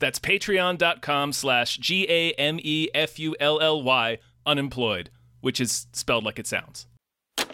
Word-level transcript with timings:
That's 0.00 0.18
patreon.com 0.18 1.32
slash 1.32 1.76
G 1.76 2.06
A 2.08 2.32
M 2.32 2.58
E 2.62 2.88
F 2.94 3.18
U 3.20 3.36
L 3.38 3.60
L 3.60 3.82
Y 3.82 4.18
unemployed, 4.44 5.10
which 5.40 5.60
is 5.60 5.86
spelled 5.92 6.24
like 6.24 6.38
it 6.40 6.46
sounds. 6.48 6.86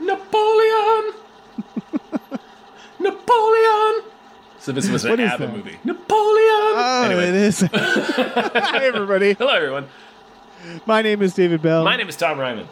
Napoleon! 0.00 1.12
Napoleon! 3.00 4.02
So 4.58 4.72
this 4.72 4.88
was 4.88 5.04
an 5.04 5.10
What 5.10 5.20
is 5.20 5.30
ABBA 5.32 5.46
that? 5.46 5.56
movie. 5.56 5.78
Napoleon! 5.84 6.72
Oh, 6.74 7.02
Anyway. 7.06 7.28
it 7.28 7.34
is. 7.34 7.60
Hi, 7.72 8.84
everybody. 8.84 9.34
Hello, 9.34 9.52
everyone. 9.54 9.88
My 10.86 11.02
name 11.02 11.22
is 11.22 11.34
David 11.34 11.62
Bell. 11.62 11.84
My 11.84 11.96
name 11.96 12.08
is 12.08 12.16
Tom 12.16 12.38
Ryman. 12.38 12.68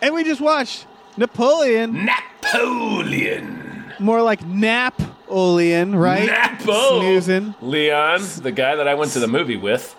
and 0.00 0.14
we 0.14 0.24
just 0.24 0.40
watched 0.40 0.86
Napoleon, 1.16 2.06
Napoleon. 2.06 3.69
More 4.00 4.22
like 4.22 4.44
Napoleon, 4.44 5.94
right? 5.94 6.26
Napo. 6.26 7.00
Snoozing. 7.00 7.54
Leon, 7.60 8.20
the 8.42 8.52
guy 8.52 8.76
that 8.76 8.88
I 8.88 8.94
went 8.94 9.12
to 9.12 9.20
the 9.20 9.28
movie 9.28 9.56
with. 9.56 9.94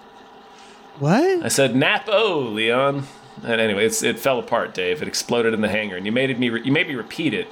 What? 0.99 1.43
I 1.43 1.47
said 1.47 1.75
Napo, 1.75 2.39
Leon. 2.41 3.03
And 3.43 3.59
anyway, 3.61 3.85
it's, 3.85 4.03
it 4.03 4.19
fell 4.19 4.37
apart, 4.39 4.73
Dave. 4.73 5.01
It 5.01 5.07
exploded 5.07 5.53
in 5.53 5.61
the 5.61 5.69
hangar, 5.69 5.95
and 5.95 6.05
you 6.05 6.11
made 6.11 6.37
me 6.39 6.49
re- 6.49 6.61
you 6.63 6.71
made 6.71 6.87
me 6.87 6.95
repeat 6.95 7.33
it. 7.33 7.47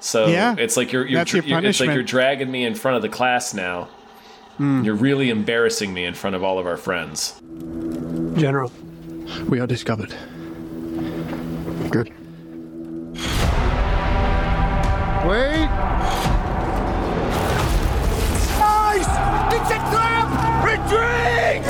So 0.00 0.26
Yeah. 0.26 0.54
it's 0.58 0.76
like 0.76 0.92
you're, 0.92 1.06
you're, 1.06 1.20
That's 1.20 1.32
your 1.32 1.42
you're- 1.44 1.66
it's 1.66 1.80
like. 1.80 1.90
You're 1.94 2.02
dragging 2.02 2.50
me 2.50 2.64
in 2.64 2.74
front 2.74 2.96
of 2.96 3.02
the 3.02 3.08
class 3.08 3.54
now. 3.54 3.88
Hmm. 4.58 4.84
You're 4.84 4.94
really 4.96 5.30
embarrassing 5.30 5.94
me 5.94 6.04
in 6.04 6.14
front 6.14 6.36
of 6.36 6.44
all 6.44 6.58
of 6.58 6.66
our 6.66 6.76
friends. 6.76 7.40
General, 8.36 8.70
we 9.48 9.60
are 9.60 9.66
discovered. 9.66 10.14
Good. 11.90 12.12
Wait. 15.26 15.68
Nice! 18.58 19.08
It's 19.54 19.70
a 19.70 19.78
trap! 19.90 20.28
Retreat! 20.64 21.64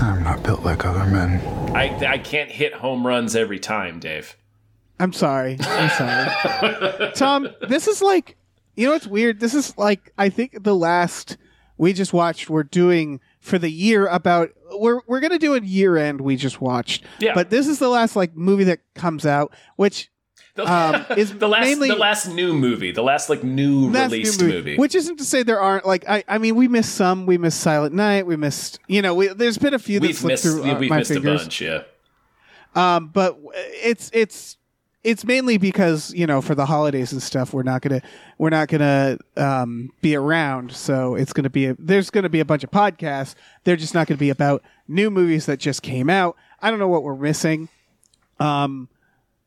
I'm 0.00 0.22
not 0.22 0.44
built 0.44 0.62
like 0.62 0.84
other 0.84 1.04
men. 1.06 1.40
I, 1.74 1.88
I 2.06 2.18
can't 2.18 2.52
hit 2.52 2.74
home 2.74 3.04
runs 3.04 3.34
every 3.34 3.58
time, 3.58 3.98
Dave. 3.98 4.36
I'm 5.00 5.12
sorry. 5.12 5.58
I'm 5.60 5.90
sorry. 5.90 7.12
Tom, 7.14 7.48
this 7.68 7.88
is 7.88 8.00
like, 8.00 8.36
you 8.76 8.86
know 8.86 8.92
what's 8.92 9.08
weird? 9.08 9.40
This 9.40 9.54
is 9.54 9.76
like, 9.76 10.12
I 10.16 10.28
think 10.28 10.62
the 10.62 10.76
last 10.76 11.36
we 11.78 11.92
just 11.92 12.12
watched, 12.12 12.48
we're 12.48 12.62
doing 12.62 13.20
for 13.40 13.58
the 13.58 13.70
year 13.70 14.06
about, 14.06 14.50
we're, 14.72 15.00
we're 15.06 15.20
going 15.20 15.32
to 15.32 15.38
do 15.38 15.54
a 15.54 15.60
year 15.60 15.96
end 15.96 16.20
we 16.20 16.36
just 16.36 16.60
watched. 16.60 17.04
Yeah. 17.18 17.34
But 17.34 17.50
this 17.50 17.66
is 17.66 17.78
the 17.78 17.88
last 17.88 18.16
like 18.16 18.36
movie 18.36 18.64
that 18.64 18.80
comes 18.94 19.24
out, 19.26 19.54
which 19.76 20.10
Um, 20.56 21.06
is 21.16 21.38
the 21.38 21.46
last 21.48 21.62
mainly- 21.64 21.88
the 21.88 21.94
last 21.96 22.26
new 22.28 22.52
movie, 22.52 22.90
the 22.90 23.02
last 23.02 23.28
like 23.30 23.44
new 23.44 23.90
That's 23.92 24.10
released 24.12 24.40
new 24.40 24.48
movie. 24.48 24.76
Which 24.76 24.94
isn't 24.96 25.16
to 25.18 25.24
say 25.24 25.42
there 25.44 25.60
aren't 25.60 25.86
like 25.86 26.04
I, 26.08 26.24
I 26.26 26.38
mean 26.38 26.56
we 26.56 26.66
missed 26.66 26.94
some. 26.96 27.26
We 27.26 27.38
missed 27.38 27.60
Silent 27.60 27.94
Night. 27.94 28.26
We 28.26 28.34
missed 28.36 28.80
you 28.88 29.00
know 29.00 29.14
we, 29.14 29.28
there's 29.28 29.56
been 29.58 29.72
a 29.74 29.78
few 29.78 30.00
that 30.00 30.06
we've 30.08 30.16
slipped 30.16 30.32
missed 30.32 30.42
through 30.42 30.68
uh, 30.70 30.78
we've 30.78 30.90
my 30.90 30.98
missed 30.98 31.12
fingers. 31.12 31.42
a 31.42 31.44
bunch, 31.44 31.60
yeah. 31.60 31.82
Um, 32.74 33.08
but 33.08 33.38
it's 33.54 34.10
it's 34.12 34.56
it's 35.04 35.24
mainly 35.24 35.58
because 35.58 36.12
you 36.12 36.26
know 36.26 36.40
for 36.42 36.54
the 36.54 36.66
holidays 36.66 37.12
and 37.12 37.22
stuff 37.22 37.52
we're 37.54 37.62
not 37.62 37.82
gonna 37.82 38.02
we're 38.36 38.50
not 38.50 38.68
gonna 38.68 39.18
um, 39.36 39.90
be 40.00 40.14
around. 40.16 40.72
So 40.72 41.14
it's 41.14 41.32
gonna 41.32 41.50
be 41.50 41.66
a, 41.66 41.76
there's 41.78 42.10
gonna 42.10 42.28
be 42.28 42.40
a 42.40 42.44
bunch 42.44 42.64
of 42.64 42.70
podcasts. 42.70 43.34
They're 43.64 43.76
just 43.76 43.94
not 43.94 44.06
gonna 44.06 44.18
be 44.18 44.30
about 44.30 44.62
new 44.88 45.10
movies 45.10 45.46
that 45.46 45.58
just 45.58 45.82
came 45.82 46.10
out. 46.10 46.36
I 46.60 46.70
don't 46.70 46.78
know 46.80 46.88
what 46.88 47.02
we're 47.04 47.16
missing. 47.16 47.68
Um, 48.40 48.88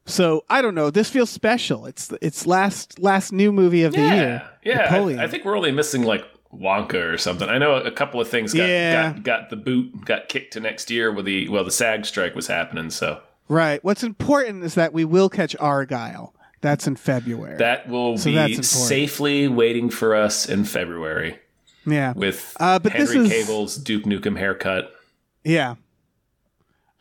so 0.06 0.44
I 0.50 0.62
don't 0.62 0.76
know. 0.76 0.90
This 0.90 1.10
feels 1.10 1.30
special. 1.30 1.86
It's 1.86 2.12
it's 2.22 2.48
last 2.48 3.00
last 3.00 3.32
new 3.32 3.52
movie 3.52 3.84
of 3.84 3.94
the 3.94 4.00
Yeah, 4.02 4.16
year. 4.16 4.50
yeah. 4.64 4.88
I, 5.20 5.24
I 5.24 5.28
think 5.28 5.46
we're 5.46 5.56
only 5.58 5.72
missing 5.72 6.04
like 6.04 6.26
Wonka 6.54 7.14
or 7.14 7.18
something. 7.18 7.48
I 7.48 7.58
know 7.58 7.76
a 7.76 7.92
couple 7.92 8.20
of 8.20 8.28
things 8.28 8.54
got, 8.54 8.68
Yeah. 8.68 9.14
got 9.14 9.24
got 9.24 9.50
the 9.50 9.56
boot, 9.58 10.04
got 10.06 10.28
kicked 10.28 10.54
to 10.54 10.60
next 10.60 10.90
year 10.90 11.12
with 11.12 11.26
the 11.26 11.48
well, 11.50 11.64
the 11.64 11.72
SAG 11.72 12.06
strike 12.06 12.36
was 12.36 12.48
happening. 12.48 12.90
So 12.90 13.22
Right. 13.52 13.84
What's 13.84 14.02
important 14.02 14.64
is 14.64 14.76
that 14.76 14.94
we 14.94 15.04
will 15.04 15.28
catch 15.28 15.58
Argylle. 15.58 16.32
That's 16.62 16.88
in 16.88 16.96
February. 16.96 17.58
that 17.58 17.90
will 17.90 18.18
So 18.18 18.32
be 18.32 18.62
safely 18.64 19.48
waiting 19.48 19.90
for 19.90 20.16
us 20.16 20.48
in 20.48 20.64
February 20.64 21.40
yeah. 21.86 22.14
with 22.14 22.56
Uh, 22.60 22.78
but 22.80 22.94
this 22.94 23.12
Henry 23.12 23.28
is- 23.28 23.34
Cavill's 23.34 23.76
Duke 23.78 24.04
Nukem 24.04 24.38
haircut. 24.38 24.94
Yeah. 25.44 25.76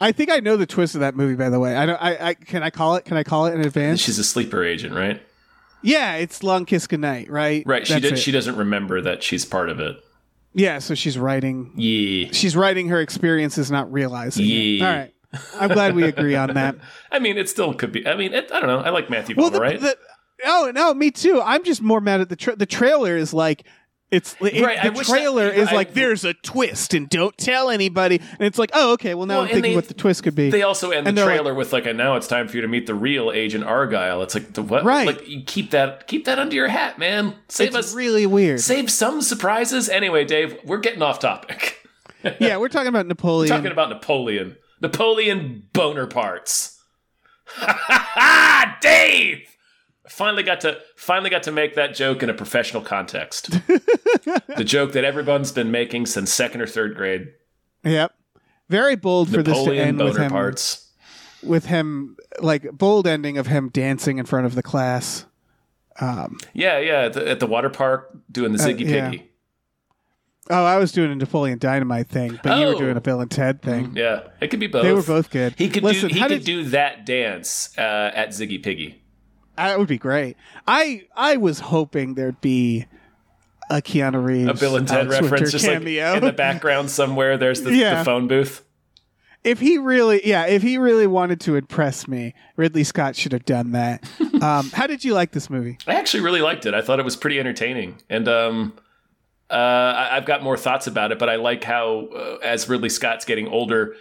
I 0.01 0.13
think 0.13 0.31
I 0.31 0.41
know 0.41 0.57
the 0.57 0.67
twist 0.67 0.95
of 0.95 1.03
that 1.03 1.15
movie. 1.15 1.35
By 1.37 1.51
the 1.51 1.61
way, 1.61 1.77
I 1.77 1.85
don't. 1.87 2.03
I, 2.03 2.29
I 2.31 2.35
can 2.35 2.63
I 2.63 2.71
call 2.71 2.97
it? 2.97 3.05
Can 3.05 3.19
I 3.19 3.23
call 3.23 3.45
it 3.47 3.55
in 3.55 3.61
advance? 3.61 4.01
She's 4.01 4.19
a 4.19 4.25
sleeper 4.25 4.65
agent, 4.65 4.95
right? 4.95 5.21
yeah, 5.83 6.15
it's 6.17 6.43
Long 6.43 6.65
Kiss 6.65 6.87
Goodnight, 6.87 7.31
right? 7.31 7.63
Right. 7.67 7.87
She 7.87 8.01
did, 8.01 8.15
it. 8.15 8.19
she 8.19 8.33
doesn't 8.33 8.57
remember 8.57 9.03
that 9.03 9.23
she's 9.23 9.45
part 9.45 9.69
of 9.69 9.79
it. 9.79 10.03
Yeah, 10.55 10.79
so 10.79 10.95
she's 10.95 11.19
writing. 11.19 11.73
Yeah. 11.77 12.31
She's 12.33 12.57
writing 12.57 12.89
her 12.89 13.01
experiences, 13.01 13.71
not 13.71 13.93
realizing. 13.93 14.47
it. 14.47 14.49
Yeah. 14.49 14.87
All 14.89 14.97
right. 14.97 15.15
I'm 15.59 15.69
glad 15.71 15.95
we 15.95 16.05
agree 16.05 16.35
on 16.35 16.55
that. 16.55 16.77
I 17.13 17.19
mean, 17.19 17.39
it 17.39 17.49
still 17.49 17.73
could 17.75 17.93
be. 17.93 18.07
I 18.07 18.17
mean, 18.17 18.33
it, 18.35 18.51
I 18.53 18.61
don't 18.61 18.69
know. 18.69 18.79
I 18.81 18.91
like 18.91 19.09
Matthew 19.11 19.37
Well, 19.37 19.51
the, 19.51 19.61
right? 19.61 19.81
the 19.81 19.97
oh 20.45 20.73
no, 20.75 20.93
me 20.95 21.11
too. 21.11 21.41
I'm 21.45 21.65
just 21.65 21.83
more 21.83 22.01
mad 22.01 22.21
at 22.21 22.29
the 22.29 22.37
tra- 22.37 22.57
the 22.57 22.67
trailer. 22.67 23.17
Is 23.17 23.33
like 23.33 23.65
it's 24.11 24.35
it- 24.41 24.61
Right, 24.65 24.93
The 24.93 25.05
trailer 25.05 25.49
is 25.49 25.69
I- 25.69 25.73
like 25.75 25.95
there's 25.95 26.25
a 26.25 26.35
twist 26.35 26.95
and 26.95 27.09
don't 27.09 27.37
tell 27.39 27.71
anybody. 27.71 28.17
And 28.17 28.41
it's 28.41 28.59
like 28.59 28.71
oh 28.75 28.95
okay, 28.95 29.15
well 29.15 29.27
now 29.27 29.35
Well, 29.35 29.43
I'm 29.43 29.49
thinking 29.51 29.71
they- 29.71 29.77
what 29.77 29.87
the 29.87 29.95
twist 29.95 30.25
could 30.25 30.35
be. 30.35 30.51
They 30.51 30.63
also 30.63 30.91
end 30.91 31.07
And 31.07 31.17
the 31.17 31.21
they're 31.21 31.31
like- 31.31 31.39
trailer 31.41 31.55
with 31.55 31.73
like, 31.73 31.87
"And 31.87 31.97
now 31.97 32.17
it's 32.17 32.27
time 32.27 32.49
for 32.49 32.57
you 32.57 32.63
to 32.63 32.69
meet 32.69 32.87
the 32.89 32.95
real 32.97 33.31
Agent 33.31 33.65
Argylle." 33.65 34.25
It's 34.25 34.35
like 34.35 34.53
the 34.55 34.63
what? 34.63 34.83
Right. 34.85 35.07
Like 35.07 35.29
you 35.29 35.43
keep 35.47 35.71
that 35.71 36.09
keep 36.09 36.25
that 36.25 36.41
under 36.41 36.57
your 36.57 36.67
hat, 36.69 36.99
man. 36.99 37.37
Save 37.49 37.69
it's 37.69 37.77
us. 37.77 37.95
really 37.95 38.27
weird. 38.27 38.59
Save 38.61 38.91
some 38.91 39.23
surprises. 39.23 39.89
Anyway, 39.89 40.25
Dave, 40.25 40.57
we're 40.65 40.79
getting 40.79 41.03
off 41.03 41.21
topic. 41.21 41.77
yeah, 42.41 42.57
we're 42.57 42.69
talking 42.69 42.89
about 42.89 43.07
Napoleon. 43.07 43.49
Talking 43.55 43.71
about 43.73 43.91
Napoleon. 43.91 44.57
Napoleon 44.81 45.69
boner 45.73 46.07
parts. 46.07 46.81
Dave. 48.81 49.47
Finally 50.09 50.43
got 50.43 50.61
to 50.63 50.79
finally 50.97 51.31
got 51.31 51.43
to 51.45 51.53
make 51.53 51.75
that 51.77 51.95
joke 51.95 52.23
in 52.23 52.29
a 52.31 52.35
professional 52.35 52.83
context. 52.83 53.51
the 54.57 54.65
joke 54.65 54.93
that 54.93 55.05
everyone's 55.05 55.53
been 55.53 55.71
making 55.71 56.07
since 56.07 56.33
second 56.33 56.61
or 56.61 56.67
third 56.67 56.97
grade. 56.97 57.29
Yep. 57.85 58.13
Very 58.69 58.97
bold 58.97 59.29
for 59.31 59.43
this 59.43 59.55
to 59.57 59.61
Napoleon 59.65 59.89
end 59.89 59.99
with 59.99 60.15
boner 60.15 60.25
him 60.25 60.31
parts. 60.33 60.89
with 61.43 61.67
him 61.67 62.17
like 62.41 62.71
bold 62.73 63.07
ending 63.07 63.39
of 63.39 63.47
him 63.47 63.69
dancing 63.69 64.19
in 64.19 64.27
front 64.27 64.47
of 64.47 64.55
the 64.57 64.63
class. 64.63 65.27
Yeah, 66.01 66.79
yeah. 66.79 67.01
At 67.03 67.13
the, 67.13 67.29
at 67.29 67.41
the 67.41 67.47
water 67.47 67.71
park 67.71 68.11
doing 68.33 68.53
the 68.53 68.59
Ziggy 68.59 68.87
Uh, 68.87 68.95
yeah. 68.95 69.11
Piggy. 69.11 69.30
Oh, 70.51 70.65
I 70.65 70.77
was 70.79 70.93
doing 70.93 71.11
a 71.13 71.15
Napoleon 71.15 71.59
Dynamite 71.59 72.09
thing, 72.09 72.39
but 72.43 72.59
you 72.59 72.67
were 72.67 72.75
Oh. 72.75 72.79
doing 72.79 72.97
a 72.97 73.01
Bill 73.01 73.21
and 73.21 73.31
Ted 73.31 73.63
thing. 73.63 73.93
Yeah, 73.97 74.23
it 74.41 74.49
could 74.49 74.61
be 74.61 74.67
both. 74.67 74.83
They 74.83 74.93
were 74.93 75.03
both 75.03 75.31
good. 75.31 75.55
He 75.57 75.69
could 75.69 75.83
Listen, 75.85 76.09
do. 76.09 76.15
He 76.15 76.21
how 76.21 76.29
could 76.29 76.45
did- 76.45 76.45
do 76.45 76.65
that 76.71 77.07
dance 77.07 77.71
uh, 77.79 78.11
at 78.15 78.31
Ziggy 78.31 78.63
Piggy. 78.63 79.01
That 79.57 79.79
would 79.79 79.89
be 79.89 79.99
great. 79.99 80.37
I 80.67 81.05
I 81.17 81.37
was 81.37 81.61
hoping 81.61 82.15
there'd 82.15 82.41
be 82.41 82.87
a 83.71 83.77
Keanu 83.83 84.25
Reeves, 84.25 84.49
A 84.51 84.55
Bill 84.55 84.77
and 84.77 84.89
Ted 84.89 85.07
Alex 85.07 85.13
reference, 85.13 85.31
Winter 85.31 85.51
just 85.51 85.65
cameo. 85.65 86.09
like 86.09 86.17
in 86.19 86.25
the 86.25 86.33
background 86.33 86.91
somewhere. 86.91 87.37
There's 87.37 87.63
the, 87.63 87.75
Yeah. 87.75 87.99
the 88.01 88.05
phone 88.05 88.27
booth. 88.27 88.63
if 89.45 89.61
he 89.61 89.79
really, 89.79 90.21
yeah, 90.27 90.47
if 90.47 90.63
he 90.63 90.77
really 90.79 91.07
wanted 91.07 91.41
to 91.43 91.55
impress 91.57 92.09
me, 92.09 92.35
Ridley 92.57 92.85
Scott 92.85 93.15
should 93.17 93.33
have 93.33 93.45
done 93.45 93.73
that. 93.73 94.03
um, 94.43 94.71
how 94.71 94.87
did 94.89 95.05
you 95.05 95.15
like 95.15 95.31
this 95.33 95.49
movie? 95.49 95.79
I 95.87 95.95
actually 95.95 96.23
really 96.25 96.41
liked 96.43 96.67
it. 96.67 96.75
I 96.75 96.83
thought 96.83 96.99
it 96.99 97.05
was 97.05 97.17
pretty 97.17 97.39
entertaining, 97.39 97.99
and 98.11 98.27
um, 98.29 98.73
uh, 99.51 100.09
I've 100.13 100.27
got 100.27 100.43
more 100.43 100.57
thoughts 100.57 100.87
about 100.87 101.13
it. 101.13 101.19
But 101.19 101.29
I 101.29 101.37
like 101.37 101.65
how, 101.65 102.09
uh, 102.15 102.39
as 102.43 102.69
Ridley 102.69 102.89
Scott's 102.89 103.25
getting 103.25 103.49
older, 103.49 103.97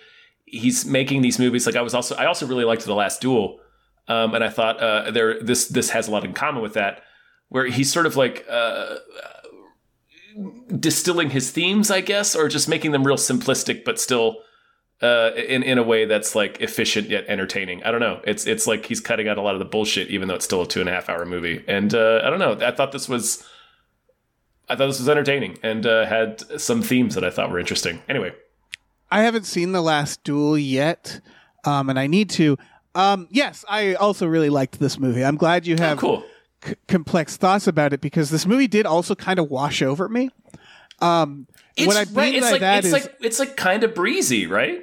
he's 0.45 0.85
making 0.85 1.21
these 1.21 1.39
movies. 1.39 1.65
Like 1.65 1.75
I 1.75 1.81
was 1.81 1.93
also, 1.93 2.15
I 2.15 2.25
also 2.25 2.45
really 2.45 2.65
liked 2.65 2.85
The 2.85 2.93
Last 2.93 3.21
Duel, 3.21 3.59
um, 4.07 4.33
and 4.35 4.43
I 4.43 4.49
thought 4.49 4.79
uh, 4.79 5.11
there 5.11 5.41
this 5.41 5.67
this 5.67 5.89
has 5.91 6.07
a 6.07 6.11
lot 6.11 6.25
in 6.25 6.33
common 6.33 6.61
with 6.61 6.73
that, 6.73 7.01
where 7.49 7.65
he's 7.65 7.91
sort 7.91 8.05
of 8.05 8.15
like 8.15 8.45
uh, 8.49 8.95
distilling 10.79 11.31
his 11.31 11.51
themes, 11.51 11.91
I 11.91 12.01
guess, 12.01 12.35
or 12.35 12.47
just 12.47 12.69
making 12.69 12.91
them 12.91 13.05
real 13.05 13.17
simplistic, 13.17 13.83
but 13.83 13.99
still 13.99 14.37
uh, 15.01 15.31
in 15.35 15.63
in 15.63 15.77
a 15.77 15.83
way 15.83 16.05
that's 16.05 16.35
like 16.35 16.61
efficient 16.61 17.09
yet 17.09 17.25
entertaining. 17.27 17.83
I 17.83 17.91
don't 17.91 18.01
know. 18.01 18.21
It's 18.25 18.45
it's 18.45 18.67
like 18.67 18.85
he's 18.85 18.99
cutting 18.99 19.27
out 19.27 19.37
a 19.37 19.41
lot 19.41 19.55
of 19.55 19.59
the 19.59 19.65
bullshit, 19.65 20.09
even 20.09 20.27
though 20.27 20.35
it's 20.35 20.45
still 20.45 20.61
a 20.61 20.67
two 20.67 20.79
and 20.79 20.89
a 20.89 20.91
half 20.91 21.09
hour 21.09 21.25
movie. 21.25 21.63
And 21.67 21.93
uh, 21.93 22.21
I 22.23 22.29
don't 22.29 22.39
know. 22.39 22.57
I 22.65 22.71
thought 22.71 22.91
this 22.91 23.09
was. 23.09 23.43
I 24.69 24.75
thought 24.75 24.87
this 24.87 24.99
was 24.99 25.09
entertaining 25.09 25.57
and 25.63 25.85
uh, 25.85 26.05
had 26.05 26.41
some 26.61 26.81
themes 26.81 27.15
that 27.15 27.23
I 27.23 27.29
thought 27.29 27.49
were 27.51 27.59
interesting. 27.59 28.01
Anyway, 28.07 28.33
I 29.11 29.21
haven't 29.23 29.45
seen 29.45 29.71
the 29.71 29.81
last 29.81 30.23
duel 30.23 30.57
yet, 30.57 31.21
um, 31.65 31.89
and 31.89 31.97
I 31.99 32.07
need 32.07 32.29
to. 32.31 32.57
Um, 32.95 33.27
yes, 33.31 33.65
I 33.69 33.93
also 33.95 34.27
really 34.27 34.49
liked 34.49 34.79
this 34.79 34.99
movie. 34.99 35.23
I'm 35.25 35.37
glad 35.37 35.65
you 35.67 35.75
have 35.77 35.97
Oh, 35.97 36.01
cool. 36.01 36.23
c- 36.63 36.75
complex 36.87 37.37
thoughts 37.37 37.67
about 37.67 37.93
it 37.93 38.01
because 38.01 38.29
this 38.29 38.45
movie 38.45 38.67
did 38.67 38.85
also 38.85 39.15
kind 39.15 39.39
of 39.39 39.49
wash 39.49 39.81
over 39.81 40.07
me. 40.09 40.29
Um, 40.99 41.47
It's 41.77 41.87
what 41.87 41.97
I 41.97 42.05
mean 42.05 42.15
right. 42.15 42.33
It's 42.35 42.45
by 42.47 42.51
like 42.51 42.59
that 42.61 42.77
it's 42.79 42.87
is, 42.87 42.93
like 42.93 43.15
it's 43.21 43.39
like 43.39 43.55
kind 43.57 43.83
of 43.83 43.93
breezy, 43.95 44.47
right? 44.47 44.81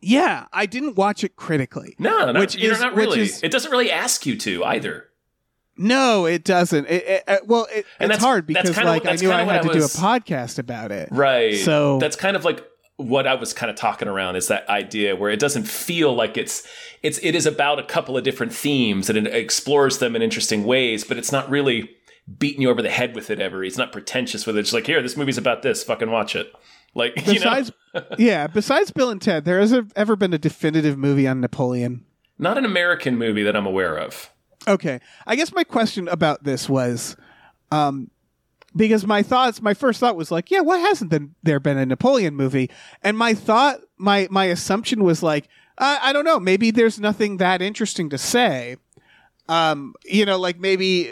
yeah, 0.00 0.46
I 0.52 0.66
didn't 0.66 0.96
watch 0.96 1.24
it 1.24 1.34
critically. 1.36 1.96
No, 1.98 2.30
not, 2.30 2.38
which 2.38 2.54
is 2.56 2.80
not 2.80 2.94
which 2.94 3.06
really. 3.06 3.20
is- 3.22 3.42
it 3.42 3.50
doesn't 3.50 3.70
really 3.72 3.90
ask 3.90 4.26
you 4.26 4.36
to 4.36 4.64
either. 4.64 5.07
No, 5.78 6.26
it 6.26 6.44
doesn't. 6.44 6.86
It, 6.86 7.04
it, 7.06 7.24
uh, 7.26 7.36
well, 7.46 7.66
it, 7.72 7.86
And 8.00 8.10
it's 8.12 8.22
hard 8.22 8.46
because 8.46 8.76
like 8.76 9.06
I 9.06 9.14
knew 9.14 9.30
I 9.32 9.44
had 9.44 9.62
to 9.62 9.68
what 9.68 9.74
do 9.74 9.84
a 9.84 9.88
podcast 9.88 10.58
about 10.58 10.92
it. 10.92 11.08
Right. 11.10 11.56
So- 11.56 11.98
that's 11.98 12.16
kind 12.16 12.36
of 12.36 12.44
like 12.44 12.64
what 12.96 13.28
I 13.28 13.34
was 13.34 13.52
kind 13.52 13.70
of 13.70 13.76
talking 13.76 14.08
around 14.08 14.34
is 14.34 14.48
that 14.48 14.68
idea 14.68 15.14
where 15.14 15.30
it 15.30 15.38
doesn't 15.38 15.68
feel 15.68 16.12
like 16.14 16.36
it's 16.36 16.66
it's 17.02 17.18
it 17.18 17.36
is 17.36 17.46
about 17.46 17.78
a 17.78 17.84
couple 17.84 18.16
of 18.16 18.24
different 18.24 18.52
themes 18.52 19.08
and 19.08 19.16
it 19.16 19.32
explores 19.32 19.98
them 19.98 20.16
in 20.16 20.22
interesting 20.22 20.64
ways, 20.64 21.04
but 21.04 21.16
it's 21.16 21.30
not 21.30 21.48
really 21.48 21.90
beating 22.38 22.60
you 22.62 22.70
over 22.70 22.82
the 22.82 22.90
head 22.90 23.14
with 23.14 23.30
it 23.30 23.38
ever. 23.40 23.62
It's 23.62 23.78
not 23.78 23.92
pretentious 23.92 24.46
with 24.46 24.56
it. 24.56 24.60
It's 24.60 24.72
like, 24.72 24.86
here, 24.86 25.00
this 25.00 25.16
movie's 25.16 25.38
about 25.38 25.62
this. 25.62 25.84
Fucking 25.84 26.10
watch 26.10 26.34
it. 26.36 26.52
Like, 26.94 27.14
Besides, 27.14 27.70
you 27.94 28.00
know, 28.00 28.06
yeah, 28.18 28.46
besides 28.48 28.90
Bill 28.90 29.10
and 29.10 29.22
Ted, 29.22 29.44
there 29.44 29.60
has 29.60 29.72
ever 29.94 30.16
been 30.16 30.34
a 30.34 30.38
definitive 30.38 30.98
movie 30.98 31.28
on 31.28 31.40
Napoleon. 31.40 32.04
not 32.38 32.58
an 32.58 32.64
American 32.64 33.16
movie 33.16 33.44
that 33.44 33.54
I'm 33.54 33.66
aware 33.66 33.96
of. 33.96 34.30
Okay. 34.68 35.00
I 35.26 35.34
guess 35.34 35.52
my 35.52 35.64
question 35.64 36.08
about 36.08 36.44
this 36.44 36.68
was 36.68 37.16
um 37.72 38.10
because 38.76 39.06
my 39.06 39.22
thoughts 39.22 39.62
my 39.62 39.74
first 39.74 39.98
thought 39.98 40.14
was 40.14 40.30
like, 40.30 40.50
yeah, 40.50 40.60
why 40.60 40.78
hasn't 40.78 41.12
there 41.42 41.58
been 41.58 41.78
a 41.78 41.86
Napoleon 41.86 42.34
movie? 42.34 42.70
And 43.02 43.16
my 43.16 43.34
thought 43.34 43.80
my 43.96 44.28
my 44.30 44.44
assumption 44.44 45.02
was 45.02 45.22
like, 45.22 45.48
I, 45.78 45.98
I 46.02 46.12
don't 46.12 46.24
know, 46.24 46.38
maybe 46.38 46.70
there's 46.70 47.00
nothing 47.00 47.38
that 47.38 47.62
interesting 47.62 48.10
to 48.10 48.18
say. 48.18 48.76
Um, 49.48 49.94
you 50.04 50.26
know, 50.26 50.38
like 50.38 50.60
maybe 50.60 51.10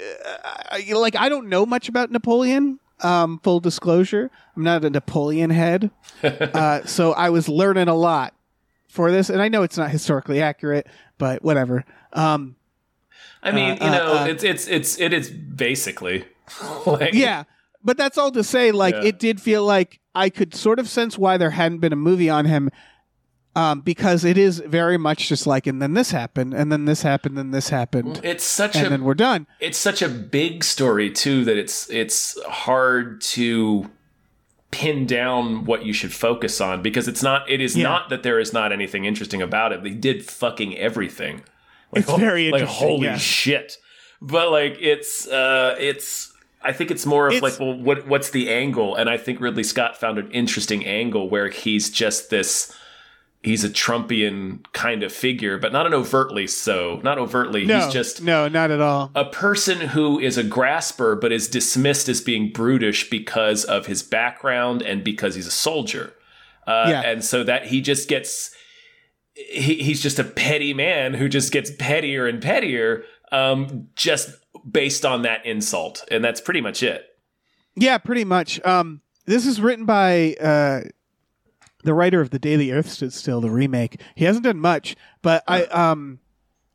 uh, 0.70 0.76
you 0.76 0.94
know, 0.94 1.00
like 1.00 1.16
I 1.16 1.30
don't 1.30 1.48
know 1.48 1.64
much 1.64 1.88
about 1.88 2.10
Napoleon. 2.10 2.78
Um, 3.02 3.40
full 3.40 3.60
disclosure, 3.60 4.30
I'm 4.56 4.62
not 4.62 4.82
a 4.82 4.88
Napoleon 4.88 5.50
head. 5.50 5.90
uh, 6.22 6.84
so 6.86 7.12
I 7.12 7.28
was 7.28 7.46
learning 7.46 7.88
a 7.88 7.94
lot 7.94 8.34
for 8.88 9.12
this, 9.12 9.28
and 9.28 9.42
I 9.42 9.48
know 9.48 9.62
it's 9.62 9.76
not 9.76 9.90
historically 9.90 10.40
accurate, 10.40 10.86
but 11.18 11.42
whatever. 11.42 11.84
Um, 12.14 12.56
I 13.46 13.52
mean, 13.52 13.78
Uh, 13.80 13.84
you 13.84 13.90
know, 13.90 14.12
uh, 14.12 14.18
uh, 14.22 14.26
it's 14.26 14.44
it's 14.44 14.66
it's 14.68 15.00
it 15.00 15.12
is 15.12 15.30
basically 15.30 16.24
like 16.86 17.14
yeah 17.14 17.44
but 17.82 17.96
that's 17.96 18.18
all 18.18 18.30
to 18.32 18.42
say 18.44 18.72
like 18.72 18.94
Yeah. 18.94 19.04
it 19.10 19.18
did 19.18 19.40
feel 19.40 19.64
like 19.64 20.00
i 20.14 20.28
could 20.30 20.54
sort 20.54 20.78
of 20.78 20.88
sense 20.88 21.16
why 21.18 21.36
there 21.36 21.50
hadn't 21.50 21.78
been 21.78 21.92
a 21.92 21.96
movie 22.10 22.30
on 22.30 22.44
him 22.44 22.70
um, 23.54 23.80
because 23.80 24.22
it 24.24 24.36
is 24.36 24.58
very 24.66 24.98
much 24.98 25.28
just 25.28 25.46
like 25.46 25.66
and 25.66 25.80
then 25.80 25.94
this 25.94 26.10
happened 26.10 26.52
and 26.54 26.70
then 26.70 26.84
this 26.84 27.02
happened 27.02 27.38
and 27.38 27.54
this 27.54 27.68
happened 27.70 28.20
it's 28.22 28.44
such 28.44 28.76
and 28.76 28.86
a 28.86 28.90
then 28.90 29.02
we're 29.04 29.14
done 29.14 29.46
it's 29.60 29.78
such 29.78 30.02
a 30.02 30.08
big 30.08 30.62
story 30.62 31.10
too 31.10 31.44
that 31.44 31.56
it's 31.56 31.88
it's 31.90 32.38
hard 32.44 33.20
to 33.20 33.90
pin 34.70 35.06
down 35.06 35.64
what 35.64 35.84
you 35.86 35.92
should 35.92 36.12
focus 36.12 36.60
on 36.60 36.82
because 36.82 37.08
it's 37.08 37.22
not 37.22 37.48
it 37.48 37.60
is 37.60 37.76
Yeah. 37.76 37.84
not 37.84 38.08
that 38.10 38.22
there 38.22 38.38
is 38.38 38.52
not 38.52 38.72
anything 38.72 39.04
interesting 39.04 39.40
about 39.40 39.72
it 39.72 39.82
they 39.82 39.90
did 39.94 40.24
fucking 40.24 40.76
everything 40.76 41.42
like, 41.92 42.02
It's 42.04 42.12
very 42.18 42.50
like 42.50 42.62
holy 42.64 43.06
yeah. 43.06 43.16
shit 43.16 43.78
but 44.22 44.50
like 44.50 44.76
it's 44.80 45.26
uh 45.28 45.76
it's 45.78 46.32
I 46.62 46.72
think 46.72 46.90
it's 46.90 47.06
more 47.06 47.28
of 47.28 47.34
It's- 47.34 47.42
like, 47.42 47.60
well, 47.60 47.78
what 47.78 48.08
what's 48.08 48.30
the 48.30 48.50
angle? 48.50 48.96
And 48.96 49.08
I 49.10 49.18
think 49.18 49.40
Ridley 49.40 49.62
Scott 49.62 49.96
found 50.00 50.18
an 50.18 50.30
interesting 50.32 50.84
angle 50.84 51.28
where 51.30 51.48
he's 51.48 51.90
just 51.90 52.30
this 52.30 52.74
he's 53.42 53.62
a 53.62 53.68
Trumpian 53.68 54.64
kind 54.72 55.04
of 55.04 55.12
figure, 55.12 55.56
but 55.58 55.70
not 55.72 55.86
an 55.86 55.94
overtly 55.94 56.48
so. 56.48 56.98
Not 57.04 57.18
overtly. 57.18 57.64
no 57.66 57.84
he's 57.84 57.92
just 57.92 58.22
no 58.22 58.48
not 58.48 58.70
at 58.72 58.80
all 58.80 59.12
a 59.14 59.26
person 59.26 59.78
who 59.80 60.18
is 60.18 60.36
a 60.38 60.42
grasper 60.42 61.14
but 61.14 61.30
is 61.30 61.46
dismissed 61.46 62.08
as 62.08 62.20
being 62.20 62.50
brutish 62.50 63.08
because 63.10 63.64
of 63.64 63.86
his 63.86 64.02
background 64.02 64.82
and 64.82 65.04
because 65.04 65.34
he's 65.36 65.46
a 65.46 65.52
soldier. 65.52 66.14
Uh, 66.66 66.86
Yeah. 66.88 67.02
And 67.02 67.24
so 67.24 67.44
that 67.44 67.66
he 67.66 67.80
just 67.80 68.08
gets, 68.08 68.50
he, 69.36 69.76
he's 69.76 70.02
just 70.02 70.18
a 70.18 70.24
petty 70.24 70.74
man 70.74 71.14
who 71.14 71.28
just 71.28 71.52
gets 71.52 71.70
pettier 71.78 72.26
and 72.26 72.42
pettier 72.42 73.04
um, 73.30 73.88
just 73.94 74.30
based 74.68 75.04
on 75.04 75.22
that 75.22 75.44
insult. 75.46 76.04
And 76.10 76.24
that's 76.24 76.40
pretty 76.40 76.60
much 76.60 76.82
it. 76.82 77.04
yeah 77.76 77.98
pretty 77.98 78.24
much 78.24 78.64
um, 78.64 79.00
this 79.26 79.46
is 79.46 79.60
written 79.60 79.84
by 79.84 80.34
uh, 80.40 80.80
the 81.84 81.94
writer 81.94 82.20
of 82.20 82.30
the 82.30 82.38
day 82.38 82.56
the 82.56 82.72
earth 82.72 82.88
stood 82.88 83.12
still 83.12 83.40
the 83.40 83.50
remake 83.50 84.00
he 84.14 84.24
hasn't 84.24 84.44
done 84.44 84.58
much 84.58 84.96
but 85.22 85.44
i 85.46 85.62
um 85.66 86.18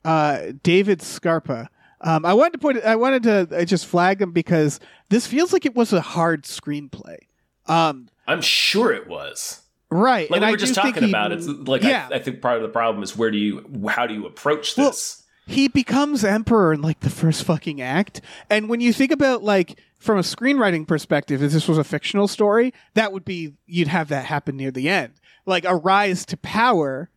uh 0.06 0.54
david 0.64 1.02
scarpa 1.02 1.70
um, 2.04 2.26
I 2.26 2.34
wanted 2.34 2.54
to 2.54 2.58
put. 2.58 2.84
I 2.84 2.96
wanted 2.96 3.24
to 3.24 3.66
just 3.66 3.86
flag 3.86 4.22
him 4.22 4.32
because 4.32 4.80
this 5.10 5.28
feels 5.28 5.54
like 5.54 5.66
it 5.66 5.76
was 5.76 5.94
a 5.94 6.02
hard 6.02 6.44
screenplay. 6.46 7.18
Um, 7.68 8.10
I'm 8.28 8.42
sure 8.42 8.92
it 8.92 9.08
was. 9.08 9.62
Right, 9.92 10.30
Like 10.32 10.38
and 10.38 10.42
we 10.46 10.48
I 10.48 10.52
were 10.52 10.58
just 10.58 10.74
talking 10.76 11.04
he- 11.04 11.10
about, 11.10 11.32
it's 11.32 11.48
like 11.48 11.84
yeah, 11.84 12.08
I, 12.12 12.16
I 12.16 12.20
think 12.20 12.42
part 12.42 12.56
of 12.58 12.62
the 12.64 12.70
problem 12.70 13.04
is 13.04 13.16
where 13.18 13.30
do 13.32 13.38
you, 13.38 13.88
how 13.90 14.08
do 14.08 14.14
you 14.14 14.26
approach 14.26 14.76
Well, 14.78 14.88
this? 14.92 15.24
he 15.48 15.68
becomes 15.68 16.24
emperor 16.24 16.74
in 16.74 16.82
like 16.82 17.02
the 17.02 17.10
first 17.10 17.44
fucking 17.44 17.82
act. 17.82 18.22
And 18.50 18.70
when 18.70 18.80
you 18.82 18.94
think 18.94 19.12
about 19.12 19.44
like 19.44 19.80
from 20.00 20.18
a 20.18 20.22
screenwriting 20.22 20.88
perspective, 20.88 21.44
if 21.44 21.52
this 21.52 21.68
was 21.68 21.78
a 21.78 21.84
fictional 21.84 22.28
story, 22.28 22.74
that 22.94 23.12
would 23.12 23.26
be 23.26 23.54
you'd 23.66 23.88
have 23.90 24.08
that 24.10 24.26
happen 24.26 24.56
near 24.58 24.72
the 24.72 24.88
end. 24.90 25.14
Like 25.46 25.66
a 25.66 25.76
rise 25.76 26.26
to 26.28 26.38
power, 26.38 27.10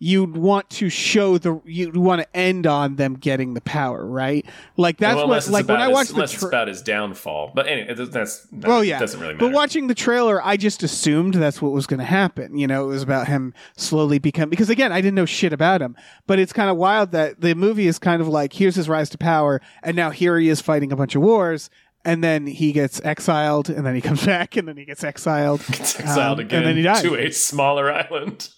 you'd 0.00 0.36
want 0.36 0.70
to 0.70 0.88
show 0.88 1.38
the 1.38 1.60
you'd 1.64 1.96
want 1.96 2.22
to 2.22 2.36
end 2.36 2.66
on 2.66 2.96
them 2.96 3.14
getting 3.14 3.54
the 3.54 3.60
power, 3.60 4.06
right? 4.06 4.46
Like 4.76 4.98
that's 4.98 5.16
Well, 5.16 5.28
what 5.28 5.48
like 5.48 5.66
when 5.66 5.80
I 5.80 5.88
watched 5.88 6.10
the 6.10 6.14
unless 6.16 6.34
it's 6.34 6.42
about 6.42 6.68
his 6.68 6.82
downfall. 6.82 7.52
But 7.54 7.66
anyway, 7.66 7.94
that's 7.94 8.10
that 8.46 8.68
well, 8.68 8.84
yeah, 8.84 8.98
doesn't 9.00 9.18
really 9.20 9.34
matter. 9.34 9.46
But 9.46 9.52
watching 9.54 9.88
the 9.88 9.94
trailer, 9.94 10.44
I 10.44 10.56
just 10.56 10.82
assumed 10.82 11.34
that's 11.34 11.60
what 11.60 11.72
was 11.72 11.86
going 11.86 11.98
to 12.00 12.06
happen. 12.06 12.56
You 12.56 12.66
know, 12.66 12.84
it 12.84 12.88
was 12.88 13.02
about 13.02 13.26
him 13.28 13.54
slowly 13.76 14.18
become 14.18 14.48
because 14.50 14.70
again, 14.70 14.92
I 14.92 15.00
didn't 15.00 15.16
know 15.16 15.26
shit 15.26 15.52
about 15.52 15.82
him. 15.82 15.96
But 16.26 16.38
it's 16.38 16.52
kind 16.52 16.70
of 16.70 16.76
wild 16.76 17.12
that 17.12 17.40
the 17.40 17.54
movie 17.54 17.86
is 17.88 17.98
kind 17.98 18.22
of 18.22 18.28
like 18.28 18.52
here's 18.52 18.76
his 18.76 18.88
rise 18.88 19.10
to 19.10 19.18
power, 19.18 19.60
and 19.82 19.96
now 19.96 20.10
here 20.10 20.38
he 20.38 20.48
is 20.48 20.60
fighting 20.60 20.92
a 20.92 20.96
bunch 20.96 21.14
of 21.16 21.22
wars, 21.22 21.70
and 22.04 22.22
then 22.22 22.46
he 22.46 22.70
gets 22.72 23.00
exiled, 23.04 23.68
and 23.68 23.84
then 23.84 23.94
he 23.96 24.00
comes 24.00 24.24
back, 24.26 24.56
and 24.56 24.68
then 24.68 24.76
he 24.76 24.84
gets 24.84 25.02
exiled, 25.02 25.60
Gets 25.66 25.98
exiled 25.98 26.38
Um, 26.38 26.46
again 26.46 26.58
and 26.58 26.66
then 26.68 26.76
he 26.76 26.82
dies. 26.82 27.02
to 27.02 27.16
a 27.16 27.30
smaller 27.32 27.92
island 27.92 28.50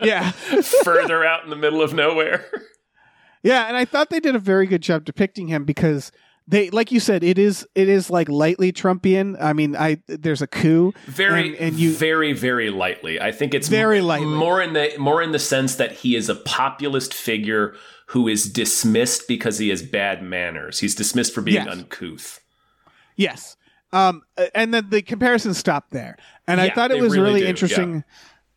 yeah, 0.00 0.30
further 0.84 1.24
out 1.24 1.44
in 1.44 1.50
the 1.50 1.56
middle 1.56 1.82
of 1.82 1.92
nowhere. 1.94 2.44
yeah. 3.42 3.66
And 3.66 3.76
I 3.76 3.84
thought 3.84 4.10
they 4.10 4.20
did 4.20 4.34
a 4.34 4.38
very 4.40 4.66
good 4.66 4.82
job 4.82 5.04
depicting 5.04 5.48
him 5.48 5.64
because. 5.64 6.10
They, 6.46 6.68
like 6.68 6.92
you 6.92 7.00
said, 7.00 7.24
it 7.24 7.38
is 7.38 7.66
it 7.74 7.88
is 7.88 8.10
like 8.10 8.28
lightly 8.28 8.70
Trumpian. 8.70 9.34
I 9.42 9.54
mean, 9.54 9.74
I 9.74 10.02
there's 10.08 10.42
a 10.42 10.46
coup, 10.46 10.92
Very, 11.06 11.56
and, 11.56 11.56
and 11.56 11.76
you 11.76 11.90
very, 11.90 12.34
very 12.34 12.68
lightly. 12.68 13.18
I 13.18 13.32
think 13.32 13.54
it's 13.54 13.68
Very 13.68 14.00
m- 14.00 14.04
lightly. 14.04 14.26
more 14.26 14.60
in 14.60 14.74
the 14.74 14.92
more 14.98 15.22
in 15.22 15.32
the 15.32 15.38
sense 15.38 15.76
that 15.76 15.92
he 15.92 16.16
is 16.16 16.28
a 16.28 16.34
populist 16.34 17.14
figure 17.14 17.74
who 18.08 18.28
is 18.28 18.44
dismissed 18.52 19.26
because 19.26 19.56
he 19.56 19.70
has 19.70 19.82
bad 19.82 20.22
manners. 20.22 20.80
He's 20.80 20.94
dismissed 20.94 21.32
for 21.32 21.40
being 21.40 21.64
Yes. 21.64 21.68
uncouth. 21.68 22.40
Yes. 23.16 23.56
Um, 23.94 24.20
and 24.54 24.74
then 24.74 24.90
the 24.90 25.00
comparison 25.00 25.54
stopped 25.54 25.92
there. 25.92 26.18
And 26.46 26.60
I 26.60 26.68
thought 26.68 26.90
it 26.90 27.00
was 27.00 27.12
really 27.16 27.36
really, 27.40 27.46
interesting 27.46 28.04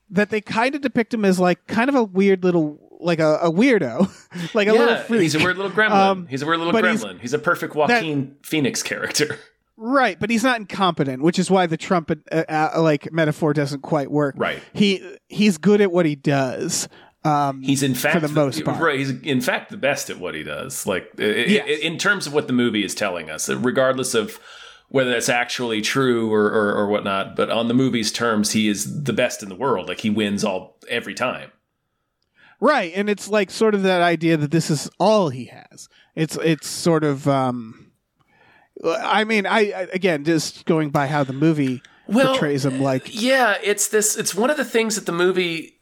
that 0.09 0.29
they 0.29 0.41
kind 0.41 0.75
of 0.75 0.81
depict 0.81 1.13
him 1.13 1.25
as 1.25 1.39
like 1.39 1.65
kind 1.67 1.89
of 1.89 1.95
a 1.95 2.03
weird 2.03 2.43
little, 2.43 2.79
like 2.99 3.19
a, 3.19 3.35
a 3.41 3.51
weirdo, 3.51 4.09
like 4.53 4.67
a 4.67 4.73
little 4.73 4.97
freak. 4.97 5.21
he's 5.21 5.35
a 5.35 5.39
weird 5.39 5.57
little 5.57 5.71
gremlin. 5.71 5.91
Um, 5.91 6.27
he's 6.27 6.41
a 6.41 6.45
weird 6.45 6.59
little 6.59 6.73
but 6.73 6.83
he's- 6.85 7.03
gremlin. 7.03 7.19
He's, 7.19 7.33
a 7.33 7.39
perfect 7.39 7.75
Joaquin 7.75 8.35
Phoenix 8.43 8.81
character. 8.83 9.37
right, 9.77 10.19
but 10.19 10.29
he's 10.29 10.43
not 10.43 10.59
incompetent, 10.59 11.21
which 11.21 11.37
is 11.39 11.51
why 11.51 11.65
the 11.67 11.77
Trump 11.77 12.11
uh, 12.31 12.43
uh, 12.49 12.81
like 12.81 13.11
metaphor 13.11 13.53
doesn't 13.53 13.81
quite 13.81 14.09
work. 14.11 14.35
Right. 14.37 14.59
He 14.73 15.17
he's 15.27 15.57
good 15.57 15.81
at 15.81 15.91
what 15.91 16.05
he 16.05 16.15
does. 16.15 16.87
Um, 17.23 17.61
He's 17.61 17.83
in 17.83 17.93
fact 17.93 18.21
the 18.21 18.29
most 18.29 18.63
part. 18.63 18.79
right. 18.79 18.97
He's 18.97 19.09
in 19.09 19.41
fact 19.41 19.69
the 19.69 19.75
best 19.75 20.09
at 20.09 20.17
what 20.17 20.33
he 20.33 20.43
does. 20.43 20.85
Like 20.87 21.11
Yes. 21.17 21.79
in 21.81 21.97
terms 21.97 22.25
of 22.25 22.33
what 22.33 22.47
the 22.47 22.53
movie 22.53 22.85
is 22.85 22.95
telling 22.95 23.29
us, 23.29 23.49
regardless 23.49 24.13
of 24.13 24.39
whether 24.89 25.11
that's 25.11 25.29
actually 25.29 25.81
true 25.81 26.31
or, 26.31 26.45
or 26.45 26.73
or 26.75 26.87
whatnot. 26.87 27.35
But 27.35 27.49
on 27.49 27.67
the 27.67 27.73
movie's 27.73 28.11
terms, 28.11 28.51
he 28.51 28.67
is 28.67 29.03
the 29.03 29.13
best 29.13 29.43
in 29.43 29.49
the 29.49 29.55
world. 29.55 29.87
Like 29.87 30.01
he 30.01 30.09
wins 30.09 30.43
all 30.43 30.77
every 30.89 31.13
time. 31.13 31.51
Right, 32.59 32.91
and 32.95 33.07
it's 33.09 33.27
like 33.27 33.51
sort 33.51 33.75
of 33.75 33.83
that 33.83 34.01
idea 34.01 34.35
that 34.37 34.49
this 34.51 34.71
is 34.71 34.89
all 34.99 35.29
he 35.29 35.45
has. 35.45 35.87
It's 36.15 36.37
it's 36.37 36.67
sort 36.67 37.03
of 37.03 37.27
um 37.27 37.91
I 38.83 39.23
mean, 39.23 39.45
I, 39.45 39.59
I 39.71 39.87
again 39.93 40.23
just 40.23 40.65
going 40.65 40.89
by 40.89 41.07
how 41.07 41.23
the 41.23 41.33
movie 41.33 41.81
Well, 42.07 42.31
portrays 42.31 42.65
him, 42.65 42.81
like 42.81 43.09
Yeah, 43.11 43.57
it's 43.63 43.87
this. 43.89 44.17
It's 44.17 44.33
one 44.33 44.49
of 44.49 44.57
the 44.57 44.65
things 44.65 44.95
that 44.95 45.05
the 45.05 45.11
movie. 45.11 45.73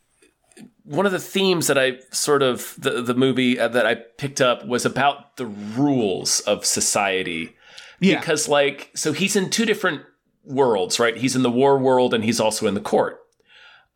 One 0.83 1.07
of 1.07 1.11
the 1.11 1.19
themes 1.19 1.65
that 1.65 1.79
I 1.79 1.97
sort 2.11 2.43
of 2.43 2.75
the 2.77 3.01
the 3.01 3.15
movie 3.15 3.59
uh, 3.59 3.69
that 3.69 3.87
I 3.87 3.95
picked 3.95 4.39
up 4.39 4.67
was 4.67 4.85
about 4.85 5.37
the 5.37 5.45
rules 5.47 6.41
of 6.41 6.63
society. 6.63 7.55
Yeah. 7.99 8.19
Because 8.19 8.47
like, 8.47 8.91
so 8.95 9.13
he's 9.13 9.35
in 9.35 9.49
two 9.49 9.65
different 9.65 10.01
worlds, 10.43 10.99
right? 10.99 11.15
He's 11.15 11.35
in 11.35 11.43
the 11.43 11.51
war 11.51 11.77
world 11.77 12.13
and 12.13 12.23
he's 12.23 12.39
also 12.39 12.67
in 12.67 12.73
the 12.73 12.81
court. 12.81 13.19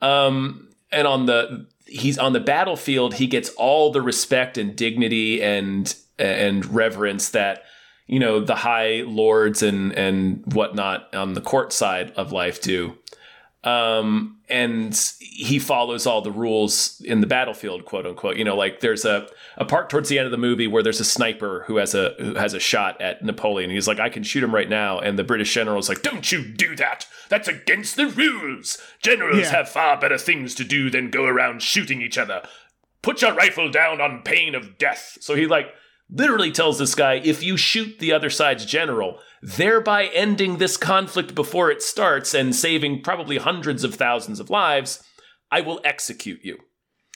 Um, 0.01 0.69
and 0.91 1.07
on 1.07 1.25
the 1.25 1.67
he's 1.85 2.17
on 2.17 2.33
the 2.33 2.39
battlefield, 2.39 3.15
he 3.15 3.27
gets 3.27 3.49
all 3.51 3.91
the 3.91 4.01
respect 4.01 4.57
and 4.57 4.75
dignity 4.75 5.41
and 5.41 5.93
and 6.17 6.65
reverence 6.65 7.29
that 7.29 7.63
you 8.07 8.19
know 8.19 8.39
the 8.39 8.55
high 8.55 9.03
lords 9.05 9.61
and 9.61 9.93
and 9.93 10.43
whatnot 10.53 11.13
on 11.13 11.33
the 11.33 11.41
court 11.41 11.73
side 11.73 12.11
of 12.11 12.31
life 12.31 12.61
do. 12.61 12.97
Um, 13.63 14.37
and 14.47 14.97
he 15.19 15.59
follows 15.59 16.07
all 16.07 16.21
the 16.21 16.31
rules 16.31 17.01
in 17.01 17.21
the 17.21 17.27
battlefield, 17.27 17.85
quote 17.85 18.05
unquote. 18.05 18.37
You 18.37 18.45
know, 18.45 18.55
like 18.55 18.79
there's 18.79 19.05
a, 19.05 19.27
a 19.59 19.65
part 19.65 19.89
towards 19.89 20.07
the 20.09 20.17
end 20.17 20.25
of 20.25 20.31
the 20.31 20.37
movie 20.37 20.67
where 20.67 20.81
there's 20.81 21.01
a 21.01 21.05
sniper 21.05 21.63
who 21.67 21.77
has 21.77 21.93
a 21.93 22.15
who 22.17 22.35
has 22.35 22.53
a 22.53 22.59
shot 22.59 22.99
at 23.01 23.23
Napoleon. 23.23 23.69
He's 23.69 23.87
like, 23.87 23.99
I 23.99 24.09
can 24.09 24.23
shoot 24.23 24.41
him 24.43 24.55
right 24.55 24.69
now, 24.69 24.99
and 24.99 25.19
the 25.19 25.23
British 25.23 25.53
general 25.53 25.77
is 25.79 25.89
like, 25.89 26.01
Don't 26.01 26.31
you 26.31 26.43
do 26.45 26.75
that! 26.77 27.05
That's 27.27 27.47
against 27.47 27.95
the 27.95 28.07
rules. 28.07 28.77
Generals 29.01 29.39
Yeah. 29.39 29.51
have 29.51 29.69
far 29.69 29.99
better 29.99 30.17
things 30.17 30.55
to 30.55 30.63
do 30.63 30.89
than 30.89 31.11
go 31.11 31.25
around 31.25 31.61
shooting 31.61 32.01
each 32.01 32.17
other. 32.17 32.41
Put 33.01 33.21
your 33.21 33.33
rifle 33.33 33.69
down 33.69 34.01
on 34.01 34.23
pain 34.23 34.55
of 34.55 34.77
death. 34.77 35.17
So 35.21 35.35
he 35.35 35.45
like 35.45 35.67
literally 36.09 36.51
tells 36.51 36.79
this 36.79 36.95
guy, 36.95 37.15
if 37.15 37.43
you 37.43 37.55
shoot 37.55 37.99
the 37.99 38.11
other 38.11 38.29
side's 38.29 38.65
general, 38.65 39.19
thereby 39.41 40.05
ending 40.07 40.57
this 40.57 40.75
conflict 40.75 41.35
before 41.35 41.69
it 41.69 41.83
starts 41.83 42.33
and 42.33 42.55
saving 42.55 43.01
probably 43.03 43.37
hundreds 43.37 43.83
of 43.83 43.93
thousands 43.95 44.39
of 44.39 44.49
lives, 44.49 45.03
I 45.51 45.61
will 45.61 45.79
execute 45.83 46.39
you. 46.43 46.57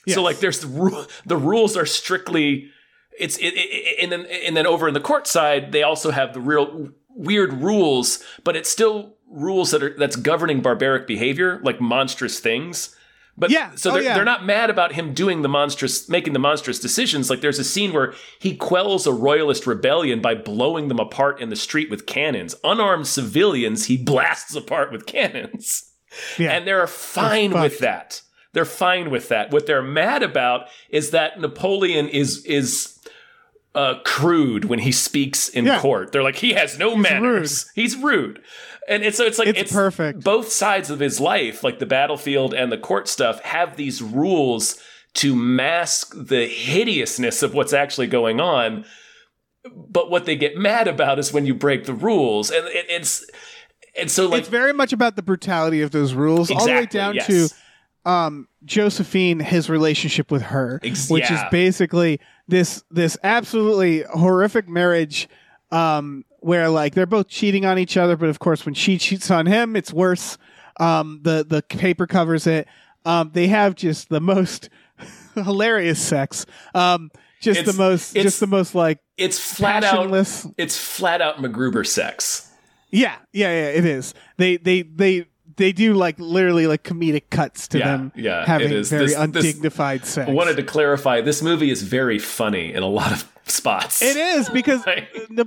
Yes. 0.06 0.14
So 0.16 0.22
like 0.22 0.38
there's 0.40 0.60
the 0.60 0.66
ru- 0.68 1.06
the 1.26 1.36
rules 1.36 1.76
are 1.76 1.86
strictly 1.86 2.70
it's 3.18 3.36
it, 3.38 3.52
it, 3.56 3.98
and 4.02 4.10
then 4.12 4.26
and 4.26 4.56
then 4.56 4.66
over 4.66 4.88
in 4.88 4.94
the 4.94 5.00
court 5.00 5.26
side 5.26 5.72
they 5.72 5.82
also 5.82 6.10
have 6.10 6.34
the 6.34 6.40
real 6.40 6.90
weird 7.10 7.52
rules, 7.54 8.22
but 8.42 8.56
it's 8.56 8.68
still 8.68 9.16
rules 9.30 9.70
that 9.70 9.82
are 9.82 9.96
that's 9.98 10.16
governing 10.16 10.60
barbaric 10.60 11.06
behavior, 11.06 11.60
like 11.62 11.80
monstrous 11.80 12.40
things. 12.40 12.96
But 13.36 13.50
Yeah. 13.50 13.74
so 13.74 13.90
Oh, 13.90 13.94
they're, 13.94 14.02
yeah. 14.04 14.14
they're 14.14 14.24
not 14.24 14.44
mad 14.44 14.70
about 14.70 14.92
him 14.92 15.12
doing 15.12 15.42
the 15.42 15.48
monstrous, 15.48 16.08
making 16.08 16.34
the 16.34 16.38
monstrous 16.38 16.78
decisions. 16.78 17.30
Like 17.30 17.40
there's 17.40 17.58
a 17.58 17.64
scene 17.64 17.92
where 17.92 18.14
he 18.40 18.54
quells 18.56 19.08
a 19.08 19.12
royalist 19.12 19.66
rebellion 19.66 20.20
by 20.20 20.36
blowing 20.36 20.86
them 20.86 21.00
apart 21.00 21.40
in 21.40 21.48
the 21.50 21.56
street 21.56 21.90
with 21.90 22.06
cannons. 22.06 22.54
Unarmed 22.62 23.08
civilians, 23.08 23.86
he 23.86 23.96
blasts 23.96 24.54
apart 24.54 24.92
with 24.92 25.06
cannons. 25.06 25.90
yeah, 26.38 26.52
And 26.52 26.64
they're 26.64 26.86
fine 26.86 27.50
with 27.50 27.80
that. 27.80 28.22
They're 28.54 28.64
fine 28.64 29.10
with 29.10 29.28
that. 29.28 29.50
What 29.50 29.66
they're 29.66 29.82
mad 29.82 30.22
about 30.22 30.68
is 30.88 31.10
that 31.10 31.38
Napoleon 31.40 32.08
is 32.08 32.44
is 32.46 32.98
uh, 33.74 33.94
crude 34.04 34.64
when 34.66 34.78
he 34.78 34.92
speaks 34.92 35.48
in 35.48 35.66
Yeah. 35.66 35.80
court. 35.80 36.12
They're 36.12 36.22
like 36.22 36.36
he 36.36 36.52
has 36.54 36.78
no 36.78 36.96
manners. 36.96 37.70
He's 37.74 37.96
rude. 37.96 38.40
And 38.88 39.02
it's 39.02 39.16
so 39.16 39.24
it's 39.24 39.38
like 39.38 39.48
It's 39.48 39.72
perfect. 39.72 40.22
Both 40.22 40.52
sides 40.52 40.90
of 40.90 41.00
his 41.00 41.20
life, 41.20 41.64
like 41.64 41.80
the 41.80 41.86
battlefield 41.86 42.54
and 42.54 42.70
the 42.70 42.78
court 42.78 43.08
stuff, 43.08 43.40
have 43.40 43.76
these 43.76 44.00
rules 44.00 44.78
to 45.14 45.34
mask 45.34 46.14
the 46.16 46.46
hideousness 46.46 47.42
of 47.42 47.54
what's 47.54 47.72
actually 47.72 48.06
going 48.06 48.40
on. 48.40 48.84
But 49.74 50.10
what 50.10 50.26
they 50.26 50.36
get 50.36 50.56
mad 50.56 50.86
about 50.86 51.18
is 51.18 51.32
when 51.32 51.46
you 51.46 51.54
break 51.54 51.84
the 51.84 51.94
rules, 51.94 52.50
and 52.50 52.66
it, 52.68 52.86
it's 52.88 53.24
and 53.98 54.10
so 54.10 54.28
like 54.28 54.40
it's 54.40 54.48
very 54.48 54.72
much 54.74 54.92
about 54.92 55.16
the 55.16 55.22
brutality 55.22 55.80
of 55.80 55.90
those 55.90 56.12
rules, 56.12 56.50
all 56.50 56.66
the 56.66 56.72
way 56.72 56.86
down 56.86 57.14
yes. 57.14 57.26
to 57.26 57.48
um, 58.04 58.48
Josephine, 58.64 59.40
his 59.40 59.68
relationship 59.70 60.30
with 60.30 60.42
her, 60.42 60.80
Ex- 60.82 61.08
which 61.10 61.30
is 61.30 61.40
basically 61.50 62.20
this 62.48 62.82
this 62.90 63.16
absolutely 63.22 64.02
horrific 64.12 64.68
marriage, 64.68 65.28
um, 65.70 66.24
where 66.40 66.68
like 66.68 66.94
they're 66.94 67.06
both 67.06 67.28
cheating 67.28 67.64
on 67.64 67.78
each 67.78 67.96
other, 67.96 68.16
but 68.16 68.28
of 68.28 68.38
course 68.38 68.64
when 68.66 68.74
she 68.74 68.98
cheats 68.98 69.30
on 69.30 69.46
him, 69.46 69.76
it's 69.76 69.92
worse. 69.92 70.36
Um, 70.80 71.20
the 71.22 71.44
the 71.48 71.62
paper 71.62 72.06
covers 72.06 72.46
it. 72.46 72.66
Um, 73.04 73.30
they 73.32 73.46
have 73.48 73.74
just 73.74 74.08
the 74.08 74.20
most 74.20 74.68
hilarious 75.34 76.00
sex. 76.00 76.46
Um, 76.74 77.10
just 77.40 77.60
It's- 77.60 77.76
the 77.76 77.82
most, 77.82 78.16
it's- 78.16 78.24
just 78.24 78.40
the 78.40 78.46
most 78.46 78.74
like 78.74 78.98
it's 79.16 79.38
flat 79.38 79.84
out 79.84 80.10
it's 80.58 80.76
flat 80.76 81.20
out 81.20 81.36
MacGruber 81.38 81.86
sex. 81.86 82.50
Yeah, 82.90 83.16
yeah, 83.32 83.48
yeah. 83.48 83.68
It 83.70 83.84
is. 83.84 84.14
They 84.38 84.56
they 84.56 84.82
they 84.82 85.26
they 85.56 85.72
do 85.72 85.94
like 85.94 86.18
literally 86.18 86.66
like 86.66 86.82
comedic 86.82 87.24
cuts 87.30 87.68
to 87.68 87.78
Yeah, 87.78 87.86
them 87.88 88.12
yeah, 88.14 88.44
having 88.46 88.68
very 88.68 88.80
This- 88.80 88.90
this- 88.90 89.14
undignified 89.14 90.04
sex. 90.06 90.28
I 90.28 90.32
wanted 90.32 90.56
to 90.56 90.62
clarify 90.62 91.20
this 91.20 91.42
movie 91.42 91.70
is 91.70 91.82
very 91.82 92.18
funny 92.18 92.72
in 92.72 92.82
a 92.82 92.88
lot 92.88 93.12
of 93.12 93.30
spots. 93.46 94.02
it 94.02 94.16
is 94.16 94.48
because. 94.50 94.84
Na- 95.30 95.44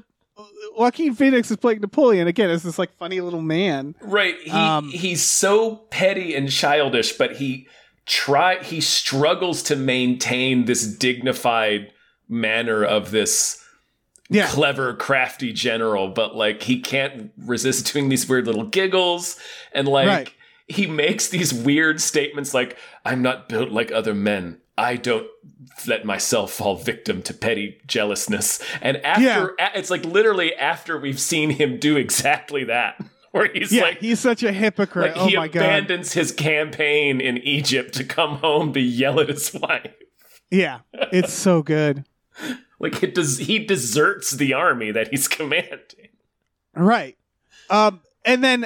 Joaquin 0.76 1.16
Phoenix 1.16 1.50
is 1.50 1.58
playing 1.58 1.82
Napoleon 1.82 2.28
again 2.28 2.52
as 2.52 2.62
this 2.62 2.78
like 2.78 2.96
funny 2.98 3.20
little 3.20 3.42
man. 3.42 3.96
Right. 4.02 4.36
He 4.44 4.52
Um, 4.52 4.90
he's 4.90 5.24
so 5.24 5.78
petty 5.90 6.36
and 6.36 6.52
childish, 6.52 7.14
but 7.14 7.38
he 7.38 7.68
try 8.06 8.62
he 8.64 8.80
struggles 8.80 9.64
to 9.64 9.76
maintain 9.76 10.66
this 10.66 10.86
dignified 10.86 11.92
manner 12.30 12.84
of 12.84 13.10
this 13.10 13.60
Yeah, 14.30 14.48
clever, 14.48 14.94
crafty 14.94 15.54
general, 15.54 16.10
but 16.10 16.36
like 16.36 16.64
he 16.64 16.80
can't 16.82 17.32
resist 17.38 17.92
doing 17.94 18.10
these 18.10 18.28
weird 18.28 18.46
little 18.46 18.66
giggles 18.66 19.40
and 19.72 19.88
like 19.88 20.08
Right. 20.08 20.30
he 20.68 20.86
makes 20.88 21.30
these 21.30 21.54
weird 21.54 22.02
statements 22.02 22.54
like 22.54 22.78
I'm 23.06 23.22
not 23.22 23.48
built 23.48 23.70
like 23.72 23.92
other 23.92 24.14
men. 24.14 24.60
I 24.78 24.96
don't 24.96 25.26
let 25.88 26.06
myself 26.06 26.52
fall 26.52 26.76
victim 26.76 27.22
to 27.24 27.34
petty 27.34 27.80
jealousness. 27.88 28.62
And 28.82 28.98
after 28.98 29.56
a- 29.60 29.72
it's 29.80 29.90
like 29.90 30.04
literally 30.06 30.54
after 30.56 31.00
we've 31.00 31.20
seen 31.20 31.50
him 31.52 31.80
do 31.80 31.96
exactly 31.98 32.66
that 32.66 33.00
where 33.32 33.50
he's 33.54 33.72
yeah. 33.72 33.84
like 33.84 34.00
he's 34.00 34.20
such 34.20 34.44
a 34.44 34.52
hypocrite. 34.52 35.16
like 35.16 35.22
oh 35.26 35.28
he 35.28 35.36
my 35.38 35.48
god. 35.48 35.62
abandons 35.64 36.14
his 36.14 36.32
campaign 36.34 37.22
in 37.22 37.38
Egypt 37.40 37.94
to 37.96 38.04
come 38.04 38.36
home 38.40 38.74
to 38.74 38.80
yell 38.82 39.20
at 39.22 39.30
his 39.30 39.54
wife. 39.62 39.94
Yeah, 40.52 40.80
it's 40.94 41.34
so 41.34 41.62
good. 41.64 42.04
Like 42.80 43.02
it 43.04 43.16
does 43.16 43.40
he 43.40 43.60
deserts 43.60 44.32
the 44.32 44.54
army 44.54 44.92
that 44.92 45.08
he's 45.10 45.28
commanding. 45.38 46.10
Right. 46.76 47.18
Um, 47.70 48.02
and 48.24 48.44
then, 48.44 48.66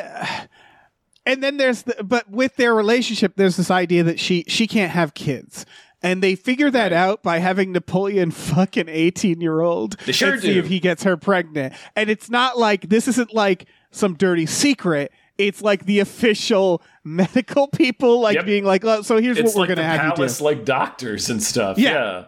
and 1.25 1.41
then 1.44 1.58
there's 1.58 1.84
the, 1.84 2.03
but 2.03 2.30
with 2.30 2.56
their 2.56 2.74
relationship, 2.74 3.34
there's 3.36 3.58
this 3.58 3.72
idea 3.72 4.03
that 4.03 4.20
she 4.20 4.44
she 4.48 4.68
can't 4.68 4.91
have 4.91 5.13
kids, 5.13 5.65
and 6.01 6.22
they 6.22 6.36
figure 6.36 6.70
that 6.72 6.91
out 6.94 7.24
by 7.24 7.38
having 7.39 7.72
Napoleon 7.72 8.32
fuck 8.32 8.75
an 8.77 8.89
18 8.89 9.39
year 9.41 9.62
old. 9.62 9.98
They 10.06 10.12
sure 10.12 10.39
see 10.39 10.58
if 10.58 10.68
he 10.68 10.80
gets 10.80 11.03
her 11.03 11.15
pregnant. 11.18 11.74
And 11.96 12.10
it's 12.10 12.30
not 12.30 12.58
like 12.58 12.89
this 12.89 13.08
isn't 13.08 13.34
like 13.34 13.65
some 13.91 14.15
dirty 14.15 14.46
secret. 14.46 15.12
It's 15.38 15.62
like 15.62 15.86
the 15.86 16.00
official 16.00 16.82
medical 17.03 17.68
people 17.68 18.20
like 18.22 18.36
Yep. 18.36 18.46
being 18.46 18.63
like, 18.65 18.84
oh, 18.86 19.01
so 19.01 19.18
here's 19.18 19.38
It's 19.39 19.56
what 19.56 19.56
we're 19.56 19.62
like 19.68 19.75
gonna 19.77 19.88
have 19.88 20.03
you 20.03 20.10
do. 20.12 20.15
palace 20.18 20.41
like 20.41 20.65
doctors 20.65 21.30
and 21.30 21.41
stuff. 21.41 21.77
Yeah. 21.80 21.91
Yeah. 21.91 22.25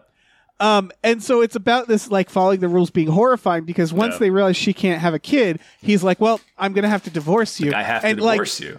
Um, 0.63 0.91
and 1.03 1.22
so 1.22 1.41
it's 1.41 1.55
about 1.58 1.88
this 1.89 2.10
like 2.10 2.29
following 2.29 2.62
the 2.62 2.67
rules 2.70 2.89
being 2.89 3.10
horrifying 3.10 3.65
because 3.65 3.91
once 3.91 4.13
Yeah. 4.15 4.20
they 4.20 4.29
realize 4.29 4.55
she 4.55 4.74
can't 4.74 5.01
have 5.01 5.13
a 5.13 5.20
kid, 5.20 5.60
he's 5.82 6.03
like, 6.03 6.22
"Well, 6.22 6.39
I'm 6.58 6.72
gonna 6.74 6.88
have 6.89 7.03
to 7.03 7.10
divorce 7.10 7.60
you." 7.60 7.74
I 7.74 7.84
have 7.84 8.01
to 8.03 8.08
and, 8.08 8.22
like, 8.22 8.36
divorce 8.38 8.60
you. 8.62 8.77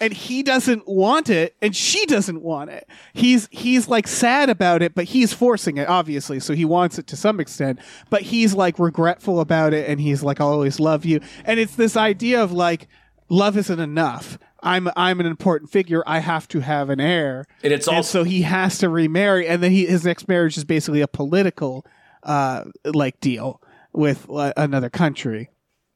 and 0.00 0.12
he 0.12 0.42
doesn't 0.42 0.86
want 0.86 1.30
it, 1.30 1.54
and 1.62 1.74
she 1.74 2.04
doesn't 2.06 2.42
want 2.42 2.68
it. 2.70 2.86
He's 3.14 3.48
he's 3.50 3.88
like 3.88 4.06
sad 4.08 4.50
about 4.50 4.82
it, 4.82 4.94
but 4.94 5.04
he's 5.06 5.32
forcing 5.32 5.78
it, 5.78 5.88
obviously. 5.88 6.38
So 6.38 6.52
he 6.54 6.64
wants 6.66 6.98
it 6.98 7.06
to 7.06 7.16
some 7.16 7.40
extent, 7.40 7.78
but 8.10 8.20
he's 8.22 8.52
like 8.52 8.78
regretful 8.78 9.40
about 9.40 9.72
it, 9.72 9.88
and 9.88 10.00
he's 10.00 10.22
like, 10.22 10.38
"I'll 10.40 10.48
always 10.48 10.78
love 10.80 11.04
you." 11.06 11.20
And 11.46 11.58
it's 11.58 11.76
this 11.76 11.96
idea 11.96 12.42
of 12.42 12.52
like, 12.52 12.88
love 13.30 13.56
isn't 13.56 13.80
enough. 13.80 14.38
I'm 14.62 14.88
I'm 14.96 15.20
an 15.20 15.26
important 15.26 15.70
figure. 15.70 16.02
I 16.06 16.20
have 16.20 16.46
to 16.48 16.60
have 16.60 16.90
an 16.90 17.00
heir, 17.00 17.46
And 17.62 17.72
it's 17.72 17.88
and 17.88 17.96
also 17.96 18.20
so 18.20 18.24
he 18.24 18.42
has 18.42 18.78
to 18.78 18.88
remarry, 18.88 19.46
and 19.48 19.62
then 19.62 19.72
he 19.72 19.86
his 19.86 20.04
next 20.04 20.28
marriage 20.28 20.56
is 20.56 20.64
basically 20.64 21.00
a 21.00 21.08
political, 21.08 21.84
uh, 22.22 22.64
like 22.84 23.20
deal 23.20 23.60
with 23.92 24.26
uh, 24.30 24.52
another 24.56 24.88
country. 24.90 25.50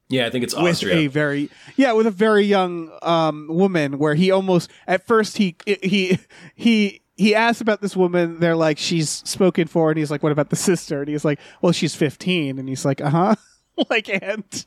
Yeah, 0.09 0.25
I 0.27 0.29
think 0.29 0.43
it's 0.43 0.55
with 0.55 0.83
a 0.83 1.07
very 1.07 1.49
yeah 1.75 1.91
with 1.91 2.07
a 2.07 2.11
very 2.11 2.43
young 2.45 2.91
um 3.01 3.47
woman 3.49 3.97
where 3.97 4.15
he 4.15 4.31
almost 4.31 4.69
at 4.87 5.05
first 5.05 5.37
he 5.37 5.55
he 5.65 6.17
he 6.55 7.01
he 7.17 7.35
asks 7.35 7.59
about 7.61 7.81
this 7.81 7.95
woman. 7.95 8.39
They're 8.39 8.55
like 8.55 8.77
she's 8.77 9.09
spoken 9.09 9.67
for 9.67 9.89
and 9.89 9.97
he's 9.97 10.09
like 10.11 10.23
what 10.23 10.31
about 10.31 10.49
the 10.49 10.55
sister? 10.55 11.01
And 11.01 11.09
he's 11.09 11.25
like 11.25 11.39
well 11.61 11.73
she's 11.73 11.93
15 11.95 12.57
and 12.57 12.69
he's 12.69 12.85
like 12.85 13.01
uh-huh. 13.01 13.35
Like 13.89 14.09
and 14.09 14.65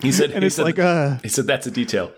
he 0.00 0.10
said 0.12 0.32
and 0.32 0.42
he 0.42 0.48
it's 0.48 0.56
said, 0.56 0.64
like 0.64 0.78
uh 0.78 1.18
he 1.22 1.28
said 1.28 1.46
that's 1.46 1.66
a 1.66 1.70
detail. 1.70 2.12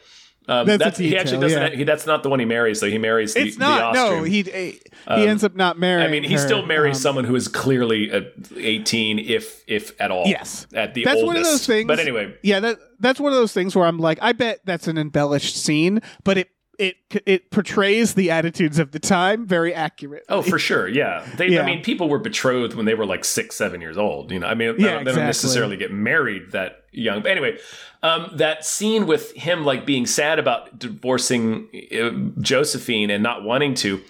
Um, 0.48 0.66
That's 0.66 0.82
that's, 0.82 0.98
he 0.98 1.16
actually 1.16 1.38
detail, 1.38 1.40
doesn't. 1.40 1.72
yeah. 1.72 1.78
He, 1.78 1.84
that's 1.84 2.06
not 2.06 2.22
the 2.22 2.28
one 2.28 2.38
he 2.38 2.44
marries. 2.44 2.78
So 2.78 2.88
he 2.88 2.98
marries 2.98 3.34
the, 3.34 3.40
It's 3.40 3.58
not. 3.58 3.94
no, 3.94 4.22
he 4.22 4.42
he, 4.42 4.80
he 5.08 5.26
ends 5.26 5.42
up 5.42 5.56
not 5.56 5.76
marrying. 5.78 6.06
I 6.06 6.10
mean, 6.10 6.22
he 6.22 6.34
her, 6.34 6.38
still 6.38 6.64
marries 6.64 6.98
um, 6.98 7.02
someone 7.02 7.24
who 7.24 7.34
is 7.34 7.48
clearly 7.48 8.12
uh, 8.12 8.22
18, 8.56 9.18
if 9.18 9.64
if 9.66 10.00
at 10.00 10.12
all. 10.12 10.26
Yes, 10.26 10.68
at 10.72 10.94
the 10.94 11.04
that's 11.04 11.16
oldest. 11.16 11.26
one 11.26 11.36
of 11.36 11.44
those 11.44 11.66
things. 11.66 11.88
But 11.88 11.98
anyway, 11.98 12.36
yeah, 12.42 12.60
that 12.60 12.78
that's 13.00 13.18
one 13.18 13.32
of 13.32 13.38
those 13.38 13.52
things 13.52 13.74
where 13.74 13.86
I'm 13.86 13.98
like, 13.98 14.18
I 14.22 14.32
bet 14.32 14.60
that's 14.64 14.86
an 14.86 14.98
embellished 14.98 15.56
scene, 15.56 16.00
but 16.22 16.38
it 16.38 16.48
it 16.78 16.96
it 17.26 17.50
portrays 17.50 18.14
the 18.14 18.30
attitudes 18.30 18.78
of 18.78 18.92
the 18.92 18.98
time 18.98 19.46
very 19.46 19.72
accurately. 19.74 20.24
oh, 20.28 20.42
for 20.42 20.58
sure, 20.58 20.86
yeah. 20.88 21.26
They, 21.36 21.48
Yeah. 21.48 21.62
I 21.62 21.66
mean, 21.66 21.82
people 21.82 22.08
were 22.08 22.18
betrothed 22.18 22.74
when 22.74 22.86
they 22.86 22.94
were 22.94 23.06
like 23.06 23.24
six, 23.24 23.56
seven 23.56 23.80
years 23.80 23.96
old. 23.96 24.30
You 24.30 24.38
know, 24.40 24.46
I 24.46 24.54
mean, 24.54 24.76
they 24.76 24.84
don't- 24.84 25.04
they 25.04 25.12
don't 25.12 25.24
necessarily 25.24 25.76
get 25.76 25.92
married 25.92 26.52
that 26.52 26.84
young. 26.92 27.22
But 27.22 27.30
anyway, 27.32 27.58
um, 28.02 28.30
that 28.34 28.64
scene 28.64 29.06
with 29.06 29.32
him 29.32 29.64
like 29.64 29.84
being 29.86 30.06
sad 30.06 30.38
about 30.38 30.78
divorcing 30.78 31.68
uh, 31.98 32.40
Josephine 32.40 33.10
and 33.10 33.22
not 33.22 33.42
wanting 33.44 33.74
to. 33.74 34.00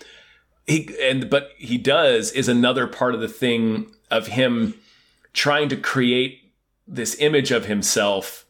He 0.67 0.89
and 1.03 1.31
but 1.31 1.51
he 1.59 1.79
does 1.79 2.33
is 2.33 2.49
another 2.49 2.87
part 2.87 3.15
of 3.15 3.21
the 3.21 3.29
thing 3.29 3.91
of 4.11 4.27
him 4.29 4.75
trying 5.33 5.69
to 5.69 5.77
create 5.77 6.41
this 6.89 7.17
image 7.21 7.51
of 7.53 7.67
himself 7.67 8.45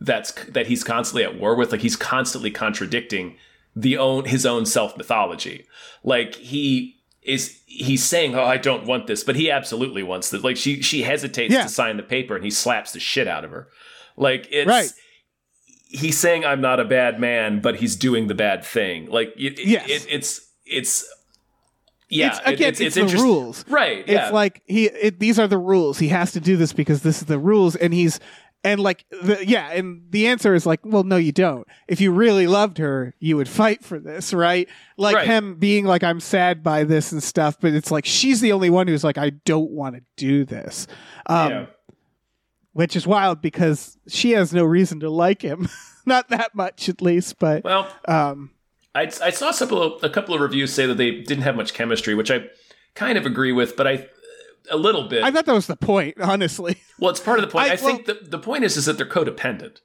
that's 0.00 0.32
that 0.48 0.66
he's 0.66 0.84
constantly 0.84 1.22
at 1.24 1.38
war 1.38 1.54
with 1.54 1.72
like 1.72 1.80
he's 1.80 1.96
constantly 1.96 2.50
contradicting 2.50 3.36
the 3.76 3.96
own 3.98 4.24
his 4.24 4.44
own 4.46 4.64
self 4.66 4.96
mythology 4.96 5.66
like 6.02 6.34
he 6.36 6.96
is 7.22 7.60
he's 7.66 8.04
saying 8.04 8.34
oh 8.34 8.44
i 8.44 8.56
don't 8.56 8.84
want 8.86 9.06
this 9.06 9.24
but 9.24 9.34
he 9.36 9.50
absolutely 9.50 10.02
wants 10.02 10.30
this 10.30 10.44
like 10.44 10.56
she 10.56 10.80
she 10.82 11.02
hesitates 11.02 11.52
Yeah. 11.52 11.62
to 11.64 11.68
sign 11.68 11.96
the 11.96 12.02
paper 12.02 12.36
and 12.36 12.44
he 12.44 12.50
slaps 12.50 12.92
the 12.92 13.00
shit 13.00 13.26
out 13.26 13.44
of 13.44 13.50
her 13.50 13.68
like 14.16 14.46
it's 14.50 14.68
Right. 14.68 14.90
he's 15.88 16.18
saying 16.18 16.44
i'm 16.44 16.60
not 16.60 16.78
a 16.80 16.84
bad 16.84 17.18
man 17.18 17.60
but 17.60 17.76
he's 17.76 17.96
doing 17.96 18.26
the 18.28 18.34
bad 18.34 18.64
thing 18.64 19.06
like 19.10 19.32
it, 19.36 19.58
it- 19.58 19.66
Yes. 19.66 19.88
it, 19.88 20.06
it's 20.10 20.40
it's 20.66 21.04
yeah 22.10 22.28
it's, 22.28 22.38
again, 22.46 22.68
it- 22.74 22.80
it's, 22.80 22.94
the 22.94 23.06
rules. 23.22 23.64
right 23.68 24.04
It's 24.06 24.30
like 24.32 24.62
he 24.66 24.84
it, 24.86 25.18
these 25.18 25.38
are 25.38 25.48
the 25.48 25.58
rules. 25.58 25.98
He 25.98 26.08
has 26.08 26.32
to 26.32 26.40
do 26.40 26.56
this 26.56 26.72
because 26.72 27.02
this 27.02 27.18
is 27.22 27.26
the 27.26 27.38
rules, 27.38 27.74
and 27.76 27.92
he's 27.94 28.20
and 28.64 28.80
like 28.80 29.04
the, 29.10 29.46
yeah, 29.46 29.70
and 29.70 30.02
the 30.10 30.26
answer 30.26 30.54
is 30.54 30.64
like, 30.64 30.80
well, 30.84 31.04
no, 31.04 31.16
you 31.16 31.32
don't. 31.32 31.68
If 31.86 32.00
you 32.00 32.10
really 32.10 32.46
loved 32.46 32.78
her, 32.78 33.14
you 33.20 33.36
would 33.36 33.48
fight 33.48 33.84
for 33.84 34.00
this, 34.00 34.32
right? 34.32 34.68
Like 34.96 35.16
Right. 35.16 35.26
him 35.26 35.56
being 35.56 35.84
like, 35.84 36.02
I'm 36.02 36.18
sad 36.18 36.62
by 36.62 36.84
this 36.84 37.12
and 37.12 37.22
stuff, 37.22 37.58
but 37.60 37.74
it's 37.74 37.90
like 37.90 38.06
she's 38.06 38.40
the 38.40 38.52
only 38.52 38.70
one 38.70 38.88
who's 38.88 39.04
like, 39.04 39.18
I 39.18 39.30
don't 39.30 39.70
want 39.70 39.96
to 39.96 40.02
do 40.16 40.44
this, 40.46 40.86
um, 41.26 41.50
yeah. 41.50 41.66
which 42.72 42.96
is 42.96 43.06
wild 43.06 43.42
because 43.42 43.98
she 44.08 44.30
has 44.30 44.52
no 44.54 44.64
reason 44.64 45.00
to 45.00 45.10
like 45.10 45.42
him, 45.42 45.68
not 46.06 46.30
that 46.30 46.54
much 46.54 46.88
at 46.88 47.02
least, 47.02 47.38
but 47.38 47.62
well 47.64 47.86
um, 48.08 48.50
I, 48.94 49.02
I 49.22 49.30
saw 49.30 49.50
a 49.50 49.54
couple 49.54 49.82
of, 49.82 50.02
a 50.02 50.08
couple 50.08 50.34
of 50.34 50.40
reviews 50.40 50.72
say 50.72 50.86
that 50.86 50.96
they 50.96 51.20
didn't 51.20 51.42
have 51.42 51.56
much 51.56 51.74
chemistry, 51.74 52.14
which 52.14 52.30
I 52.30 52.46
kind 52.94 53.18
of 53.18 53.26
agree 53.26 53.52
with, 53.52 53.76
but 53.76 53.86
I 53.86 54.08
a 54.70 54.76
little 54.76 55.08
bit. 55.08 55.22
I 55.22 55.30
thought 55.30 55.46
that 55.46 55.54
was 55.54 55.66
the 55.66 55.76
point, 55.76 56.20
honestly. 56.20 56.76
well, 56.98 57.10
it's 57.10 57.20
part 57.20 57.38
of 57.38 57.44
the 57.44 57.50
point. 57.50 57.70
I- 57.70 57.72
I, 57.74 57.76
think 57.76 58.06
the, 58.06 58.14
the 58.22 58.38
point 58.38 58.64
is 58.64 58.76
is 58.76 58.86
that 58.86 58.96
they're 58.96 59.06
codependent. 59.06 59.80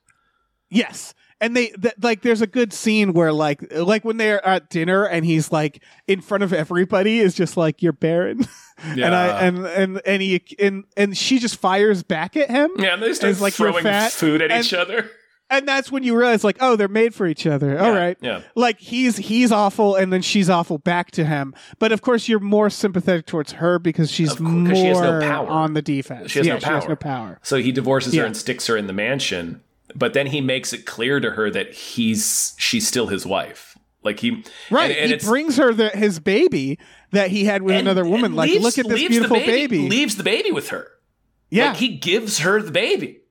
Yes. 0.69 1.13
And 1.41 1.55
they 1.55 1.67
th- 1.67 1.93
like 2.01 2.21
there's 2.21 2.41
a 2.41 2.47
good 2.47 2.73
scene 2.73 3.13
where 3.13 3.31
like 3.31 3.71
like 3.73 4.03
when 4.03 4.17
they're 4.17 4.45
at 4.45 4.69
dinner 4.69 5.05
and 5.05 5.25
he's 5.25 5.53
like 5.53 5.81
in 6.05 6.19
front 6.19 6.43
of 6.43 6.51
everybody 6.51 7.19
is 7.19 7.33
just 7.33 7.55
like 7.55 7.81
you're 7.81 7.93
barren. 7.93 8.45
and 8.83 9.05
I 9.15 9.27
and 9.47 9.65
and 9.65 10.01
and 10.05 10.21
he 10.21 10.43
and 10.59 10.83
and 10.97 11.17
she 11.17 11.39
just 11.39 11.55
fires 11.55 12.03
back 12.03 12.35
at 12.35 12.49
him. 12.49 12.71
Yeah, 12.77 12.95
and 12.95 13.01
they 13.01 13.13
start 13.13 13.31
It's 13.31 13.39
like 13.41 13.53
throwing 13.53 13.85
food 14.09 14.41
at 14.41 14.51
and- 14.51 14.65
each 14.65 14.73
other. 14.73 15.09
And 15.51 15.67
that's 15.67 15.91
when 15.91 16.03
you 16.03 16.15
realize 16.15 16.43
like 16.43 16.57
oh 16.59 16.75
they're 16.75 16.87
made 16.87 17.15
for 17.15 17.25
each 17.25 17.47
other. 17.47 17.79
All 17.79 17.91
right. 17.91 18.17
yeah. 18.21 18.41
Like 18.55 18.79
he's 18.79 19.17
he's 19.17 19.51
awful 19.51 19.95
and 19.95 20.13
then 20.13 20.21
she's 20.21 20.49
awful 20.49 20.77
back 20.77 21.09
to 21.11 21.25
him. 21.25 21.55
But 21.79 21.91
of 21.91 22.01
course 22.01 22.27
you're 22.27 22.39
more 22.39 22.69
sympathetic 22.69 23.25
towards 23.25 23.53
her 23.53 23.79
because 23.79 24.11
she's 24.11 24.29
course, 24.29 24.39
more 24.41 24.67
'cause 24.69 24.77
she 24.77 24.85
has 24.85 24.99
no 25.01 25.19
power. 25.21 25.47
on 25.47 25.73
the 25.73 25.81
defense. 25.81 26.29
She 26.31 26.39
has 26.39 26.47
yeah, 26.47 26.53
no 26.53 26.59
she 26.59 26.65
has 26.67 26.83
power. 26.83 26.89
no 26.89 26.95
power. 26.95 27.39
So 27.41 27.57
he 27.57 27.71
divorces 27.71 28.13
Yeah. 28.13 28.21
her 28.21 28.27
and 28.27 28.37
sticks 28.37 28.67
her 28.67 28.77
in 28.77 28.85
the 28.87 28.93
mansion, 28.93 29.61
but 29.95 30.13
then 30.13 30.27
he 30.27 30.39
makes 30.39 30.71
it 30.71 30.85
clear 30.85 31.19
to 31.19 31.31
her 31.31 31.49
that 31.49 31.73
he's 31.73 32.53
she's 32.59 32.87
still 32.87 33.07
his 33.07 33.25
wife. 33.25 33.75
Like 34.03 34.19
he 34.19 34.43
Right. 34.69 34.91
and, 34.91 34.99
and 34.99 35.07
he 35.09 35.15
it's- 35.15 35.27
brings 35.27 35.57
her 35.57 35.73
the, 35.73 35.89
his 35.89 36.19
baby 36.19 36.77
that 37.11 37.31
he 37.31 37.45
had 37.45 37.63
with 37.63 37.73
and- 37.75 37.87
another 37.87 38.05
woman. 38.05 38.25
and 38.25 38.35
Like, 38.35 38.51
leaves- 38.51 38.63
look 38.63 38.77
at 38.77 38.85
this 38.87 38.93
leaves 38.99 39.15
the 39.15 39.27
beautiful 39.27 39.37
baby. 39.39 39.89
Leaves 39.89 40.15
the 40.15 40.23
baby 40.23 40.51
with 40.51 40.69
her. 40.69 40.91
Yeah. 41.49 41.69
Like 41.69 41.77
he 41.77 41.97
gives 41.97 42.39
her 42.39 42.61
the 42.61 42.71
baby. 42.71 43.21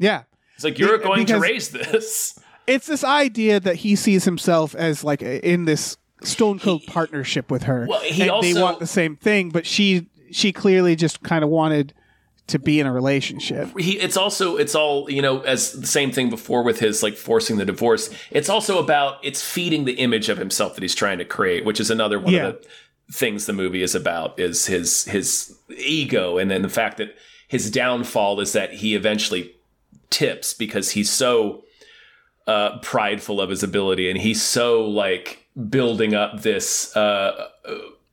yeah. 0.00 0.22
It's 0.64 0.78
like 0.78 0.78
you're 0.78 0.98
going 0.98 1.26
to 1.26 1.38
raise 1.38 1.70
this. 1.70 2.38
It's 2.66 2.86
this 2.86 3.02
idea 3.02 3.58
that 3.60 3.76
he 3.76 3.96
sees 3.96 4.24
himself 4.24 4.74
as 4.76 5.02
like 5.02 5.20
a, 5.22 5.44
in 5.46 5.64
this 5.64 5.96
stone 6.22 6.58
cold 6.60 6.82
partnership 6.86 7.50
with 7.50 7.64
her. 7.64 7.86
Well, 7.88 8.00
he 8.00 8.10
and 8.10 8.20
they 8.20 8.28
also- 8.28 8.62
want 8.62 8.78
the 8.78 8.86
same 8.86 9.16
thing, 9.16 9.50
but 9.50 9.66
she 9.66 10.08
she 10.30 10.52
clearly 10.52 10.94
just 10.96 11.22
kind 11.22 11.42
of 11.42 11.50
wanted 11.50 11.92
to 12.48 12.58
be 12.58 12.78
in 12.80 12.86
a 12.86 12.92
relationship. 12.92 13.68
he 13.78 13.98
it's 13.98 14.16
also 14.16 14.56
it's 14.56 14.74
all 14.74 15.08
you 15.10 15.20
know 15.22 15.40
as 15.40 15.72
the 15.72 15.86
same 15.86 16.10
thing 16.12 16.28
before 16.30 16.62
with 16.62 16.80
his 16.80 17.02
like 17.02 17.14
forcing 17.16 17.56
the 17.56 17.64
divorce 17.64 18.10
it's 18.32 18.48
also 18.48 18.78
about 18.82 19.16
it's 19.24 19.40
feeding 19.40 19.84
the 19.84 19.92
image 19.92 20.28
of 20.28 20.38
himself 20.38 20.74
that 20.74 20.82
he's 20.82 20.94
trying 20.94 21.18
to 21.18 21.24
create 21.24 21.64
which 21.64 21.78
is 21.78 21.88
another 21.90 22.18
one 22.18 22.32
Yeah. 22.34 22.46
of 22.48 22.62
the 23.06 23.12
things 23.12 23.46
the 23.46 23.52
movie 23.52 23.82
is 23.82 23.94
about 23.94 24.38
is 24.40 24.66
his 24.66 25.04
his 25.04 25.56
ego 25.76 26.36
and 26.36 26.50
then 26.50 26.62
the 26.62 26.68
fact 26.68 26.96
that 26.96 27.14
his 27.46 27.70
downfall 27.70 28.40
is 28.40 28.52
that 28.54 28.72
he 28.74 28.94
eventually 28.96 29.54
tips 30.12 30.54
because 30.54 30.90
he's 30.90 31.10
so 31.10 31.64
uh 32.46 32.78
prideful 32.80 33.40
of 33.40 33.50
his 33.50 33.62
ability 33.62 34.10
and 34.10 34.20
he's 34.20 34.42
so 34.42 34.84
like 34.84 35.46
building 35.68 36.14
up 36.14 36.42
this 36.42 36.94
uh 36.96 37.48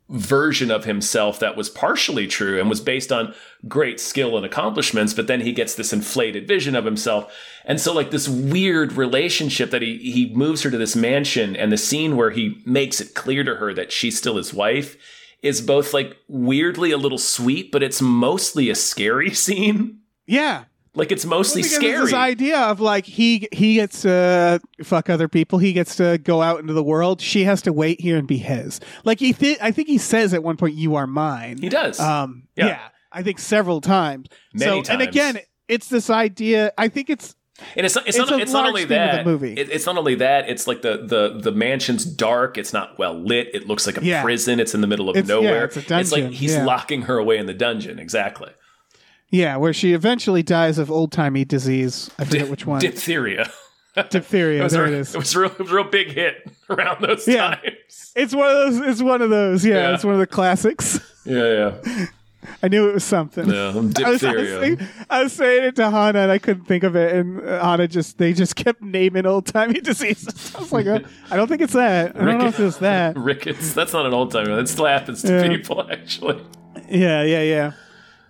version 0.09 0.71
of 0.71 0.85
himself 0.85 1.39
that 1.39 1.55
was 1.55 1.69
partially 1.69 2.25
true 2.25 2.59
and 2.59 2.67
was 2.67 2.81
based 2.81 3.11
on 3.11 3.31
great 3.67 3.99
skill 3.99 4.35
and 4.37 4.43
accomplishments 4.45 5.13
but 5.13 5.27
then 5.27 5.41
he 5.41 5.51
gets 5.51 5.75
this 5.75 5.93
inflated 5.93 6.47
vision 6.47 6.75
of 6.75 6.83
himself 6.83 7.31
and 7.65 7.79
so 7.79 7.93
like 7.93 8.09
this 8.09 8.27
weird 8.27 8.93
relationship 8.93 9.69
that 9.69 9.83
he 9.83 9.97
he 9.99 10.33
moves 10.33 10.63
her 10.63 10.71
to 10.71 10.79
this 10.79 10.95
mansion 10.95 11.55
and 11.55 11.71
the 11.71 11.77
scene 11.77 12.15
where 12.17 12.31
he 12.31 12.59
makes 12.65 12.99
it 12.99 13.13
clear 13.13 13.43
to 13.43 13.55
her 13.57 13.71
that 13.71 13.91
she's 13.91 14.17
still 14.17 14.37
his 14.37 14.51
wife 14.51 14.97
is 15.43 15.61
both 15.61 15.93
like 15.93 16.17
weirdly 16.27 16.89
a 16.91 16.97
little 16.97 17.19
sweet 17.19 17.71
but 17.71 17.83
it's 17.83 18.01
mostly 18.01 18.69
a 18.69 18.75
scary 18.75 19.29
scene 19.45 19.99
Yeah. 20.25 20.63
Like 20.95 21.11
it's 21.11 21.25
mostly 21.25 21.61
Because 21.61 21.75
scary 21.75 22.05
This 22.05 22.13
idea 22.13 22.57
of 22.59 22.79
like 22.79 23.05
he 23.05 23.47
he 23.51 23.75
gets 23.75 24.01
to 24.01 24.59
fuck 24.83 25.09
other 25.09 25.27
people, 25.27 25.59
he 25.59 25.73
gets 25.73 25.95
to 25.97 26.17
go 26.17 26.41
out 26.41 26.59
into 26.59 26.73
the 26.73 26.83
world. 26.83 27.21
She 27.21 27.43
has 27.43 27.61
to 27.63 27.73
wait 27.73 28.01
here 28.01 28.17
and 28.17 28.27
be 28.27 28.37
his. 28.37 28.79
Like 29.03 29.19
he, 29.19 29.33
th- 29.33 29.57
I 29.61 29.71
think 29.71 29.87
he 29.87 29.97
says 29.97 30.33
at 30.33 30.43
one 30.43 30.57
point, 30.57 30.75
"You 30.75 30.95
are 30.95 31.07
mine." 31.07 31.57
he 31.59 31.69
does 31.69 31.99
Um, 31.99 32.43
Yeah. 32.55 32.67
yeah. 32.67 32.79
I 33.11 33.23
think 33.23 33.39
several 33.39 33.81
times. 33.81 34.27
Many 34.53 34.83
so, 34.83 34.91
and 34.91 35.01
again, 35.01 35.39
it's 35.67 35.87
this 35.89 36.09
idea. 36.09 36.71
I 36.77 36.87
think 36.89 37.09
it's 37.09 37.35
And 37.75 37.85
it's 37.85 37.95
not, 37.95 38.07
it's, 38.07 38.17
It's 38.17 38.29
not, 38.31 38.39
it's 38.41 38.51
not 38.53 38.67
only 38.67 38.85
theme 38.85 39.01
of 39.01 39.11
the 39.11 39.17
that. 39.17 39.25
movie. 39.25 39.53
It, 39.53 39.69
it's 39.71 39.85
not 39.85 39.97
only 39.97 40.15
that. 40.15 40.47
It's 40.49 40.67
like 40.67 40.81
the, 40.81 41.05
the 41.05 41.39
the 41.41 41.51
mansion's 41.51 42.05
dark. 42.05 42.57
It's 42.57 42.71
not 42.73 42.97
well 42.99 43.13
lit. 43.19 43.49
It 43.53 43.67
looks 43.67 43.85
like 43.87 43.97
a 43.97 44.03
Yeah. 44.05 44.21
prison. 44.23 44.59
It's 44.59 44.73
in 44.75 44.81
the 44.81 44.87
middle 44.87 45.09
of 45.09 45.17
It's- 45.17 45.27
yeah, 45.29 45.35
nowhere. 45.35 45.65
it's 45.65 46.11
a 46.11 46.15
like 46.15 46.31
he's 46.31 46.53
yeah. 46.53 46.65
locking 46.65 47.03
her 47.03 47.17
away 47.17 47.37
in 47.37 47.45
the 47.47 47.53
dungeon. 47.53 47.99
Exactly. 47.99 48.49
Yeah, 49.29 49.57
where 49.57 49.73
she 49.73 49.93
eventually 49.93 50.43
dies 50.43 50.77
of 50.77 50.89
old 50.91 51.11
timey 51.11 51.45
disease. 51.45 52.09
I 52.19 52.25
forget 52.25 52.49
which 52.49 52.65
one. 52.65 52.81
Diphtheria. 52.81 53.49
Diphtheria. 54.09 54.65
It 54.65 54.71
there 54.71 54.85
a, 54.85 54.87
it 54.87 54.93
is. 54.93 55.15
it 55.15 55.17
was 55.17 55.35
a 55.35 55.39
real, 55.39 55.51
it 55.51 55.59
was 55.59 55.71
a 55.71 55.75
real 55.75 55.83
big 55.83 56.07
hit 56.11 56.49
around 56.69 57.01
those 57.01 57.27
Yeah. 57.27 57.55
times. 57.55 58.11
It's 58.15 58.33
one 58.35 58.49
of 58.49 58.55
those. 58.55 58.79
It's 58.87 59.01
one 59.01 59.21
of 59.21 59.29
those. 59.29 59.65
Yeah, 59.65 59.75
Yeah. 59.75 59.93
it's 59.95 60.03
one 60.03 60.13
of 60.13 60.19
the 60.19 60.27
classics. 60.27 60.99
Yeah, 61.25 61.73
yeah. 61.83 62.05
I 62.63 62.69
knew 62.69 62.89
it 62.89 62.93
was 62.93 63.03
something. 63.03 63.49
Yeah, 63.49 63.55
I 63.63 63.65
was, 63.67 63.75
I, 63.75 64.09
was 64.09 64.21
diphtheria. 64.21 64.59
saying, 64.61 64.89
I 65.09 65.23
was 65.23 65.33
saying 65.33 65.63
it 65.65 65.75
to 65.75 65.91
Hannah 65.91 66.19
and 66.19 66.31
I 66.31 66.37
couldn't 66.39 66.63
think 66.65 66.83
of 66.85 66.95
it, 66.95 67.13
and 67.13 67.41
uh, 67.45 67.61
Hannah 67.63 67.87
just 67.87 68.17
they 68.17 68.31
just 68.31 68.55
kept 68.55 68.81
naming 68.81 69.25
old 69.25 69.45
timey 69.45 69.81
diseases. 69.81 70.55
I 70.55 70.59
was 70.59 70.71
like, 70.71 70.87
uh, 70.87 70.99
I 71.29 71.35
don't 71.35 71.47
think 71.49 71.61
it's 71.61 71.73
that. 71.73 72.15
I 72.15 72.23
don't 72.25 72.37
know 72.39 72.47
if 72.47 72.59
it's 72.59 72.77
that. 72.77 73.17
Rickets. 73.17 73.73
That's 73.73 73.91
not 73.91 74.05
an 74.05 74.13
old 74.13 74.31
timey. 74.31 74.55
That 74.55 74.69
still 74.69 74.85
happens 74.85 75.21
to 75.23 75.33
Yeah. 75.33 75.47
people, 75.49 75.85
actually. 75.91 76.41
Yeah, 76.89 77.23
yeah, 77.23 77.41
yeah. 77.41 77.71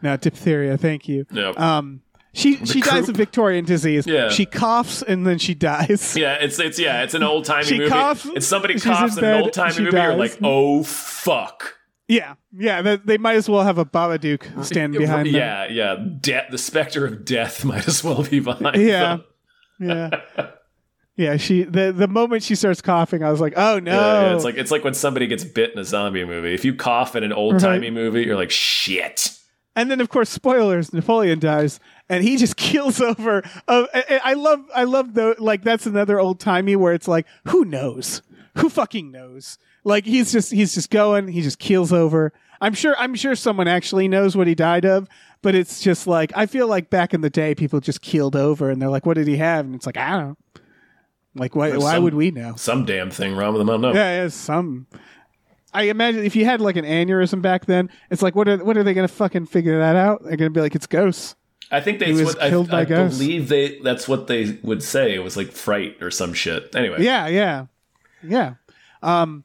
No, 0.02 0.18
diphtheria. 0.18 0.78
Thank 0.78 1.08
you. 1.08 1.26
Yeah. 1.32 1.50
Um, 1.58 2.02
she 2.34 2.64
she 2.66 2.80
dies 2.82 3.10
of 3.10 3.16
Victorian 3.18 3.66
disease. 3.66 4.06
Yeah. 4.06 4.30
She 4.30 4.46
coughs 4.46 5.02
and 5.02 5.26
then 5.26 5.40
she 5.40 5.56
dies. 5.56 6.16
yeah, 6.18 6.36
it's 6.36 6.60
it's 6.60 6.78
yeah, 6.80 7.04
it's 7.04 7.14
an 7.16 7.24
old 7.32 7.46
timey 7.46 7.64
She 7.66 7.78
movie. 7.80 7.90
coughs, 7.90 8.26
It's 8.36 8.46
somebody 8.48 8.74
she's 8.76 8.84
coughs 8.84 9.18
in 9.18 9.24
in 9.24 9.30
an 9.30 9.36
bed, 9.38 9.44
old 9.44 9.54
timey 9.54 9.70
movie. 9.84 9.98
You're 9.98 10.10
dies. 10.12 10.20
like, 10.20 10.38
oh 10.44 10.84
fuck. 10.84 11.76
Yeah, 12.08 12.36
yeah. 12.58 12.82
They, 12.82 12.96
they 12.98 13.18
might 13.18 13.36
as 13.36 13.50
well 13.50 13.64
have 13.64 13.78
a 13.78 13.86
Babadook 13.86 14.64
stand 14.66 14.94
behind 14.98 15.28
them. 15.28 15.36
Yeah, 15.36 15.68
yeah. 15.70 15.96
De- 15.96 16.48
the 16.50 16.58
specter 16.58 17.06
of 17.06 17.26
death 17.26 17.64
might 17.66 17.88
as 17.88 18.04
well 18.04 18.24
be 18.24 18.40
behind. 18.40 18.76
Yeah. 18.82 19.18
them. 19.18 19.24
Yeah. 19.80 20.48
Yeah, 21.16 21.36
she 21.36 21.64
the 21.64 21.92
the 21.92 22.08
moment 22.08 22.44
she 22.44 22.56
starts 22.56 22.82
coughing, 22.82 23.24
I 23.24 23.30
was 23.32 23.42
like, 23.42 23.54
"Oh 23.58 23.78
no!" 23.80 23.92
Yeah, 23.92 24.22
yeah, 24.30 24.36
it's 24.36 24.46
like 24.46 24.56
it's 24.56 24.72
like 24.72 24.86
when 24.86 24.94
somebody 24.94 25.28
gets 25.28 25.44
bit 25.44 25.74
in 25.74 25.80
a 25.80 25.84
zombie 25.84 26.24
movie. 26.24 26.54
If 26.54 26.64
you 26.64 26.74
cough 26.74 27.14
in 27.16 27.24
an 27.26 27.34
old 27.34 27.60
timey 27.60 27.88
Right. 27.88 27.94
movie, 27.94 28.24
you're 28.24 28.38
like 28.38 28.52
shit. 28.52 29.36
And 29.76 29.90
then, 29.90 30.02
of 30.02 30.10
course, 30.10 30.30
spoilers: 30.30 30.92
Napoleon 30.94 31.40
dies, 31.40 31.80
and 32.10 32.24
he 32.24 32.38
just 32.38 32.56
keels 32.58 33.00
over. 33.02 33.44
Uh, 33.68 33.86
I 34.24 34.34
love, 34.34 34.66
I 34.76 34.84
love 34.84 35.14
the 35.14 35.36
like 35.40 35.64
that's 35.64 35.86
another 35.86 36.20
old 36.20 36.40
timey 36.40 36.76
where 36.76 36.94
it's 36.94 37.08
like, 37.08 37.26
who 37.48 37.66
knows, 37.66 38.22
who 38.58 38.70
fucking 38.70 39.12
knows? 39.12 39.58
Like 39.84 40.06
he's 40.06 40.32
just 40.32 40.52
he's 40.52 40.74
just 40.74 40.90
going, 40.90 41.28
he 41.30 41.42
just 41.42 41.60
keels 41.60 41.94
over. 41.94 42.34
I'm 42.62 42.74
sure 42.74 42.96
I'm 42.98 43.16
sure 43.16 43.36
someone 43.36 43.68
actually 43.70 44.08
knows 44.10 44.36
what 44.36 44.48
he 44.48 44.56
died 44.56 44.84
of, 44.86 45.08
but 45.42 45.56
it's 45.56 45.82
just 45.82 46.08
like 46.08 46.32
I 46.36 46.46
feel 46.46 46.68
like 46.68 46.90
back 46.90 47.14
in 47.14 47.22
the 47.22 47.30
day, 47.30 47.56
people 47.56 47.80
just 47.80 48.02
keeled 48.02 48.36
over 48.36 48.70
and 48.70 48.82
they're 48.82 48.90
like, 48.90 49.06
"What 49.06 49.14
did 49.16 49.28
he 49.28 49.38
have?" 49.38 49.66
And 49.66 49.74
it's 49.76 49.86
like 49.86 49.96
I 49.98 50.10
don't 50.12 50.28
know. 50.30 50.38
Like 51.36 51.56
why? 51.56 51.78
Why 51.78 51.94
some- 51.94 52.04
would 52.04 52.16
we 52.16 52.32
know? 52.32 52.56
Some 52.58 52.84
damn 52.86 53.12
thing 53.12 53.36
wrong 53.36 53.54
with 53.54 53.62
them. 53.62 53.70
I 53.70 53.74
don't 53.74 53.82
know. 53.82 53.94
Yeah, 53.94 54.24
yeah, 54.24 54.28
some. 54.28 54.88
I 55.74 55.84
imagine 55.84 56.24
if 56.26 56.36
you 56.36 56.46
had 56.46 56.62
like 56.62 56.76
an 56.78 56.86
aneurysm 56.86 57.42
back 57.42 57.66
then, 57.66 57.90
it's 58.10 58.22
like, 58.22 58.36
what 58.36 58.48
are 58.48 58.58
what 58.64 58.76
are 58.78 58.84
they 58.84 58.94
going 58.94 59.08
to 59.08 59.14
fucking 59.14 59.46
figure 59.46 59.78
that 59.80 59.96
out? 59.96 60.24
They're 60.24 60.38
going 60.38 60.52
to 60.52 60.58
be 60.58 60.62
like, 60.62 60.76
it's 60.76 60.88
ghosts. 60.88 61.36
I 61.72 61.82
think 61.82 62.00
He 62.02 62.06
that's 62.14 62.20
was 62.26 62.36
what 62.36 62.44
I, 62.44 62.50
killed 62.50 62.70
by 62.72 62.82
I 62.82 62.86
ghosts. 62.86 63.20
believe 63.20 63.48
they. 63.50 63.80
That's 63.82 64.08
what 64.08 64.26
they 64.28 64.58
would 64.64 64.82
say. 64.82 65.14
It 65.14 65.20
was 65.20 65.38
like 65.38 65.52
fright 65.52 65.98
or 66.02 66.10
some 66.10 66.34
shit. 66.34 66.76
Anyway, 66.76 67.04
Yeah, 67.04 67.28
yeah, 67.28 67.66
yeah. 68.24 68.56
Um, 69.04 69.44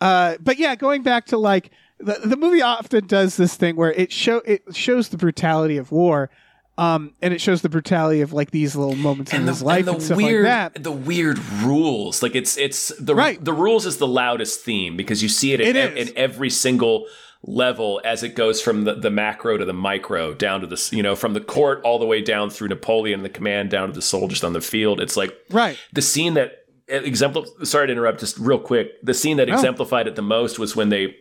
uh, 0.00 0.36
but 0.40 0.58
yeah, 0.58 0.74
going 0.74 1.02
back 1.04 1.26
to 1.26 1.38
like 1.38 1.70
the 1.98 2.18
the 2.24 2.36
movie 2.36 2.60
often 2.60 3.06
does 3.06 3.36
this 3.36 3.54
thing 3.56 3.76
where 3.76 3.92
it 3.92 4.10
show 4.10 4.38
it 4.38 4.62
shows 4.74 5.10
the 5.10 5.16
brutality 5.16 5.76
of 5.76 5.92
war, 5.92 6.28
um, 6.76 7.12
and 7.22 7.32
it 7.32 7.40
shows 7.40 7.62
the 7.62 7.68
brutality 7.68 8.20
of 8.20 8.32
like 8.32 8.50
these 8.50 8.74
little 8.74 8.96
moments 8.96 9.32
in 9.32 9.40
and 9.40 9.48
his 9.48 9.62
life 9.62 9.80
and 9.86 9.88
and, 9.90 10.00
the 10.00 10.04
stuff 10.04 10.16
weird, 10.16 10.44
like 10.44 10.74
that. 10.74 10.82
the 10.82 10.90
weird 10.92 11.38
rules. 11.62 12.22
Like 12.22 12.34
it's 12.34 12.56
it's 12.56 12.92
the 12.98 13.14
Right. 13.14 13.42
the 13.44 13.52
rules 13.52 13.86
is 13.86 13.98
the 13.98 14.06
loudest 14.08 14.60
theme 14.60 14.96
because 14.96 15.22
you 15.22 15.28
see 15.28 15.52
it, 15.52 15.60
in, 15.60 15.76
It 15.76 15.96
in 15.96 16.16
every 16.16 16.50
single 16.50 17.06
level 17.46 18.00
as 18.04 18.22
it 18.22 18.34
goes 18.34 18.60
from 18.62 18.84
the, 18.84 18.94
the 18.94 19.10
macro 19.10 19.58
to 19.58 19.64
the 19.66 19.72
micro 19.74 20.32
down 20.34 20.62
to 20.62 20.66
the 20.66 20.88
you 20.92 21.02
know 21.02 21.14
from 21.14 21.34
the 21.34 21.40
court 21.40 21.80
all 21.84 21.98
the 21.98 22.06
way 22.06 22.22
down 22.22 22.48
through 22.50 22.68
Napoleon 22.68 23.20
and 23.20 23.24
the 23.24 23.28
command 23.28 23.70
down 23.70 23.88
to 23.88 23.94
the 23.94 24.02
soldiers 24.02 24.42
on 24.42 24.52
the 24.54 24.60
field. 24.62 25.00
It's 25.00 25.16
like 25.16 25.36
Right. 25.50 25.78
the 25.92 26.02
scene 26.02 26.34
that 26.34 26.64
exempl 26.88 27.46
sorry 27.66 27.86
to 27.86 27.92
interrupt 27.92 28.20
just 28.20 28.36
real 28.38 28.58
quick 28.58 28.88
the 29.02 29.14
scene 29.14 29.36
that 29.38 29.48
exemplified 29.48 30.06
it 30.06 30.16
the 30.16 30.22
most 30.22 30.58
was 30.58 30.74
when 30.76 30.88
they 30.90 31.14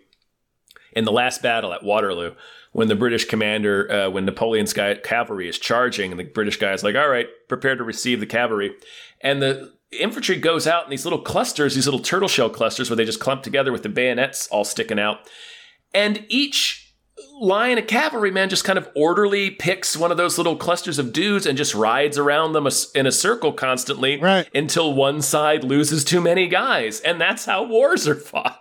in 0.93 1.05
the 1.05 1.11
last 1.11 1.41
battle 1.41 1.71
at 1.73 1.83
waterloo 1.83 2.33
when 2.73 2.87
the 2.89 2.95
british 2.95 3.25
commander 3.25 3.89
uh, 3.91 4.09
when 4.09 4.25
napoleon's 4.25 4.73
guy, 4.73 4.93
cavalry 4.95 5.47
is 5.47 5.57
charging 5.57 6.11
and 6.11 6.19
the 6.19 6.23
british 6.25 6.57
guy 6.57 6.73
is 6.73 6.83
like 6.83 6.95
all 6.95 7.07
right 7.09 7.27
prepare 7.47 7.75
to 7.75 7.83
receive 7.83 8.19
the 8.19 8.25
cavalry 8.25 8.75
and 9.21 9.41
the 9.41 9.71
infantry 9.91 10.35
goes 10.35 10.67
out 10.67 10.83
in 10.83 10.89
these 10.89 11.05
little 11.05 11.21
clusters 11.21 11.75
these 11.75 11.85
little 11.87 11.99
turtle 11.99 12.27
shell 12.27 12.49
clusters 12.49 12.89
where 12.89 12.97
they 12.97 13.05
just 13.05 13.19
clump 13.19 13.41
together 13.43 13.71
with 13.71 13.83
the 13.83 13.89
bayonets 13.89 14.47
all 14.47 14.65
sticking 14.65 14.99
out 14.99 15.19
and 15.93 16.25
each 16.29 16.79
line 17.39 17.77
of 17.77 17.85
cavalrymen 17.85 18.49
just 18.49 18.63
kind 18.63 18.77
of 18.79 18.89
orderly 18.95 19.51
picks 19.51 19.95
one 19.95 20.09
of 20.11 20.17
those 20.17 20.37
little 20.37 20.55
clusters 20.55 20.97
of 20.97 21.13
dudes 21.13 21.45
and 21.45 21.57
just 21.57 21.75
rides 21.75 22.17
around 22.17 22.53
them 22.53 22.67
in 22.95 23.05
a 23.05 23.11
circle 23.11 23.53
constantly 23.53 24.19
Right. 24.19 24.47
until 24.55 24.93
one 24.93 25.21
side 25.21 25.63
loses 25.63 26.03
too 26.03 26.21
many 26.21 26.47
guys. 26.47 26.99
And 27.01 27.21
that's 27.21 27.45
how 27.45 27.63
wars 27.65 28.07
are 28.07 28.15
fought. 28.15 28.59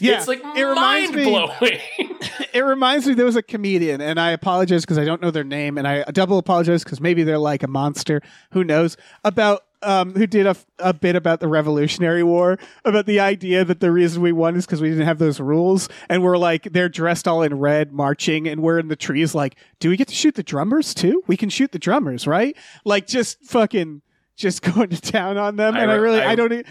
Yeah, 0.00 0.18
it's 0.18 0.28
like 0.28 0.40
it 0.56 0.62
reminds 0.62 1.12
mind 1.12 1.14
me- 1.16 1.30
blowing. 1.30 1.78
it 2.52 2.60
reminds 2.64 3.06
me 3.06 3.14
there 3.14 3.26
was 3.26 3.36
a 3.36 3.42
comedian 3.42 4.00
and 4.00 4.18
i 4.20 4.30
apologize 4.30 4.82
because 4.82 4.98
i 4.98 5.04
don't 5.04 5.20
know 5.22 5.30
their 5.30 5.44
name 5.44 5.78
and 5.78 5.86
i 5.88 6.02
double 6.12 6.38
apologize 6.38 6.84
because 6.84 7.00
maybe 7.00 7.22
they're 7.22 7.38
like 7.38 7.62
a 7.62 7.68
monster. 7.68 8.20
Who 8.52 8.64
knows? 8.64 8.96
About 9.24 9.64
um, 9.84 10.14
who 10.14 10.28
did 10.28 10.46
a, 10.46 10.54
a 10.78 10.92
bit 10.94 11.16
about 11.16 11.40
the 11.40 11.48
revolutionary 11.48 12.22
war 12.22 12.56
about 12.84 13.06
the 13.06 13.18
idea 13.18 13.64
that 13.64 13.80
the 13.80 13.90
reason 13.90 14.22
we 14.22 14.30
won 14.30 14.54
is 14.54 14.64
because 14.64 14.80
we 14.80 14.88
didn't 14.90 15.06
have 15.06 15.18
those 15.18 15.40
rules 15.40 15.88
and 16.08 16.22
we're 16.22 16.38
like 16.38 16.72
they're 16.72 16.88
dressed 16.88 17.26
all 17.26 17.42
in 17.42 17.58
red 17.58 17.92
marching 17.92 18.46
and 18.46 18.62
we're 18.62 18.78
in 18.78 18.86
the 18.86 18.94
trees 18.94 19.34
like 19.34 19.56
do 19.80 19.88
we 19.90 19.96
get 19.96 20.06
to 20.06 20.14
shoot 20.14 20.36
the 20.36 20.42
drummers 20.44 20.94
too? 20.94 21.22
We 21.26 21.36
can 21.36 21.48
shoot 21.48 21.72
the 21.72 21.80
drummers 21.80 22.26
right? 22.28 22.56
Like 22.84 23.08
just 23.08 23.42
fucking 23.44 24.02
just 24.36 24.62
going 24.74 24.90
to 24.90 25.00
town 25.00 25.36
on 25.36 25.56
them 25.56 25.74
I 25.74 25.80
and 25.82 25.90
i 25.90 25.94
really 25.96 26.20
i, 26.22 26.30
I- 26.32 26.34
don't 26.36 26.52
e- 26.52 26.64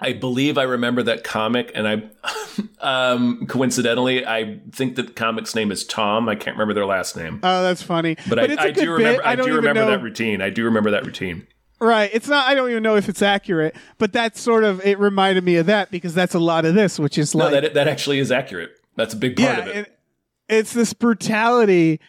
I 0.00 0.14
believe 0.14 0.56
I 0.56 0.62
remember 0.62 1.02
that 1.02 1.24
comic, 1.24 1.72
and 1.74 1.86
I, 1.86 2.02
um, 3.12 3.46
coincidentally, 3.46 4.24
I 4.26 4.60
think 4.72 4.96
that 4.96 5.06
the 5.08 5.12
comic's 5.12 5.54
name 5.54 5.70
is 5.70 5.84
Tom. 5.84 6.28
I 6.28 6.34
can't 6.36 6.56
remember 6.56 6.74
their 6.74 6.86
last 6.86 7.16
name, 7.16 7.40
oh 7.42 7.62
that's 7.62 7.82
funny 7.82 8.16
but, 8.28 8.38
I, 8.38 8.42
a 8.44 8.56
I 8.58 8.70
do 8.70 8.92
remember. 8.92 9.26
I, 9.26 9.36
don't 9.36 9.46
do 9.46 9.56
remember 9.56 9.80
know 9.82 9.90
that 9.90 10.02
routine. 10.02 10.40
I 10.40 10.50
do 10.50 10.64
remember 10.64 10.90
that 10.92 11.04
routine. 11.04 11.46
Right. 11.80 12.10
It's 12.12 12.28
not. 12.28 12.46
I 12.46 12.54
don't 12.54 12.70
even 12.70 12.82
know 12.82 12.96
if 12.96 13.08
it's 13.08 13.22
accurate, 13.22 13.74
but 13.98 14.12
that's 14.12 14.40
sort 14.40 14.64
of. 14.64 14.84
It 14.84 14.98
reminded 14.98 15.44
me 15.44 15.56
of 15.56 15.66
that 15.66 15.90
because 15.90 16.14
that's 16.14 16.34
a 16.34 16.38
lot 16.38 16.64
of 16.64 16.74
this, 16.74 16.98
which 16.98 17.16
is 17.16 17.34
No, 17.34 17.44
like, 17.44 17.62
that 17.62 17.74
that 17.74 17.88
actually 17.88 18.18
is 18.18 18.30
accurate. 18.30 18.72
That's 18.96 19.14
a 19.14 19.16
big 19.16 19.36
part 19.36 19.48
yeah, 19.48 19.62
of 19.62 19.68
it. 19.68 19.76
and 19.76 19.86
it's 20.48 20.72
this 20.74 20.92
brutality 20.92 22.00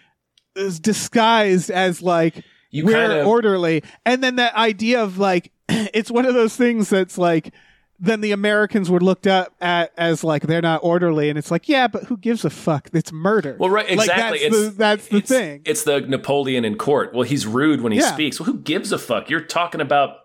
is 0.55 0.79
disguised 0.79 1.71
as 1.71 2.01
like 2.01 2.43
You 2.69 2.85
we're 2.85 2.93
kind 2.93 3.13
of 3.13 3.27
orderly, 3.27 3.83
and 4.05 4.21
then 4.21 4.35
that 4.35 4.55
idea 4.55 5.01
of 5.01 5.17
like 5.17 5.51
it's 5.69 6.11
one 6.11 6.25
of 6.25 6.33
those 6.33 6.55
things 6.55 6.89
that's 6.89 7.17
like. 7.17 7.53
Then 8.03 8.21
the 8.21 8.31
Americans 8.31 8.89
were 8.89 8.99
looked 8.99 9.27
up 9.27 9.53
at 9.61 9.93
as 9.95 10.23
like 10.23 10.41
they're 10.47 10.59
not 10.61 10.79
orderly, 10.83 11.29
and 11.29 11.37
it's 11.37 11.51
like, 11.51 11.69
yeah, 11.69 11.87
but 11.87 12.05
who 12.05 12.17
gives 12.17 12.43
a 12.43 12.49
fuck? 12.49 12.89
It's 12.93 13.11
murder. 13.11 13.55
Well, 13.59 13.69
right, 13.69 13.85
Like, 13.95 14.09
exactly. 14.09 14.39
that's, 14.39 14.55
it's, 14.55 14.65
the, 14.65 14.71
that's 14.71 15.07
the 15.09 15.17
it's- 15.17 15.29
thing. 15.29 15.61
It's 15.65 15.83
the 15.83 16.01
Napoleon 16.01 16.65
in 16.65 16.77
court. 16.77 17.13
Well, 17.13 17.23
he's 17.23 17.45
rude 17.45 17.81
when 17.81 17.91
he 17.91 17.99
Yeah. 17.99 18.11
speaks. 18.11 18.39
Well, 18.39 18.47
who 18.47 18.57
gives 18.57 18.91
a 18.91 18.97
fuck? 18.97 19.29
You're 19.29 19.41
talking 19.41 19.81
about 19.81 20.17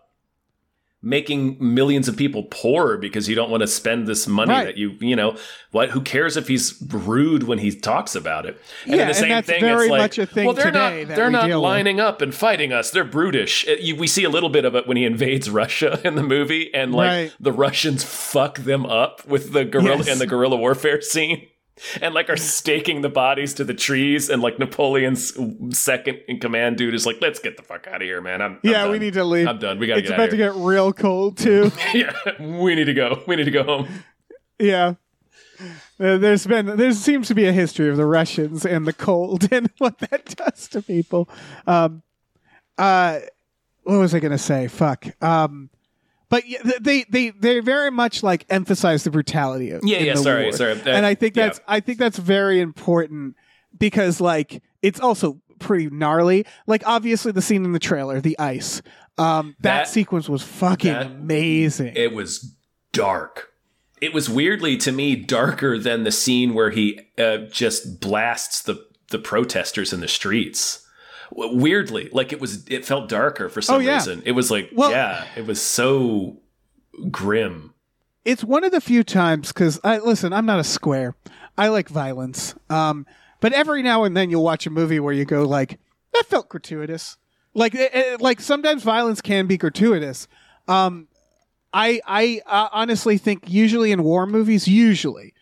making 1.06 1.56
millions 1.60 2.08
of 2.08 2.16
people 2.16 2.42
poor 2.50 2.98
because 2.98 3.28
you 3.28 3.36
don't 3.36 3.48
want 3.48 3.60
to 3.60 3.66
spend 3.68 4.08
this 4.08 4.26
money 4.26 4.50
Right. 4.50 4.64
that 4.64 4.76
you, 4.76 4.96
you 5.00 5.14
know, 5.14 5.36
what? 5.70 5.90
Who 5.90 6.00
cares 6.00 6.36
if 6.36 6.48
he's 6.48 6.82
rude 6.90 7.44
when 7.44 7.58
he 7.58 7.70
talks 7.70 8.16
about 8.16 8.44
it? 8.44 8.60
And 8.84 8.92
Yeah, 8.92 8.96
then 8.96 8.98
the 8.98 9.04
and 9.10 9.16
same 9.16 9.28
that's 9.28 9.46
thing. 9.46 9.60
very 9.60 9.82
it's 9.84 9.90
like, 9.92 10.00
much 10.00 10.18
a 10.18 10.26
thing 10.26 10.46
well, 10.46 10.54
they're 10.54 10.64
today 10.66 11.04
not. 11.04 11.14
They're 11.16 11.30
not 11.30 11.46
deal 11.46 11.60
with. 11.60 11.68
lining 11.68 12.00
up 12.00 12.20
and 12.22 12.34
fighting 12.34 12.72
us. 12.72 12.90
They're 12.90 13.04
brutish. 13.04 13.64
It- 13.68 13.80
you, 13.80 13.94
we 13.94 14.08
see 14.08 14.24
a 14.24 14.28
little 14.30 14.48
bit 14.48 14.64
of 14.64 14.74
it 14.74 14.88
when 14.88 14.96
he 14.96 15.04
invades 15.04 15.48
Russia 15.48 16.00
in 16.04 16.16
the 16.16 16.24
movie, 16.24 16.74
and 16.74 16.92
like 16.92 17.08
Right. 17.08 17.32
the 17.38 17.52
Russians 17.52 18.02
fuck 18.02 18.58
them 18.58 18.84
up 18.84 19.24
with 19.28 19.52
the 19.52 19.64
guerrilla 19.64 19.98
Yes. 19.98 20.08
and 20.08 20.20
the 20.20 20.26
guerrilla 20.26 20.56
warfare 20.56 21.00
scene 21.00 21.46
and 22.00 22.14
like 22.14 22.30
are 22.30 22.36
staking 22.36 23.02
the 23.02 23.08
bodies 23.08 23.52
to 23.54 23.64
the 23.64 23.74
trees 23.74 24.30
and 24.30 24.40
like 24.42 24.58
napoleon's 24.58 25.32
second 25.78 26.18
in 26.28 26.38
command 26.40 26.76
dude 26.76 26.94
is 26.94 27.04
like 27.06 27.16
let's 27.20 27.38
get 27.38 27.56
the 27.56 27.62
fuck 27.62 27.86
out 27.86 27.96
of 27.96 28.02
here 28.02 28.20
man 28.20 28.40
i'm, 28.40 28.52
I'm 28.52 28.60
yeah, 28.62 28.88
we 28.88 28.98
need 28.98 29.14
to 29.14 29.24
leave. 29.24 29.46
i'm 29.46 29.58
done 29.58 29.78
we 29.78 29.86
gotta 29.86 30.00
it's 30.00 30.08
get 30.08 30.14
about 30.14 30.24
out 30.28 30.30
to 30.30 30.36
get 30.36 30.54
real 30.54 30.92
cold 30.92 31.36
too. 31.38 31.70
yeah 31.94 32.12
we 32.40 32.74
need 32.74 32.84
to 32.86 32.94
go 32.94 33.22
we 33.26 33.36
need 33.36 33.44
to 33.44 33.50
go 33.50 33.62
home 33.62 33.88
Yeah. 34.58 34.94
There's 35.98 36.46
been 36.46 36.76
there 36.76 36.92
seems 36.92 37.28
to 37.28 37.34
be 37.34 37.46
a 37.46 37.52
history 37.52 37.88
of 37.88 37.96
the 37.96 38.04
Russians 38.04 38.66
and 38.66 38.86
the 38.86 38.92
cold 38.92 39.48
and 39.52 39.70
what 39.78 39.98
that 39.98 40.24
does 40.36 40.68
to 40.68 40.82
people. 40.82 41.28
Um, 41.66 42.02
uh, 42.76 43.20
what 43.84 43.98
was 43.98 44.14
I 44.14 44.20
gonna 44.20 44.36
say? 44.36 44.68
Fuck. 44.68 45.06
Um, 45.22 45.70
but 46.28 46.46
yeah, 46.46 46.58
they 46.80 47.04
they 47.08 47.30
they 47.30 47.60
very 47.60 47.90
much 47.90 48.22
like 48.22 48.44
emphasize 48.50 49.04
the 49.04 49.10
brutality 49.10 49.70
of 49.70 49.82
Yeah, 49.84 49.98
yeah, 50.00 50.14
sorry, 50.14 50.44
war. 50.44 50.52
sorry. 50.52 50.74
That- 50.74 50.94
and 50.94 51.06
I 51.06 51.14
think 51.14 51.36
yeah. 51.36 51.46
that's 51.46 51.60
I 51.68 51.80
think 51.80 51.98
that's 51.98 52.18
very 52.18 52.60
important 52.60 53.36
because 53.78 54.20
like 54.20 54.62
it's 54.82 55.00
also 55.00 55.40
pretty 55.58 55.88
gnarly. 55.90 56.44
Like 56.66 56.82
obviously 56.86 57.32
the 57.32 57.42
scene 57.42 57.64
in 57.64 57.72
the 57.72 57.78
trailer, 57.78 58.20
the 58.20 58.38
ice. 58.38 58.82
Um, 59.18 59.56
that, 59.60 59.78
That- 59.84 59.88
sequence 59.88 60.28
was 60.28 60.42
fucking 60.42 60.92
that- 60.92 61.06
amazing. 61.06 61.92
it 61.96 62.12
was 62.14 62.54
dark 62.92 63.50
it 64.00 64.12
was 64.14 64.28
weirdly 64.28 64.76
to 64.76 64.92
me 64.92 65.16
darker 65.16 65.78
than 65.78 66.04
the 66.04 66.10
scene 66.12 66.52
where 66.54 66.70
he 66.70 67.00
uh, 67.18 67.38
just 67.50 68.00
blasts 68.00 68.62
the 68.62 68.82
the 69.10 69.18
protesters 69.18 69.92
in 69.92 70.00
the 70.00 70.08
streets 70.08 70.85
weirdly 71.32 72.08
like 72.12 72.32
it 72.32 72.40
was 72.40 72.66
it 72.68 72.84
felt 72.84 73.08
darker 73.08 73.48
for 73.48 73.60
some 73.60 73.76
Oh, 73.76 73.78
yeah. 73.78 73.94
reason 73.96 74.22
it 74.24 74.32
was 74.32 74.50
like 74.50 74.70
Well- 74.72 74.90
yeah 74.90 75.24
it 75.36 75.46
was 75.46 75.60
so 75.60 76.38
grim 77.10 77.72
it's 78.24 78.42
one 78.42 78.64
of 78.64 78.72
the 78.72 78.80
few 78.80 79.04
times 79.04 79.52
because 79.52 79.78
I 79.84 79.98
listen. 79.98 80.32
I'm 80.32 80.46
not 80.46 80.58
a 80.58 80.64
square. 80.64 81.14
I 81.56 81.68
like 81.68 81.88
violence. 81.88 82.56
Um, 82.68 83.06
but 83.40 83.52
every 83.52 83.82
now 83.84 84.02
and 84.02 84.16
then 84.16 84.30
you'll 84.30 84.42
watch 84.42 84.66
a 84.66 84.70
movie 84.70 84.98
where 84.98 85.12
you 85.14 85.24
go 85.24 85.44
like, 85.44 85.78
that 86.12 86.24
felt 86.26 86.48
gratuitous. 86.48 87.18
Like, 87.54 87.76
it, 87.76 87.94
it- 87.94 88.20
like 88.20 88.40
sometimes 88.40 88.82
violence 88.82 89.20
can 89.20 89.46
be 89.46 89.56
gratuitous. 89.56 90.26
Um, 90.66 91.06
I 91.72 92.00
I 92.04 92.40
uh, 92.46 92.68
honestly 92.72 93.16
think 93.16 93.44
usually 93.48 93.92
in 93.92 94.02
war 94.02 94.26
movies, 94.26 94.66
usually, 94.66 95.32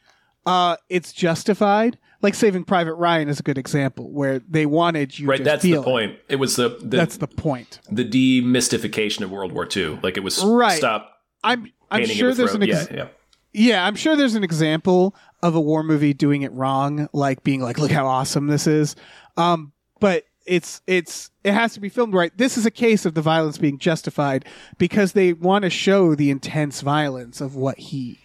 uh, 0.44 0.76
it's 0.90 1.10
justified. 1.14 1.96
Like 2.24 2.34
Saving 2.34 2.64
Private 2.64 2.94
Ryan 2.94 3.28
is 3.28 3.38
a 3.38 3.42
good 3.44 3.58
example 3.58 4.10
where 4.10 4.40
they 4.40 4.66
wanted 4.66 5.16
you 5.16 5.28
right 5.28 5.36
to 5.38 5.44
that's 5.44 5.62
the 5.62 5.74
it. 5.74 5.82
point 5.84 6.18
it 6.28 6.36
was 6.36 6.56
the, 6.56 6.70
the 6.80 6.96
That's 6.96 7.18
the 7.18 7.28
point. 7.28 7.78
the 7.90 8.04
demystification 8.04 9.20
of 9.22 9.30
World 9.30 9.52
War 9.52 9.68
II. 9.74 10.00
Like 10.02 10.16
it 10.16 10.24
was 10.24 10.42
Right. 10.42 10.76
stop 10.76 11.20
I'm 11.44 11.70
I'm 11.90 12.06
sure 12.06 12.34
there's 12.34 12.54
an 12.54 12.62
ex- 12.62 12.88
yeah, 12.90 12.96
yeah. 12.96 13.08
Yeah, 13.56 13.86
I'm 13.86 13.94
sure 13.94 14.16
there's 14.16 14.34
an 14.34 14.42
example 14.42 15.14
of 15.42 15.54
a 15.54 15.60
war 15.60 15.84
movie 15.84 16.12
doing 16.12 16.42
it 16.42 16.50
wrong, 16.52 17.08
like 17.12 17.44
being 17.44 17.60
like, 17.60 17.78
"Look 17.78 17.92
how 17.92 18.04
awesome 18.06 18.48
this 18.48 18.66
is," 18.66 18.96
um, 19.36 19.72
but 20.00 20.24
it's 20.44 20.80
it's 20.88 21.30
it 21.44 21.52
has 21.52 21.74
to 21.74 21.80
be 21.80 21.88
filmed 21.88 22.14
right. 22.14 22.36
This 22.36 22.58
is 22.58 22.66
a 22.66 22.70
case 22.72 23.04
of 23.06 23.14
the 23.14 23.22
violence 23.22 23.56
being 23.58 23.78
justified 23.78 24.44
because 24.78 25.12
they 25.12 25.34
want 25.34 25.62
to 25.62 25.70
show 25.70 26.16
the 26.16 26.30
intense 26.30 26.80
violence 26.80 27.40
of 27.40 27.54
what 27.54 27.78
he 27.78 28.18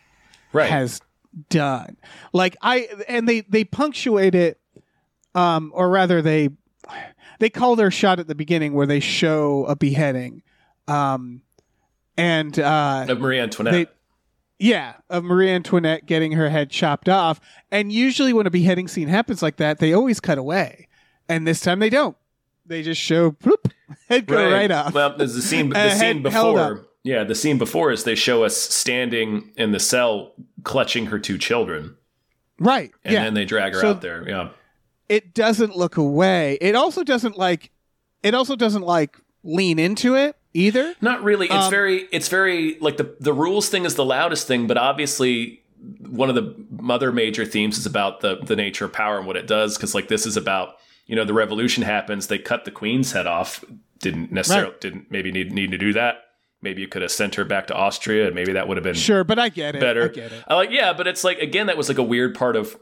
Right. 0.52 0.68
has 0.70 1.00
done. 1.50 1.98
Like 2.34 2.56
I 2.62 2.90
and 3.08 3.28
they 3.28 3.42
they 3.42 3.64
punctuate 3.64 4.36
it, 4.36 4.60
um, 5.36 5.72
or 5.74 5.90
rather 5.90 6.22
they 6.22 6.50
they 7.40 7.50
call 7.50 7.76
their 7.76 7.92
shot 7.92 8.20
at 8.20 8.28
the 8.28 8.36
beginning 8.36 8.74
where 8.74 8.88
they 8.88 9.00
show 9.00 9.66
a 9.66 9.76
beheading, 9.76 10.44
um, 10.88 11.42
and 12.18 12.58
uh, 12.60 13.06
Of 13.08 13.20
Marie 13.20 13.40
Antoinette. 13.40 13.74
they, 13.74 13.88
yeah, 14.60 14.96
of 15.10 15.24
Marie 15.24 15.50
Antoinette 15.50 16.06
getting 16.06 16.34
her 16.34 16.50
head 16.50 16.70
chopped 16.70 17.08
off. 17.08 17.40
And 17.72 17.92
usually, 17.92 18.34
when 18.34 18.46
a 18.46 18.52
beheading 18.52 18.88
scene 18.88 19.08
happens 19.08 19.42
like 19.42 19.58
that, 19.58 19.80
they 19.80 19.94
always 19.94 20.20
cut 20.20 20.38
away, 20.38 20.88
and 21.28 21.48
this 21.48 21.62
time 21.62 21.80
they 21.80 21.90
don't. 21.90 22.18
They 22.66 22.84
just 22.84 23.02
show 23.02 23.32
bloop, 23.32 23.72
head 24.10 24.28
go 24.28 24.52
right, 24.52 24.70
off. 24.70 24.94
Well, 24.94 25.18
there's 25.18 25.34
the 25.36 25.42
scene. 25.42 25.70
The 25.70 25.96
scene 25.96 26.22
before. 26.24 26.86
Yeah, 27.04 27.24
the 27.24 27.36
scene 27.36 27.58
before 27.58 27.92
is 27.92 28.04
they 28.04 28.16
show 28.16 28.44
us 28.44 28.58
standing 28.58 29.52
in 29.56 29.72
the 29.72 29.80
cell, 29.80 30.34
clutching 30.64 31.08
her 31.08 31.18
two 31.20 31.38
children, 31.38 31.96
right? 32.60 32.92
and 33.06 33.14
yeah. 33.14 33.24
then 33.24 33.34
they 33.34 33.46
drag 33.46 33.74
her 33.74 33.80
So- 33.82 33.90
out 33.92 34.02
there. 34.02 34.28
Yeah, 34.28 34.50
it 35.08 35.34
doesn't 35.34 35.76
look 35.78 35.98
away. 35.98 36.58
It 36.62 36.76
also 36.76 37.04
doesn't 37.04 37.38
like. 37.38 37.72
It 38.22 38.34
also 38.36 38.56
doesn't 38.56 38.82
like 38.84 39.18
lean 39.44 39.80
into 39.80 40.16
it 40.16 40.36
either. 40.54 40.94
not 41.00 41.24
really. 41.24 41.46
It's 41.46 41.54
Um, 41.56 41.72
very. 41.72 42.08
It's 42.12 42.28
very 42.28 42.78
like 42.80 42.98
the 42.98 43.16
the 43.20 43.34
rules 43.34 43.70
thing 43.70 43.86
is 43.86 43.96
the 43.96 44.06
loudest 44.06 44.46
thing, 44.48 44.68
but 44.68 44.78
obviously 44.78 45.62
one 46.10 46.28
of 46.28 46.36
the 46.36 46.54
other 46.90 47.14
major 47.14 47.46
themes 47.46 47.78
is 47.78 47.86
about 47.86 48.20
the 48.20 48.40
the 48.44 48.58
nature 48.58 48.84
of 48.86 48.92
power 48.92 49.18
and 49.18 49.26
what 49.26 49.38
it 49.38 49.48
does. 49.48 49.78
Because 49.78 49.96
like 49.96 50.10
this 50.10 50.26
is 50.26 50.36
about 50.36 50.76
you 51.08 51.16
know 51.16 51.24
the 51.24 51.34
revolution 51.34 51.82
happens, 51.84 52.28
they 52.28 52.38
cut 52.38 52.66
the 52.66 52.72
queen's 52.72 53.14
head 53.14 53.26
off. 53.26 53.64
Didn't 54.00 54.34
necessarily 54.34 54.72
Right. 54.72 54.82
didn't 54.82 55.10
maybe 55.10 55.32
need 55.32 55.54
need 55.54 55.72
to 55.72 55.78
do 55.78 55.94
that. 55.94 56.26
Maybe 56.62 56.82
you 56.82 56.88
could 56.88 57.02
have 57.02 57.12
sent 57.12 57.36
her 57.36 57.46
back 57.46 57.68
to 57.68 57.74
Austria, 57.76 58.26
and 58.26 58.36
maybe 58.36 58.54
that 58.54 58.68
would 58.68 58.78
have 58.78 58.84
been 58.84 58.94
Sure, 58.96 59.24
but 59.24 59.40
I 59.40 59.50
get 59.50 59.76
it. 59.76 59.80
better. 59.80 60.04
I 60.04 60.08
get 60.10 60.32
it. 60.32 60.44
I 60.48 60.56
like, 60.56 60.72
yeah, 60.72 60.94
but 60.94 61.08
it's 61.08 61.24
like 61.24 61.40
again, 61.40 61.68
that 61.68 61.78
was 61.78 61.88
like 61.90 61.98
a 61.98 62.04
weird 62.04 62.36
part 62.36 62.56
of 62.56 62.78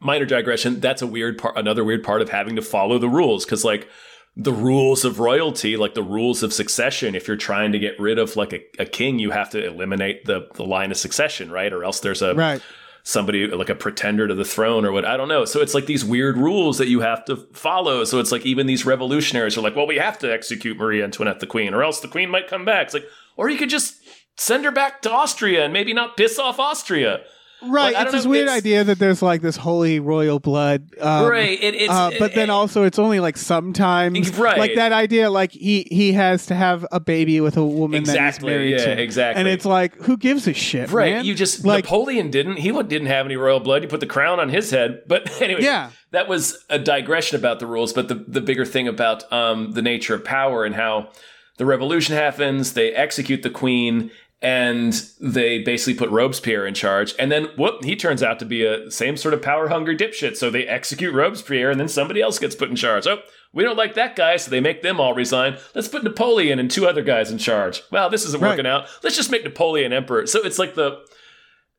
minor 0.00 0.24
digression. 0.24 0.80
That's 0.80 1.02
a 1.02 1.06
weird 1.06 1.38
part, 1.38 1.56
another 1.56 1.84
weird 1.84 2.02
part 2.02 2.22
of 2.22 2.30
having 2.30 2.56
to 2.56 2.62
follow 2.62 2.98
the 2.98 3.08
rules 3.08 3.44
because 3.44 3.64
like 3.64 3.88
the 4.36 4.52
rules 4.52 5.04
of 5.04 5.18
royalty, 5.18 5.76
like 5.76 5.94
the 5.94 6.02
rules 6.02 6.42
of 6.42 6.52
succession. 6.52 7.14
If 7.14 7.26
you're 7.26 7.36
trying 7.36 7.72
to 7.72 7.78
get 7.78 7.98
rid 7.98 8.18
of 8.18 8.36
like 8.36 8.52
a, 8.52 8.60
a 8.78 8.84
king, 8.84 9.18
you 9.18 9.30
have 9.30 9.50
to 9.50 9.64
eliminate 9.64 10.24
the 10.26 10.48
the 10.54 10.64
line 10.64 10.90
of 10.90 10.96
succession, 10.96 11.50
right? 11.50 11.72
Or 11.72 11.84
else 11.84 12.00
there's 12.00 12.22
a 12.22 12.34
Right. 12.34 12.62
Somebody 13.08 13.46
like 13.46 13.70
a 13.70 13.74
pretender 13.74 14.28
to 14.28 14.34
the 14.34 14.44
throne 14.44 14.84
or 14.84 14.92
what 14.92 15.06
I 15.06 15.16
don't 15.16 15.28
know. 15.28 15.46
So 15.46 15.62
it's 15.62 15.72
like 15.72 15.86
these 15.86 16.04
weird 16.04 16.36
rules 16.36 16.76
that 16.76 16.88
you 16.88 17.00
have 17.00 17.24
to 17.24 17.36
follow. 17.54 18.04
So 18.04 18.18
it's 18.18 18.30
like 18.30 18.44
even 18.44 18.66
these 18.66 18.84
revolutionaries 18.84 19.56
are 19.56 19.62
like, 19.62 19.74
well, 19.74 19.86
we 19.86 19.96
have 19.96 20.18
to 20.18 20.30
execute 20.30 20.76
Marie 20.76 21.02
Antoinette 21.02 21.40
the 21.40 21.46
queen, 21.46 21.72
or 21.72 21.82
else 21.82 22.00
the 22.00 22.08
queen 22.08 22.28
might 22.28 22.48
come 22.48 22.66
back. 22.66 22.84
It's 22.84 22.94
like, 22.94 23.06
or 23.38 23.48
you 23.48 23.56
could 23.56 23.70
just 23.70 24.02
send 24.36 24.66
her 24.66 24.70
back 24.70 25.00
to 25.02 25.10
Austria 25.10 25.64
and 25.64 25.72
maybe 25.72 25.94
not 25.94 26.18
piss 26.18 26.38
off 26.38 26.58
Austria. 26.58 27.20
Right. 27.60 27.92
Like, 27.94 28.04
it's 28.06 28.12
this 28.12 28.24
know, 28.24 28.30
weird 28.30 28.42
it's- 28.44 28.56
idea 28.58 28.84
that 28.84 28.98
there's 28.98 29.20
like 29.20 29.40
this 29.42 29.56
holy 29.56 29.98
royal 29.98 30.38
blood. 30.38 30.90
Um, 31.00 31.26
right. 31.26 31.60
It, 31.60 31.74
it's 31.74 31.90
uh, 31.92 32.12
but 32.18 32.34
then 32.34 32.50
also 32.50 32.84
it's 32.84 32.98
only 32.98 33.18
like 33.20 33.36
sometimes 33.36 34.38
Right. 34.38 34.58
like 34.58 34.74
that 34.76 34.92
idea 34.92 35.30
like 35.30 35.52
he 35.52 35.88
he 35.90 36.12
has 36.12 36.46
to 36.46 36.54
have 36.54 36.86
a 36.92 37.00
baby 37.00 37.40
with 37.40 37.56
a 37.56 37.64
woman 37.64 38.04
that 38.04 38.10
Exactly, 38.12 38.52
he's 38.52 38.56
married 38.58 38.70
yeah, 38.72 38.94
to 38.94 39.02
exactly. 39.02 39.40
and 39.40 39.48
it's 39.48 39.64
like 39.64 39.94
who 39.96 40.16
gives 40.16 40.46
a 40.46 40.52
shit 40.54 40.90
Right, 40.92 41.14
man? 41.14 41.24
you 41.24 41.34
just 41.34 41.64
like 41.64 41.84
Napoleon 41.84 42.30
didn't. 42.30 42.58
He 42.58 42.70
didn't 42.70 43.06
have 43.08 43.26
any 43.26 43.36
royal 43.36 43.60
blood. 43.60 43.82
You 43.82 43.88
put 43.88 44.00
the 44.00 44.06
crown 44.06 44.38
on 44.40 44.48
his 44.48 44.70
head. 44.70 45.02
But 45.08 45.28
anyway, 45.42 45.62
Yeah. 45.62 45.90
that 46.12 46.28
was 46.28 46.64
a 46.70 46.78
digression 46.78 47.38
about 47.38 47.58
the 47.58 47.66
rules. 47.66 47.92
But 47.92 48.08
the 48.08 48.24
the 48.28 48.40
bigger 48.40 48.64
thing 48.64 48.86
about 48.86 49.30
um, 49.32 49.72
the 49.72 49.82
nature 49.82 50.14
of 50.14 50.24
power 50.24 50.64
and 50.64 50.74
how 50.76 51.08
the 51.56 51.66
revolution 51.66 52.14
happens, 52.14 52.74
they 52.74 52.92
execute 52.92 53.42
the 53.42 53.50
queen, 53.50 54.12
and 54.40 54.92
they 55.20 55.62
basically 55.62 55.94
put 55.94 56.10
Robespierre 56.10 56.66
in 56.66 56.74
charge. 56.74 57.14
And 57.18 57.30
then 57.32 57.46
whoop, 57.56 57.84
he 57.84 57.96
turns 57.96 58.22
out 58.22 58.38
to 58.38 58.44
be 58.44 58.64
a 58.64 58.90
same 58.90 59.16
sort 59.16 59.34
of 59.34 59.42
power 59.42 59.68
hungry 59.68 59.96
dipshit. 59.96 60.36
So 60.36 60.48
they 60.50 60.66
execute 60.66 61.14
Robespierre, 61.14 61.70
and 61.70 61.80
then 61.80 61.88
somebody 61.88 62.20
else 62.20 62.38
gets 62.38 62.54
put 62.54 62.70
in 62.70 62.76
charge. 62.76 63.06
Oh. 63.06 63.18
We 63.52 63.64
don't 63.64 63.78
like 63.78 63.94
that 63.94 64.14
guy, 64.14 64.36
so 64.36 64.50
they 64.50 64.60
make 64.60 64.82
them 64.82 65.00
all 65.00 65.14
resign. 65.14 65.56
Let's 65.74 65.88
put 65.88 66.04
Napoleon 66.04 66.58
and 66.58 66.70
two 66.70 66.86
other 66.86 67.02
guys 67.02 67.30
in 67.30 67.38
charge. 67.38 67.82
Well, 67.90 68.10
this 68.10 68.26
isn't 68.26 68.42
Right. 68.42 68.50
working 68.50 68.66
out. 68.66 68.86
Let's 69.02 69.16
just 69.16 69.30
make 69.30 69.42
Napoleon 69.42 69.92
emperor. 69.92 70.26
So 70.26 70.40
it's 70.42 70.58
like 70.58 70.74
the 70.74 70.98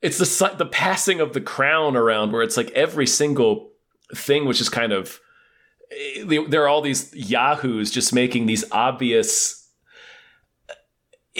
it's 0.02 0.18
the 0.18 0.56
the 0.58 0.66
passing 0.66 1.20
of 1.22 1.34
the 1.34 1.42
crown 1.42 1.96
around 1.96 2.32
where 2.32 2.42
it's 2.42 2.58
like 2.58 2.72
every 2.72 3.06
single 3.06 3.72
thing 4.16 4.46
which 4.46 4.60
is 4.62 4.70
kind 4.70 4.92
of 4.92 5.20
eh, 5.92 6.24
there 6.48 6.64
are 6.64 6.68
all 6.68 6.82
these 6.82 7.14
yahoos 7.14 7.92
just 7.92 8.14
making 8.14 8.46
these 8.48 8.64
obvious 8.72 9.59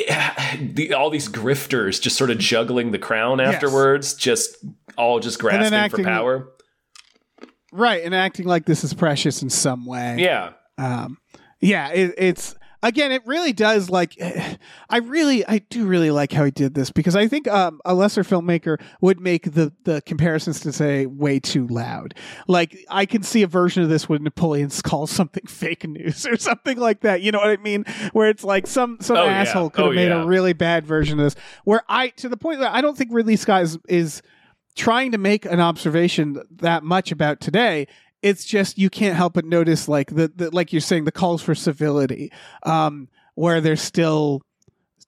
the, 0.74 0.94
all 0.94 1.10
these 1.10 1.28
grifters 1.30 2.02
just 2.02 2.16
sort 2.18 2.30
of 2.30 2.38
juggling 2.38 2.92
the 2.92 3.00
crown 3.00 3.40
Yes. 3.40 3.56
afterwards 3.56 4.14
just 4.14 4.58
all 4.98 5.20
just 5.20 5.40
grasping 5.40 5.90
for 5.90 6.04
power. 6.04 6.50
Right 7.72 8.04
and 8.04 8.16
acting 8.16 8.46
like 8.48 8.66
this 8.66 8.84
is 8.84 8.94
precious 8.94 9.42
in 9.44 9.50
some 9.50 9.86
way. 9.86 10.18
Yeah. 10.20 10.54
Um 10.78 11.18
yeah 11.62 11.90
it, 11.90 12.14
it's 12.18 12.56
again 12.82 13.12
it 13.12 13.22
really 13.26 13.52
does 13.54 13.90
like 13.90 14.16
i 14.90 14.98
really 15.00 15.46
i 15.48 15.58
do 15.70 15.86
really 15.86 16.12
like 16.12 16.32
how 16.32 16.46
he 16.46 16.52
did 16.52 16.74
this 16.74 16.92
because 16.92 17.16
i 17.16 17.28
think 17.28 17.48
um, 17.48 17.82
a 17.86 17.94
lesser 17.94 18.24
filmmaker 18.24 18.80
would 19.02 19.20
make 19.20 19.52
the 19.54 19.74
the 19.84 20.02
comparisons 20.06 20.60
to 20.62 20.72
say 20.72 21.06
way 21.06 21.40
too 21.40 21.68
loud. 21.68 22.14
Like 22.48 22.78
i 22.90 23.06
can 23.06 23.24
see 23.24 23.44
a 23.44 23.48
version 23.48 23.84
of 23.84 23.90
this 23.90 24.08
where 24.08 24.20
napoleon 24.20 24.70
calls 24.84 25.12
something 25.12 25.46
fake 25.48 25.88
news 25.88 26.26
or 26.26 26.38
something 26.38 26.78
like 26.78 27.02
that. 27.02 27.22
You 27.22 27.32
know 27.32 27.40
what 27.40 27.50
i 27.50 27.58
mean? 27.58 27.84
Where 28.14 28.30
it's 28.30 28.44
like 28.44 28.68
some 28.68 28.98
some 29.02 29.18
Oh, 29.18 29.26
yeah. 29.26 29.32
asshole 29.42 29.70
could 29.72 29.84
have 29.86 29.92
Oh, 29.92 29.96
made 29.96 30.08
yeah. 30.10 30.24
a 30.24 30.26
really 30.26 30.54
bad 30.54 30.86
version 30.86 31.20
of 31.20 31.26
this. 31.26 31.36
Where 31.66 31.84
i 31.90 32.10
to 32.10 32.30
the 32.30 32.38
point 32.38 32.60
that 32.62 32.74
i 32.74 32.82
don't 32.82 32.98
think 32.98 33.10
ridley 33.14 33.36
scott 33.36 33.64
is, 33.64 33.78
is 33.88 34.22
trying 34.76 35.12
to 35.12 35.18
make 35.18 35.46
an 35.46 35.60
observation 35.60 36.42
that 36.52 36.84
much 36.84 37.12
about 37.12 37.42
today 37.42 37.88
it's 38.22 38.44
just 38.46 38.78
you 38.78 38.90
can't 38.90 39.16
help 39.16 39.34
but 39.34 39.46
notice 39.46 39.88
like 39.88 40.14
the, 40.14 40.32
the 40.36 40.50
like 40.54 40.74
you're 40.74 40.82
saying 40.82 41.06
the 41.06 41.12
calls 41.12 41.42
for 41.42 41.56
civility 41.56 42.32
um 42.64 43.08
where 43.36 43.62
they're 43.62 43.76
still 43.78 44.42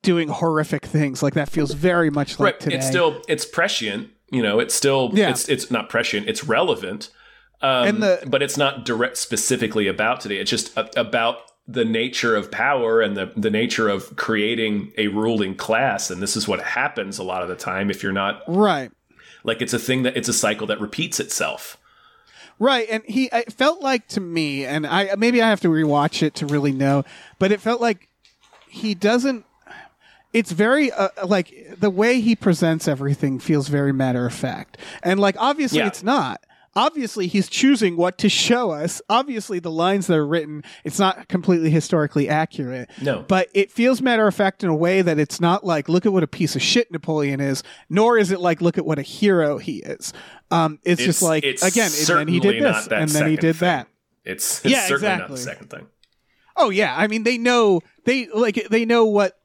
doing 0.02 0.28
horrific 0.28 0.84
things. 0.86 1.22
Like 1.22 1.34
that 1.34 1.48
feels 1.48 1.72
very 1.74 2.10
much 2.10 2.40
like 2.40 2.54
right. 2.54 2.60
Today. 2.60 2.76
it's 2.76 2.86
still 2.86 3.22
it's 3.28 3.44
prescient 3.44 4.08
you 4.30 4.42
know 4.42 4.58
it's 4.58 4.74
still 4.74 5.10
Yeah. 5.12 5.30
it's 5.30 5.48
it's 5.48 5.70
not 5.70 5.88
prescient 5.88 6.28
it's 6.28 6.42
relevant 6.44 7.10
um, 7.60 7.86
And 7.88 8.02
the- 8.02 8.22
but 8.26 8.42
it's 8.42 8.56
not 8.56 8.84
direct 8.84 9.16
specifically 9.18 9.86
about 9.86 10.20
today. 10.20 10.38
It's 10.38 10.50
just 10.50 10.76
a, 10.76 10.88
about 10.98 11.36
the 11.68 11.84
nature 11.84 12.34
of 12.34 12.50
power 12.50 13.00
and 13.00 13.16
the, 13.16 13.30
the 13.36 13.50
nature 13.50 13.88
of 13.88 14.16
creating 14.16 14.92
a 14.98 15.06
ruling 15.06 15.54
class 15.54 16.10
and 16.10 16.20
this 16.20 16.34
is 16.36 16.48
what 16.48 16.60
happens 16.60 17.18
a 17.18 17.22
lot 17.22 17.42
of 17.42 17.48
the 17.48 17.54
time 17.54 17.88
if 17.90 18.02
you're 18.02 18.10
not 18.10 18.42
right. 18.48 18.90
Like 19.44 19.62
it's 19.62 19.72
a 19.74 19.78
thing 19.78 20.02
that 20.02 20.16
it's 20.16 20.28
a 20.28 20.32
cycle 20.32 20.66
that 20.68 20.80
repeats 20.80 21.20
itself 21.20 21.76
Right, 22.58 22.86
and 22.90 23.02
he 23.06 23.28
it 23.32 23.52
felt 23.52 23.80
like 23.82 24.06
to 24.08 24.20
me, 24.20 24.64
and 24.64 24.86
I 24.86 25.14
maybe 25.16 25.42
I 25.42 25.48
have 25.48 25.60
to 25.62 25.68
rewatch 25.68 26.22
it 26.22 26.34
to 26.36 26.46
really 26.46 26.72
know, 26.72 27.04
but 27.38 27.50
it 27.52 27.60
felt 27.60 27.80
like 27.80 28.08
he 28.68 28.94
doesn't. 28.94 29.44
It's 30.32 30.52
very 30.52 30.90
uh, 30.92 31.08
like 31.26 31.52
the 31.78 31.90
way 31.90 32.20
he 32.20 32.36
presents 32.36 32.86
everything 32.88 33.38
feels 33.38 33.68
very 33.68 33.92
matter 33.92 34.24
of 34.26 34.32
fact, 34.32 34.78
and 35.02 35.18
like 35.18 35.36
obviously 35.38 35.78
Yeah. 35.78 35.88
it's 35.88 36.02
not. 36.02 36.40
Obviously, 36.74 37.26
he's 37.26 37.48
choosing 37.48 37.96
what 37.96 38.16
to 38.18 38.28
show 38.28 38.70
us. 38.70 39.02
Obviously, 39.10 39.58
the 39.58 39.70
lines 39.70 40.06
that 40.06 40.16
are 40.16 40.26
written, 40.26 40.64
it's 40.84 40.98
not 40.98 41.28
completely 41.28 41.68
historically 41.70 42.28
accurate. 42.28 42.88
No. 43.02 43.22
But 43.28 43.48
it 43.52 43.70
feels 43.70 44.00
matter 44.00 44.26
of 44.26 44.34
fact 44.34 44.64
in 44.64 44.70
a 44.70 44.74
way 44.74 45.02
that 45.02 45.18
it's 45.18 45.40
not 45.40 45.64
like, 45.64 45.88
look 45.88 46.06
at 46.06 46.12
what 46.12 46.22
a 46.22 46.26
piece 46.26 46.56
of 46.56 46.62
shit 46.62 46.90
Napoleon 46.90 47.40
is, 47.40 47.62
nor 47.90 48.16
is 48.16 48.30
it 48.30 48.40
like, 48.40 48.62
look 48.62 48.78
at 48.78 48.86
what 48.86 48.98
a 48.98 49.02
hero 49.02 49.58
he 49.58 49.78
is. 49.78 50.12
Um, 50.50 50.78
it's, 50.82 51.00
It's- 51.00 51.06
just 51.06 51.22
like, 51.22 51.44
it's 51.44 51.62
again, 51.62 51.90
and 52.08 52.18
then 52.20 52.28
he 52.28 52.40
did 52.40 52.62
this, 52.62 52.86
that 52.86 53.02
and 53.02 53.10
then 53.10 53.28
he 53.28 53.36
did 53.36 53.56
thing. 53.56 53.66
that. 53.68 53.88
it's, 54.24 54.64
it's 54.64 54.72
Yeah, 54.72 54.86
certainly 54.86 55.08
not 55.18 55.30
exactly. 55.30 55.36
the 55.36 55.42
second 55.42 55.70
thing 55.70 55.86
Oh 56.54 56.68
yeah, 56.70 56.94
I 56.96 57.06
mean 57.06 57.22
they 57.22 57.38
know 57.38 57.80
they 58.04 58.28
like 58.28 58.66
they 58.70 58.84
know 58.84 59.06
what 59.06 59.38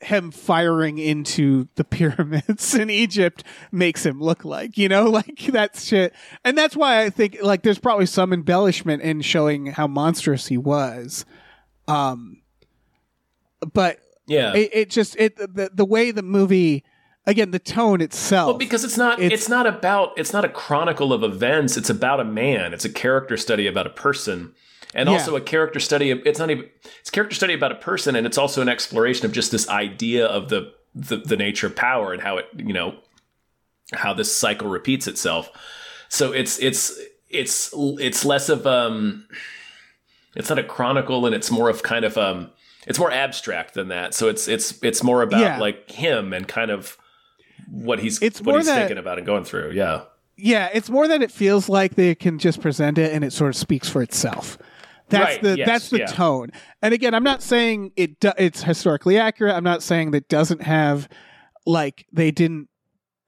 him 0.00 0.30
firing 0.30 0.98
into 0.98 1.68
the 1.76 1.84
pyramids 1.84 2.74
in 2.82 2.90
Egypt 2.90 3.42
makes 3.70 4.04
him 4.04 4.20
look 4.20 4.44
like, 4.44 4.76
you 4.76 4.88
know, 4.88 5.04
like 5.10 5.46
that 5.52 5.76
shit. 5.76 6.12
And 6.44 6.56
that's 6.58 6.76
why 6.76 7.02
I 7.02 7.10
think 7.10 7.38
like 7.42 7.62
there's 7.62 7.78
probably 7.78 8.06
some 8.06 8.32
embellishment 8.32 9.02
in 9.02 9.20
showing 9.22 9.66
how 9.66 9.86
monstrous 9.86 10.46
he 10.48 10.58
was. 10.58 11.24
Um 11.88 12.42
but 13.72 13.98
yeah 14.26 14.54
it, 14.54 14.70
it 14.72 14.90
just 14.90 15.16
it 15.16 15.36
the 15.36 15.70
the 15.72 15.84
way 15.84 16.10
the 16.10 16.22
movie 16.22 16.84
again 17.26 17.50
the 17.50 17.58
tone 17.58 18.00
itself 18.00 18.46
Well, 18.48 18.58
because 18.58 18.84
it's 18.84 18.96
not 18.98 19.20
It's- 19.20 19.40
it's, 19.40 19.48
not 19.48 19.66
about 19.66 20.12
it's 20.16 20.32
not 20.32 20.44
a 20.44 20.48
chronicle 20.48 21.12
of 21.12 21.22
events. 21.22 21.76
It's 21.76 21.90
about 21.90 22.20
a 22.20 22.24
man. 22.24 22.72
It's 22.74 22.84
a 22.84 22.90
character 22.92 23.36
study 23.36 23.66
about 23.66 23.86
a 23.86 23.90
person, 23.90 24.54
and 24.94 25.08
Yeah. 25.08 25.14
also 25.14 25.36
a 25.36 25.40
character 25.40 25.80
study. 25.80 26.10
Of, 26.10 26.20
it's 26.26 26.38
not 26.38 26.50
even 26.50 26.68
it's 27.00 27.10
character 27.10 27.34
study 27.34 27.54
about 27.54 27.72
a 27.72 27.76
person, 27.76 28.14
and 28.16 28.26
it's 28.26 28.38
also 28.38 28.60
an 28.62 28.68
exploration 28.68 29.26
of 29.26 29.32
just 29.32 29.50
this 29.50 29.68
idea 29.68 30.26
of 30.26 30.48
the 30.48 30.72
the, 30.94 31.16
the 31.16 31.36
nature 31.36 31.66
of 31.66 31.74
power 31.76 32.12
and 32.12 32.20
how 32.22 32.36
it 32.38 32.46
you 32.56 32.72
know 32.72 32.94
how 33.94 34.12
this 34.14 34.34
cycle 34.34 34.68
repeats 34.68 35.06
itself. 35.06 35.50
So 36.08 36.32
it's 36.32 36.58
it's 36.60 36.98
it's 37.30 37.72
it's 37.76 38.24
less 38.24 38.48
of 38.48 38.66
um 38.66 39.26
it's 40.36 40.48
not 40.48 40.58
a 40.58 40.64
chronicle 40.64 41.26
and 41.26 41.34
it's 41.34 41.50
more 41.50 41.68
of 41.70 41.82
kind 41.82 42.04
of 42.04 42.16
um 42.18 42.50
it's 42.86 42.98
more 42.98 43.10
abstract 43.10 43.74
than 43.74 43.88
that. 43.88 44.12
So 44.14 44.28
it's 44.28 44.48
it's 44.48 44.82
it's 44.82 45.02
more 45.02 45.22
about 45.22 45.40
Yeah. 45.40 45.58
like 45.58 45.90
him 45.90 46.32
and 46.32 46.46
kind 46.48 46.70
of 46.70 46.98
what 47.70 48.00
he's 48.00 48.20
It's 48.20 48.40
what 48.42 48.56
he's 48.56 48.66
that- 48.66 48.76
thinking 48.80 48.98
about 48.98 49.18
and 49.18 49.26
going 49.26 49.44
through. 49.44 49.70
Yeah. 49.72 50.02
yeah, 50.36 50.68
it's 50.74 50.90
more 50.90 51.06
that 51.08 51.22
it 51.22 51.30
feels 51.30 51.68
like 51.68 51.94
they 51.94 52.14
can 52.14 52.38
just 52.38 52.60
present 52.60 52.98
it 52.98 53.12
and 53.14 53.24
it 53.24 53.32
sort 53.32 53.50
of 53.50 53.56
speaks 53.56 53.88
for 53.88 54.02
itself. 54.02 54.58
That's 55.12 55.34
Right, 55.34 55.42
the 55.42 55.58
yes, 55.58 55.66
that's 55.66 55.88
the 55.90 55.98
yeah. 56.00 56.06
tone. 56.06 56.50
And 56.82 56.92
again, 56.92 57.14
I'm 57.14 57.22
not 57.24 57.42
saying 57.42 57.92
it 57.96 58.18
do, 58.20 58.32
it's 58.36 58.62
historically 58.64 59.18
accurate. 59.18 59.54
I'm 59.54 59.64
not 59.64 59.82
saying 59.82 60.10
that 60.10 60.28
doesn't 60.28 60.62
have 60.62 61.08
like 61.66 62.06
they 62.12 62.30
didn't 62.32 62.68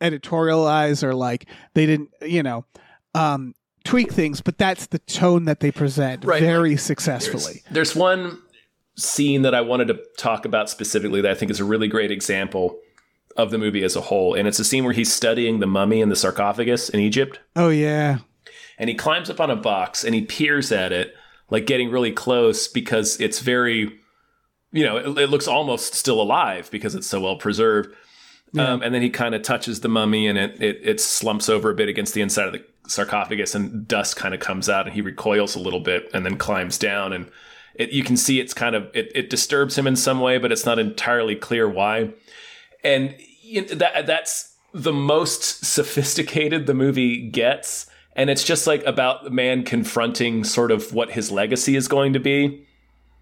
editorialize 0.01 1.03
or 1.03 1.15
like 1.15 1.47
they 1.75 1.87
didn't, 1.87 2.11
you 2.23 2.43
know, 2.43 2.65
um 3.15 3.55
tweak 3.85 4.11
things, 4.13 4.41
but 4.41 4.57
that's 4.57 4.87
the 4.87 4.99
tone 5.01 5.45
that 5.45 5.61
they 5.61 5.71
present 5.71 6.25
Right. 6.25 6.41
very 6.41 6.77
successfully. 6.77 7.63
There's 7.71 7.95
one 7.95 8.41
scene 8.97 9.43
that 9.43 9.55
I 9.55 9.61
wanted 9.61 9.89
to 9.89 10.01
talk 10.19 10.45
about 10.47 10.71
specifically 10.71 11.21
that 11.21 11.31
I 11.31 11.35
think 11.35 11.51
is 11.51 11.61
a 11.61 11.65
really 11.65 11.89
great 11.89 12.11
example 12.11 12.79
of 13.37 13.51
the 13.51 13.59
movie 13.59 13.83
as 13.85 13.95
a 13.97 14.01
whole. 14.01 14.33
And 14.35 14.47
it's 14.49 14.59
a 14.59 14.65
scene 14.65 14.85
where 14.85 14.93
he's 14.95 15.13
studying 15.13 15.59
the 15.61 15.67
mummy 15.67 16.01
in 16.01 16.09
the 16.09 16.17
sarcophagus 16.17 16.89
in 16.89 17.01
Egypt. 17.01 17.41
Oh 17.57 17.69
yeah. 17.69 18.19
And 18.79 18.89
he 18.89 18.95
climbs 18.95 19.29
up 19.29 19.41
on 19.41 19.51
a 19.51 19.57
box 19.57 20.03
and 20.05 20.15
he 20.15 20.23
peers 20.23 20.73
at 20.73 20.91
it, 20.93 21.15
like 21.55 21.67
getting 21.67 21.89
really 21.89 22.11
close 22.11 22.67
because 22.67 23.21
it's 23.21 23.39
very, 23.39 23.93
you 24.73 24.85
know, 24.85 24.97
it, 24.97 25.19
it 25.19 25.31
looks 25.31 25.47
almost 25.47 25.95
still 25.95 26.21
alive 26.21 26.69
because 26.73 26.97
it's 26.97 27.07
so 27.07 27.21
well 27.21 27.37
preserved. 27.37 27.95
Um, 28.57 28.83
and 28.83 28.93
then 28.93 29.03
he 29.03 29.11
kind 29.11 29.37
of 29.37 29.43
touches 29.43 29.81
the 29.81 29.89
mummy 29.89 30.27
and 30.27 30.37
it, 30.37 30.61
it 30.61 30.81
it 30.83 31.01
slumps 31.01 31.49
over 31.49 31.71
a 31.71 31.75
bit 31.75 31.89
against 31.89 32.13
the 32.13 32.23
inside 32.23 32.47
of 32.47 32.53
the 32.53 32.65
sarcophagus 32.89 33.55
and 33.55 33.87
dust 33.87 34.17
kind 34.17 34.35
of 34.35 34.41
comes 34.41 34.69
out 34.69 34.87
and 34.87 34.95
he 34.95 35.01
recoils 35.01 35.55
a 35.55 35.61
little 35.61 35.81
bit 35.81 36.11
and 36.13 36.27
then 36.27 36.37
climbs 36.37 36.77
down 36.77 37.13
and 37.13 37.31
it, 37.77 37.91
you 37.91 38.03
can 38.03 38.17
see 38.17 38.41
it's 38.41 38.55
kind 38.55 38.75
of 38.75 38.89
it, 38.95 39.13
it 39.15 39.31
disturbs 39.31 39.79
him 39.79 39.87
in 39.87 39.95
some 39.95 40.21
way 40.21 40.39
but 40.39 40.51
it's 40.51 40.67
not 40.67 40.81
entirely 40.81 41.37
clear 41.37 41.69
why. 41.69 42.13
And 42.83 43.15
that 43.73 44.07
that's 44.07 44.57
the 44.73 44.93
most 44.93 45.65
sophisticated 45.65 46.67
the 46.67 46.75
movie 46.75 47.29
gets 47.29 47.87
and 48.17 48.31
it's 48.31 48.45
just 48.45 48.67
like 48.67 48.85
about 48.85 49.25
the 49.25 49.31
man 49.31 49.65
confronting 49.65 50.45
sort 50.45 50.71
of 50.71 50.93
what 50.93 51.11
his 51.13 51.31
legacy 51.31 51.75
is 51.77 51.89
going 51.89 52.13
to 52.13 52.21
be 52.21 52.67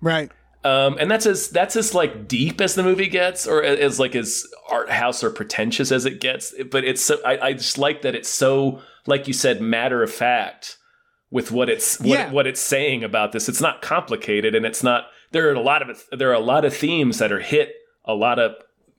Right. 0.01 0.31
um, 0.65 0.97
and 1.01 1.11
that's 1.11 1.27
as 1.27 1.49
that's 1.51 1.77
as 1.77 1.95
like 1.95 2.27
deep 2.29 2.61
as 2.61 2.75
the 2.75 2.83
movie 2.83 3.09
gets, 3.09 3.47
or 3.47 3.63
as 3.63 3.99
like 4.01 4.15
as 4.17 4.45
art 4.71 4.91
house 4.91 5.23
or 5.25 5.31
pretentious 5.31 5.91
as 5.93 6.05
it 6.05 6.21
gets. 6.21 6.53
But 6.71 6.85
it's 6.85 7.03
so 7.03 7.19
I, 7.25 7.39
I 7.49 7.53
just 7.53 7.79
like 7.79 8.03
that 8.03 8.15
it's 8.15 8.29
so 8.29 8.81
like 9.07 9.27
you 9.27 9.33
said, 9.33 9.61
matter 9.61 10.03
of 10.03 10.13
fact 10.13 10.77
with 11.31 11.51
what 11.51 11.69
it's 11.71 11.99
what, 12.01 12.09
Yeah. 12.09 12.31
what 12.31 12.47
it's 12.47 12.61
saying 12.61 13.03
about 13.05 13.33
this. 13.33 13.49
It's 13.49 13.61
not 13.61 13.81
complicated, 13.83 14.55
and 14.55 14.67
it's 14.67 14.83
not. 14.83 15.07
There 15.31 15.49
are 15.49 15.55
a 15.55 15.61
lot 15.61 15.89
of 15.89 16.05
there 16.13 16.31
are 16.31 16.35
a 16.35 16.39
lot 16.41 16.65
of 16.65 16.75
themes 16.77 17.19
that 17.19 17.33
are 17.33 17.41
hit 17.41 17.75
a 18.05 18.15
lot 18.15 18.39
of 18.39 18.55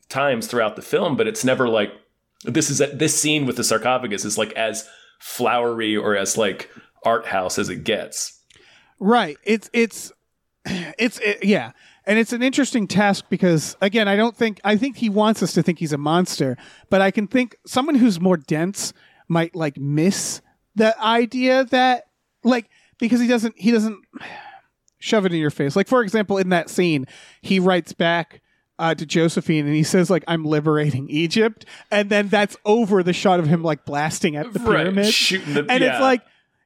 times 0.09 0.47
throughout 0.47 0.75
the 0.75 0.81
film, 0.81 1.15
but 1.15 1.27
it's 1.27 1.43
never 1.45 1.67
like 1.69 1.91
this 2.43 2.69
is 2.69 2.79
this 2.93 3.19
scene 3.19 3.45
with 3.45 3.55
the 3.57 3.63
sarcophagus 3.63 4.25
is 4.25 4.37
like 4.37 4.51
as 4.53 4.87
flowery 5.23 5.95
or 5.95 6.17
as 6.17 6.37
like 6.37 6.69
art 7.05 7.25
house 7.25 7.57
as 7.57 7.69
it 7.69 7.85
gets. 7.85 8.41
Right. 8.99 9.37
It's 9.45 9.69
it's 9.71 10.11
it's 10.65 11.17
it, 11.19 11.45
yeah. 11.45 11.71
And 12.05 12.19
it's 12.19 12.33
an 12.33 12.43
interesting 12.43 12.87
task 12.87 13.25
because 13.29 13.77
again, 13.79 14.09
I 14.09 14.17
don't 14.17 14.35
think 14.35 14.59
I 14.65 14.75
think 14.75 14.97
he 14.97 15.09
wants 15.09 15.41
us 15.41 15.53
to 15.53 15.63
think 15.63 15.79
he's 15.79 15.93
a 15.93 15.97
monster, 15.97 16.57
but 16.89 16.99
I 16.99 17.09
can 17.09 17.27
think 17.27 17.55
someone 17.65 17.95
who's 17.95 18.19
more 18.19 18.35
dense 18.35 18.91
might 19.29 19.55
like 19.55 19.77
miss 19.77 20.41
the 20.75 20.99
idea 21.01 21.63
that 21.65 22.03
like 22.43 22.69
because 22.99 23.21
he 23.21 23.27
doesn't 23.27 23.57
he 23.57 23.71
doesn't 23.71 23.99
shove 24.99 25.25
it 25.25 25.31
in 25.31 25.39
your 25.39 25.51
face. 25.51 25.77
Like 25.77 25.87
for 25.87 26.03
example, 26.03 26.37
in 26.37 26.49
that 26.49 26.69
scene, 26.69 27.07
he 27.41 27.59
writes 27.61 27.93
back 27.93 28.41
uh, 28.79 28.95
to 28.95 29.05
Josephine 29.05 29.65
and 29.65 29.75
he 29.75 29.83
says 29.83 30.09
like 30.09 30.23
I'm 30.27 30.43
liberating 30.45 31.07
Egypt, 31.09 31.65
and 31.91 32.09
then 32.09 32.27
that's 32.27 32.57
over 32.65 33.03
the 33.03 33.13
shot 33.13 33.39
of 33.39 33.47
him 33.47 33.63
like 33.63 33.85
blasting 33.85 34.35
at 34.35 34.51
the 34.53 34.59
Right, 34.59 34.77
pyramid, 34.83 35.13
shooting 35.13 35.53
the- 35.53 35.65
and 35.69 35.83
yeah. 35.83 35.93
it's 35.93 36.01
like 36.01 36.21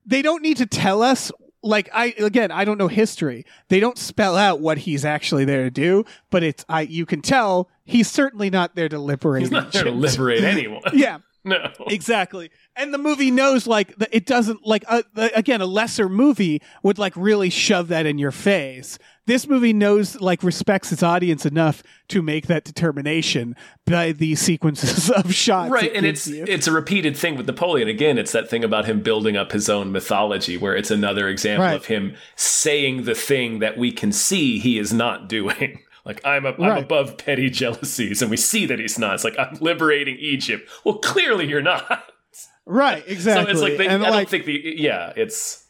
they 0.05 0.21
don't 0.21 0.41
need 0.41 0.57
to 0.57 0.65
tell 0.65 1.01
us. 1.01 1.31
Like 1.63 1.89
I 1.93 2.13
again, 2.19 2.51
I 2.51 2.63
don't 2.65 2.77
know 2.77 2.87
history. 2.87 3.45
They 3.67 3.79
don't 3.79 3.97
spell 3.97 4.37
out 4.37 4.61
what 4.61 4.77
he's 4.77 5.03
actually 5.03 5.43
there 5.43 5.63
to 5.63 5.71
do, 5.71 6.05
but 6.29 6.43
it's 6.43 6.63
I. 6.69 6.81
You 6.81 7.05
can 7.05 7.21
tell 7.21 7.67
he's 7.83 8.09
certainly 8.09 8.49
not 8.49 8.75
there 8.75 8.87
to 8.87 8.99
liberate. 8.99 9.41
He's 9.41 9.51
not 9.51 9.71
there 9.73 9.83
to 9.83 9.91
liberate 9.91 10.43
anyone. 10.45 10.81
Yeah, 10.93 11.17
No. 11.43 11.71
exactly. 11.87 12.51
And 12.75 12.93
the 12.93 12.97
movie 12.99 13.31
knows 13.31 13.65
like 13.67 13.95
that 13.97 14.09
it 14.11 14.25
doesn't 14.25 14.65
like 14.65 14.85
uh, 14.87 15.01
the, 15.15 15.35
again 15.35 15.59
a 15.59 15.65
lesser 15.65 16.07
movie 16.07 16.61
would 16.83 16.99
like 16.99 17.13
really 17.17 17.49
shove 17.49 17.87
that 17.89 18.05
in 18.05 18.17
your 18.19 18.31
face. 18.31 18.99
This 19.27 19.47
movie 19.47 19.73
knows 19.73 20.19
like 20.19 20.41
respects 20.41 20.91
its 20.91 21.03
audience 21.03 21.45
enough 21.45 21.83
to 22.07 22.21
make 22.21 22.47
that 22.47 22.63
determination 22.63 23.55
by 23.85 24.13
the 24.13 24.33
sequences 24.35 25.09
of 25.11 25.33
shots. 25.33 25.69
right 25.69 25.83
it 25.91 25.95
and 25.97 26.05
it's 26.05 26.27
you. 26.27 26.45
it's 26.47 26.65
a 26.65 26.71
repeated 26.71 27.15
thing 27.15 27.35
with 27.37 27.45
napoleon 27.45 27.87
again 27.89 28.17
it's 28.17 28.31
that 28.31 28.49
thing 28.49 28.63
about 28.63 28.85
him 28.85 29.01
building 29.01 29.35
up 29.37 29.51
his 29.51 29.69
own 29.69 29.91
mythology 29.91 30.55
where 30.57 30.75
it's 30.75 30.89
another 30.89 31.27
example 31.27 31.65
Right. 31.65 31.75
of 31.75 31.85
him 31.85 32.15
saying 32.37 33.03
the 33.03 33.13
thing 33.15 33.59
that 33.59 33.77
we 33.77 33.91
can 33.91 34.11
see 34.13 34.57
he 34.59 34.79
is 34.79 34.93
not 34.93 35.27
doing 35.29 35.79
like 36.05 36.21
i'm, 36.25 36.45
a, 36.45 36.53
I'm 36.53 36.83
above 36.83 37.17
petty 37.17 37.49
jealousies 37.49 38.21
and 38.21 38.31
we 38.31 38.37
see 38.37 38.65
that 38.65 38.79
he's 38.79 38.97
not 38.97 39.15
it's 39.15 39.23
like 39.25 39.37
i'm 39.37 39.57
liberating 39.59 40.15
egypt 40.19 40.69
well 40.85 40.99
clearly 40.99 41.45
you're 41.47 41.61
not 41.61 42.13
right 42.65 43.03
exactly. 43.07 43.45
so 43.45 43.51
it's 43.51 43.61
like 43.61 43.77
they, 43.77 43.87
and 43.87 44.05
i 44.05 44.09
like 44.09 44.29
don't 44.29 44.29
think 44.29 44.45
the 44.45 44.75
yeah 44.77 45.11
it's 45.17 45.65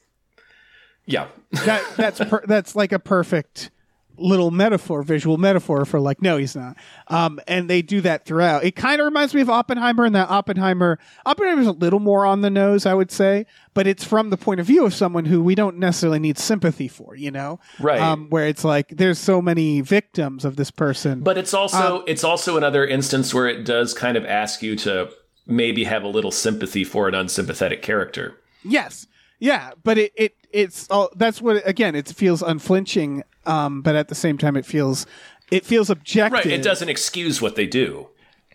yeah 1.07 1.27
that 1.65 1.83
that's 1.97 2.19
per- 2.19 2.45
that's 2.45 2.75
like 2.75 2.91
a 2.91 2.99
perfect 2.99 3.71
little 4.19 4.49
metaphor, 4.49 5.03
visual 5.03 5.37
metaphor 5.37 5.85
for 5.85 5.99
like, 5.99 6.21
no, 6.23 6.37
he's 6.37 6.55
not. 6.55 6.75
Um, 7.07 7.39
and 7.47 7.69
they 7.69 7.83
do 7.83 8.01
that 8.01 8.25
throughout. 8.25 8.63
It 8.63 8.75
kind 8.75 8.99
of 8.99 9.05
reminds 9.05 9.33
me 9.35 9.41
of 9.41 9.49
Oppenheimer, 9.49 10.05
and 10.05 10.15
that 10.15 10.29
Oppenheimer, 10.31 10.97
Oppenheimer's 11.25 11.67
a 11.67 11.71
little 11.71 11.99
more 11.99 12.25
on 12.25 12.41
the 12.41 12.49
nose, 12.49 12.87
I 12.87 12.95
would 12.95 13.11
say, 13.11 13.45
but 13.75 13.85
it's 13.85 14.03
from 14.03 14.31
the 14.31 14.37
point 14.37 14.59
of 14.59 14.65
view 14.65 14.85
of 14.87 14.95
someone 14.95 15.25
who 15.25 15.43
we 15.43 15.53
don't 15.53 15.77
necessarily 15.77 16.17
need 16.17 16.39
sympathy 16.39 16.87
for, 16.87 17.15
you 17.15 17.29
know, 17.29 17.59
Right. 17.79 18.01
Um, 18.01 18.27
where 18.29 18.47
it's 18.47 18.63
like 18.63 18.89
there's 18.89 19.19
so 19.19 19.39
many 19.39 19.81
victims 19.81 20.45
of 20.45 20.55
this 20.55 20.71
person, 20.71 21.21
But 21.21 21.37
it's 21.37 21.53
Um, 21.53 21.61
also 21.61 22.03
it's 22.07 22.23
also 22.23 22.57
another 22.57 22.87
instance 22.87 23.35
where 23.35 23.47
it 23.47 23.65
does 23.65 23.93
kind 23.93 24.17
of 24.17 24.25
ask 24.25 24.63
you 24.63 24.75
to 24.77 25.11
maybe 25.45 25.83
have 25.83 26.03
a 26.03 26.07
little 26.07 26.31
sympathy 26.31 26.83
for 26.83 27.07
an 27.07 27.13
unsympathetic 27.13 27.83
character. 27.83 28.35
Yes. 28.63 29.05
Yeah, 29.39 29.73
but 29.83 29.99
it, 29.99 30.11
it 30.15 30.35
it's 30.51 30.87
all 30.89 31.09
that's 31.15 31.41
what 31.41 31.67
again 31.67 31.95
it 31.95 32.07
feels 32.07 32.41
unflinching, 32.41 33.23
um, 33.45 33.81
but 33.81 33.95
at 33.95 34.07
the 34.07 34.15
same 34.15 34.37
time 34.37 34.55
it 34.55 34.65
feels 34.65 35.05
it 35.51 35.65
feels 35.65 35.89
objective. 35.89 36.45
Right. 36.45 36.59
It 36.59 36.63
doesn't 36.63 36.89
excuse 36.89 37.41
what 37.41 37.55
they 37.55 37.65
do. 37.65 38.09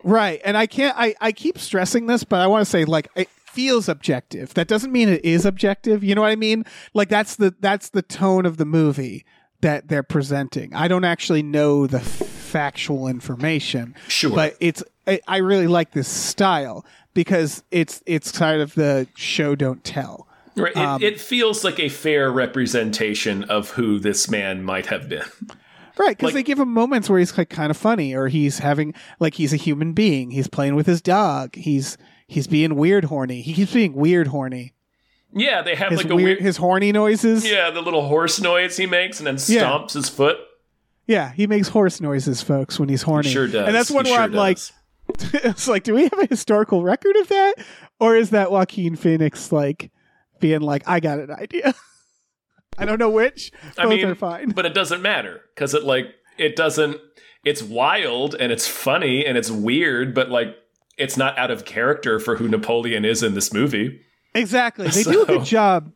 Right. 0.05 0.41
And 0.45 0.57
I 0.57 0.67
can't 0.67 0.97
I, 0.99 1.15
I 1.21 1.33
keep 1.33 1.59
stressing 1.59 2.07
this, 2.07 2.25
but 2.25 2.41
I 2.41 2.47
want 2.47 2.65
to 2.65 2.71
say 2.71 2.85
like 2.85 3.09
it 3.15 3.29
feels 3.29 3.89
objective. 3.89 4.55
That 4.55 4.69
doesn't 4.69 4.93
mean 4.93 5.09
it 5.09 5.25
is 5.25 5.45
objective. 5.45 6.03
You 6.03 6.15
know 6.15 6.23
what 6.23 6.31
I 6.31 6.37
mean? 6.37 6.65
Like 6.95 7.09
that's 7.09 7.37
the 7.37 7.55
that's 7.61 7.91
the 7.91 8.03
tone 8.03 8.47
of 8.47 8.57
the 8.57 8.65
movie 8.65 9.25
that 9.61 9.89
they're 9.89 10.03
presenting. 10.03 10.75
I 10.75 10.89
don't 10.89 11.05
actually 11.05 11.43
know 11.43 11.87
the 11.87 12.01
factual 12.01 13.09
information. 13.09 13.95
Sure. 14.09 14.35
But 14.35 14.57
it's 14.61 14.83
I, 15.07 15.21
I 15.27 15.39
really 15.39 15.67
like 15.67 15.93
this 15.93 16.09
style 16.09 16.85
because 17.15 17.63
it's 17.71 18.03
it's 18.07 18.33
kind 18.33 18.61
of 18.61 18.75
the 18.75 19.09
show 19.15 19.55
don't 19.55 19.83
tell. 19.85 20.27
Right. 20.57 20.73
It, 20.73 20.77
Um, 20.77 21.03
it 21.03 21.21
feels 21.21 21.65
like 21.65 21.81
a 21.81 21.89
fair 21.89 22.31
representation 22.31 23.45
of 23.45 23.71
who 23.71 23.99
this 23.99 24.29
man 24.31 24.63
might 24.63 24.87
have 24.87 25.09
been. 25.09 25.25
Right, 25.99 26.11
because 26.17 26.29
Like- 26.29 26.35
they 26.35 26.43
give 26.43 26.59
him 26.59 26.73
moments 26.73 27.09
where 27.11 27.19
he's 27.19 27.37
like 27.37 27.51
kind 27.51 27.71
of 27.71 27.77
funny, 27.77 28.15
or 28.15 28.29
he's 28.29 28.59
having 28.61 28.95
like 29.21 29.35
he's 29.35 29.53
a 29.53 29.57
human 29.57 29.93
being. 29.93 30.31
He's 30.31 30.49
playing 30.49 30.75
with 30.75 30.87
his 30.87 31.03
dog. 31.03 31.55
He's 31.55 31.99
he's 32.27 32.47
being 32.47 32.77
weird 32.77 33.05
horny. 33.05 33.43
He 33.43 33.53
keeps 33.53 33.73
being 33.75 33.93
weird 33.95 34.29
horny. 34.29 34.73
Yeah, 35.35 35.63
they 35.63 35.75
have 35.75 35.91
His 35.91 36.03
like 36.03 36.11
a 36.11 36.15
weird, 36.17 36.27
weird, 36.27 36.41
his 36.41 36.57
horny 36.59 36.93
noises. 36.93 37.49
yeah, 37.51 37.71
the 37.71 37.81
little 37.81 38.07
horse 38.09 38.41
noise 38.41 38.77
he 38.77 38.87
makes 38.87 39.19
and 39.21 39.27
then 39.27 39.37
Yeah. 39.49 39.63
stomps 39.65 39.93
his 39.95 40.09
foot. 40.09 40.37
Yeah, 41.07 41.33
he 41.33 41.47
makes 41.47 41.69
horse 41.69 42.01
noises, 42.01 42.43
folks, 42.43 42.79
when 42.79 42.89
he's 42.89 43.03
horny. 43.03 43.29
He 43.29 43.35
sure 43.35 43.47
does. 43.49 43.67
And 43.67 43.75
that's 43.75 43.91
one 43.91 44.05
He 44.05 44.11
where 44.13 44.19
sure 44.19 44.25
I'm 44.25 44.33
like, 44.33 44.59
it's 45.33 45.67
like, 45.69 45.85
do 45.85 45.95
we 45.95 46.03
have 46.05 46.19
a 46.19 46.27
historical 46.27 46.83
record 46.83 47.17
of 47.17 47.29
that, 47.29 47.55
or 48.01 48.17
is 48.17 48.31
that 48.31 48.51
Joaquin 48.51 48.95
Phoenix 48.97 49.53
like 49.53 49.91
being 50.43 50.61
like, 50.61 50.83
I 50.87 51.01
got 51.01 51.19
an 51.19 51.31
idea? 51.31 51.75
I 52.79 52.85
don't 52.85 52.99
know 52.99 53.11
which. 53.11 53.51
Both 53.53 53.79
I 53.79 53.87
mean, 53.87 54.05
are 54.05 54.15
fine. 54.15 54.51
but 54.51 54.67
it 54.67 54.75
doesn't 54.75 55.01
matter 55.01 55.41
because 55.55 55.73
it 55.73 55.85
like 55.85 56.15
it 56.37 56.57
doesn't. 56.57 56.99
It's 57.45 57.63
wild 57.63 58.35
and 58.35 58.53
it's 58.53 58.69
funny 58.69 59.25
and 59.25 59.39
it's 59.39 59.51
weird, 59.51 60.15
but 60.15 60.31
like 60.31 60.57
it's 60.99 61.17
not 61.17 61.39
out 61.39 61.51
of 61.51 61.65
character 61.65 62.19
for 62.19 62.37
who 62.37 62.49
Napoleon 62.49 63.05
is 63.05 63.23
in 63.23 63.35
this 63.35 63.53
movie. 63.53 64.01
Exactly. 64.35 64.89
They 64.93 65.03
do 65.05 65.23
a 65.23 65.27
good 65.27 65.45
job 65.45 65.93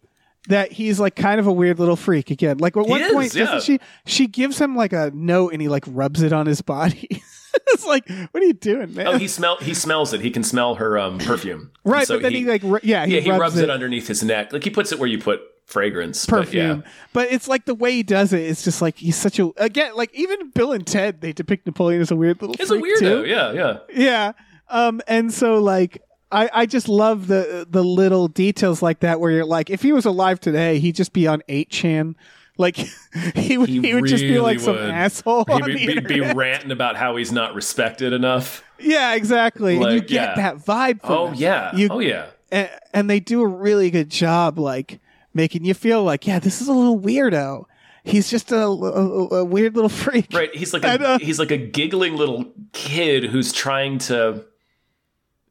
that 0.48 0.72
he's 0.72 1.00
like 1.00 1.16
kind 1.16 1.40
of 1.40 1.46
a 1.46 1.52
weird 1.52 1.78
little 1.78 1.96
freak 1.96 2.30
again. 2.30 2.59
Like 2.59 2.76
at 2.76 2.87
one 2.87 3.00
is, 3.00 3.12
point, 3.12 3.35
yeah. 3.35 3.44
doesn't 3.44 3.62
she 3.62 3.80
she 4.06 4.26
gives 4.26 4.59
him 4.59 4.76
like 4.76 4.92
a 4.92 5.11
note 5.14 5.53
and 5.53 5.61
he 5.61 5.68
like 5.68 5.84
rubs 5.88 6.22
it 6.22 6.32
on 6.32 6.47
his 6.47 6.62
body. 6.62 7.22
it's 7.68 7.86
like, 7.86 8.09
what 8.30 8.42
are 8.42 8.46
you 8.46 8.52
doing, 8.52 8.94
man? 8.94 9.07
Oh, 9.07 9.18
he 9.18 9.28
smell 9.28 9.57
he 9.59 9.74
smells 9.74 10.12
it. 10.12 10.20
He 10.20 10.30
can 10.30 10.42
smell 10.42 10.76
her 10.76 10.98
um, 10.98 11.18
perfume. 11.18 11.70
right, 11.84 12.07
So 12.07 12.16
but 12.16 12.22
then 12.22 12.32
he, 12.32 12.44
like 12.44 12.62
ru- 12.62 12.80
yeah, 12.82 13.07
he, 13.07 13.14
yeah, 13.16 13.20
he 13.20 13.30
rubs, 13.30 13.40
rubs, 13.40 13.57
it. 13.59 13.64
it 13.64 13.70
underneath 13.70 14.09
his 14.09 14.22
neck. 14.22 14.52
Like 14.52 14.64
he 14.64 14.70
puts 14.70 14.92
it 14.92 14.98
where 14.98 15.09
you 15.09 15.18
put 15.18 15.40
fragrance. 15.66 16.26
but 16.26 16.44
perfume. 16.44 16.82
yeah. 16.84 16.90
But 17.12 17.32
it's 17.32 17.48
like 17.48 17.64
the 17.64 17.74
way 17.74 17.92
he 17.92 18.02
does 18.02 18.32
it. 18.32 18.40
It's 18.42 18.62
just 18.64 18.80
like 18.82 18.96
he's 18.96 19.16
such 19.16 19.38
a 19.38 19.50
again 19.57 19.92
like 19.94 20.14
even 20.14 20.50
Bill 20.50 20.72
and 20.72 20.86
Ted 20.86 21.20
they 21.20 21.32
depict 21.32 21.66
Napoleon 21.66 22.00
as 22.00 22.11
a 22.11 22.16
weird 22.16 22.40
little. 22.40 22.57
It's 22.59 22.70
a 22.70 22.76
weirdo. 22.76 22.98
too. 22.98 23.24
Yeah, 23.26 23.52
yeah. 23.52 23.78
Yeah. 23.92 24.32
Um, 24.68 25.00
and 25.07 25.32
so 25.32 25.59
like 25.59 26.02
I, 26.32 26.50
I 26.52 26.66
just 26.66 26.88
love 26.88 27.28
the 27.28 27.66
the 27.70 27.84
little 27.84 28.28
details 28.28 28.82
like 28.82 29.00
that 29.00 29.20
where 29.20 29.30
you're 29.30 29.44
like 29.44 29.70
if 29.70 29.82
he 29.82 29.92
was 29.92 30.04
alive 30.04 30.40
today 30.40 30.80
he'd 30.80 30.96
just 30.96 31.12
be 31.12 31.26
on 31.28 31.40
8chan 31.48 32.14
Like 32.59 32.76
he 33.34 33.59
would, 33.59 33.68
he, 33.68 33.94
would 33.94 34.07
just 34.07 34.22
be 34.22 34.30
really 34.30 34.40
like 34.40 34.61
some 34.61 34.76
asshole. 34.76 35.44
He'd 35.46 35.52
on 35.52 35.64
be, 35.66 35.86
the 35.86 36.00
be, 36.00 36.14
be 36.14 36.20
ranting 36.20 36.70
about 36.70 36.96
how 36.96 37.16
he's 37.16 37.32
not 37.32 37.54
respected 37.54 38.12
enough. 38.12 38.64
yeah, 38.78 39.14
exactly. 39.14 39.76
and 39.76 39.92
you 39.92 40.00
get 40.00 40.11
yeah. 40.11 40.34
that 40.36 40.57
vibe. 40.57 41.00
From 41.00 41.12
Oh 41.12 41.26
him. 41.28 41.34
yeah. 41.34 41.74
You- 41.76 41.88
oh 41.90 41.98
yeah. 41.98 42.26
and, 42.50 42.70
and 42.94 43.11
they 43.11 43.20
do 43.20 43.42
a 43.42 43.46
really 43.46 43.90
good 43.90 44.09
job, 44.11 44.59
like 44.59 45.00
making 45.34 45.64
you 45.64 45.74
feel 45.74 46.02
like, 46.02 46.26
yeah, 46.26 46.38
this 46.38 46.62
is 46.62 46.68
a 46.68 46.72
little 46.72 46.98
weirdo. 46.98 47.64
He's 48.04 48.30
just 48.30 48.52
a, 48.52 48.64
a, 48.64 49.28
a 49.40 49.44
weird 49.44 49.74
little 49.74 49.88
freak. 49.90 50.28
Right. 50.32 50.54
He's 50.54 50.72
like 50.72 50.84
And, 50.84 51.02
a 51.02 51.07
uh, 51.09 51.18
he's 51.18 51.38
like 51.38 51.50
a 51.50 51.57
giggling 51.59 52.16
little 52.16 52.52
kid 52.72 53.24
who's 53.24 53.52
trying 53.52 53.98
to 53.98 54.44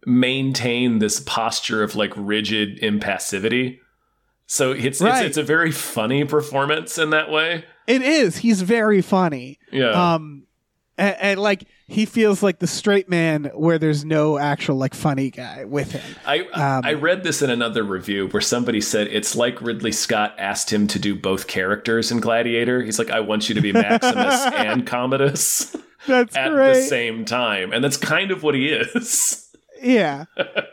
maintain 0.05 0.99
this 0.99 1.19
posture 1.19 1.83
of 1.83 1.95
like 1.95 2.13
rigid 2.15 2.79
impassivity. 2.81 3.79
So 4.47 4.71
it's 4.71 5.01
Right. 5.01 5.25
it's, 5.25 5.29
it's 5.29 5.37
a 5.37 5.43
very 5.43 5.71
funny 5.71 6.23
performance 6.25 6.97
in 6.97 7.09
that 7.11 7.31
way. 7.31 7.65
It 7.87 8.01
is. 8.01 8.37
He's 8.37 8.61
very 8.61 9.01
funny. 9.01 9.59
Yeah. 9.71 10.13
Um, 10.15 10.43
and, 10.97 11.15
and 11.19 11.39
like 11.39 11.65
he 11.87 12.05
feels 12.05 12.41
like 12.41 12.59
the 12.59 12.67
straight 12.67 13.09
man 13.09 13.51
where 13.53 13.77
there's 13.77 14.05
no 14.05 14.37
actual 14.39 14.77
like 14.77 14.93
funny 14.93 15.29
guy 15.29 15.65
with 15.65 15.91
him. 15.91 16.01
I 16.25 16.39
um, 16.47 16.81
I 16.85 16.93
read 16.93 17.23
this 17.23 17.41
in 17.41 17.49
another 17.49 17.83
review 17.83 18.27
where 18.29 18.41
somebody 18.41 18.81
said 18.81 19.07
it's 19.07 19.35
like 19.35 19.61
Ridley 19.61 19.91
Scott 19.91 20.35
asked 20.39 20.71
him 20.71 20.87
to 20.87 20.99
do 20.99 21.15
both 21.15 21.47
characters 21.47 22.11
in 22.11 22.19
Gladiator. 22.21 22.81
He's 22.81 22.97
like, 22.97 23.09
I 23.11 23.19
want 23.19 23.49
you 23.49 23.55
to 23.55 23.61
be 23.61 23.71
Maximus 23.73 24.41
and 24.55 24.87
Commodus 24.87 25.75
That's 26.07 26.35
at 26.35 26.51
great. 26.51 26.73
the 26.75 26.81
same 26.83 27.25
time, 27.25 27.73
and 27.73 27.83
that's 27.83 27.97
kind 27.97 28.31
of 28.31 28.41
what 28.41 28.55
he 28.55 28.69
is. 28.69 29.44
Yeah. 29.81 30.25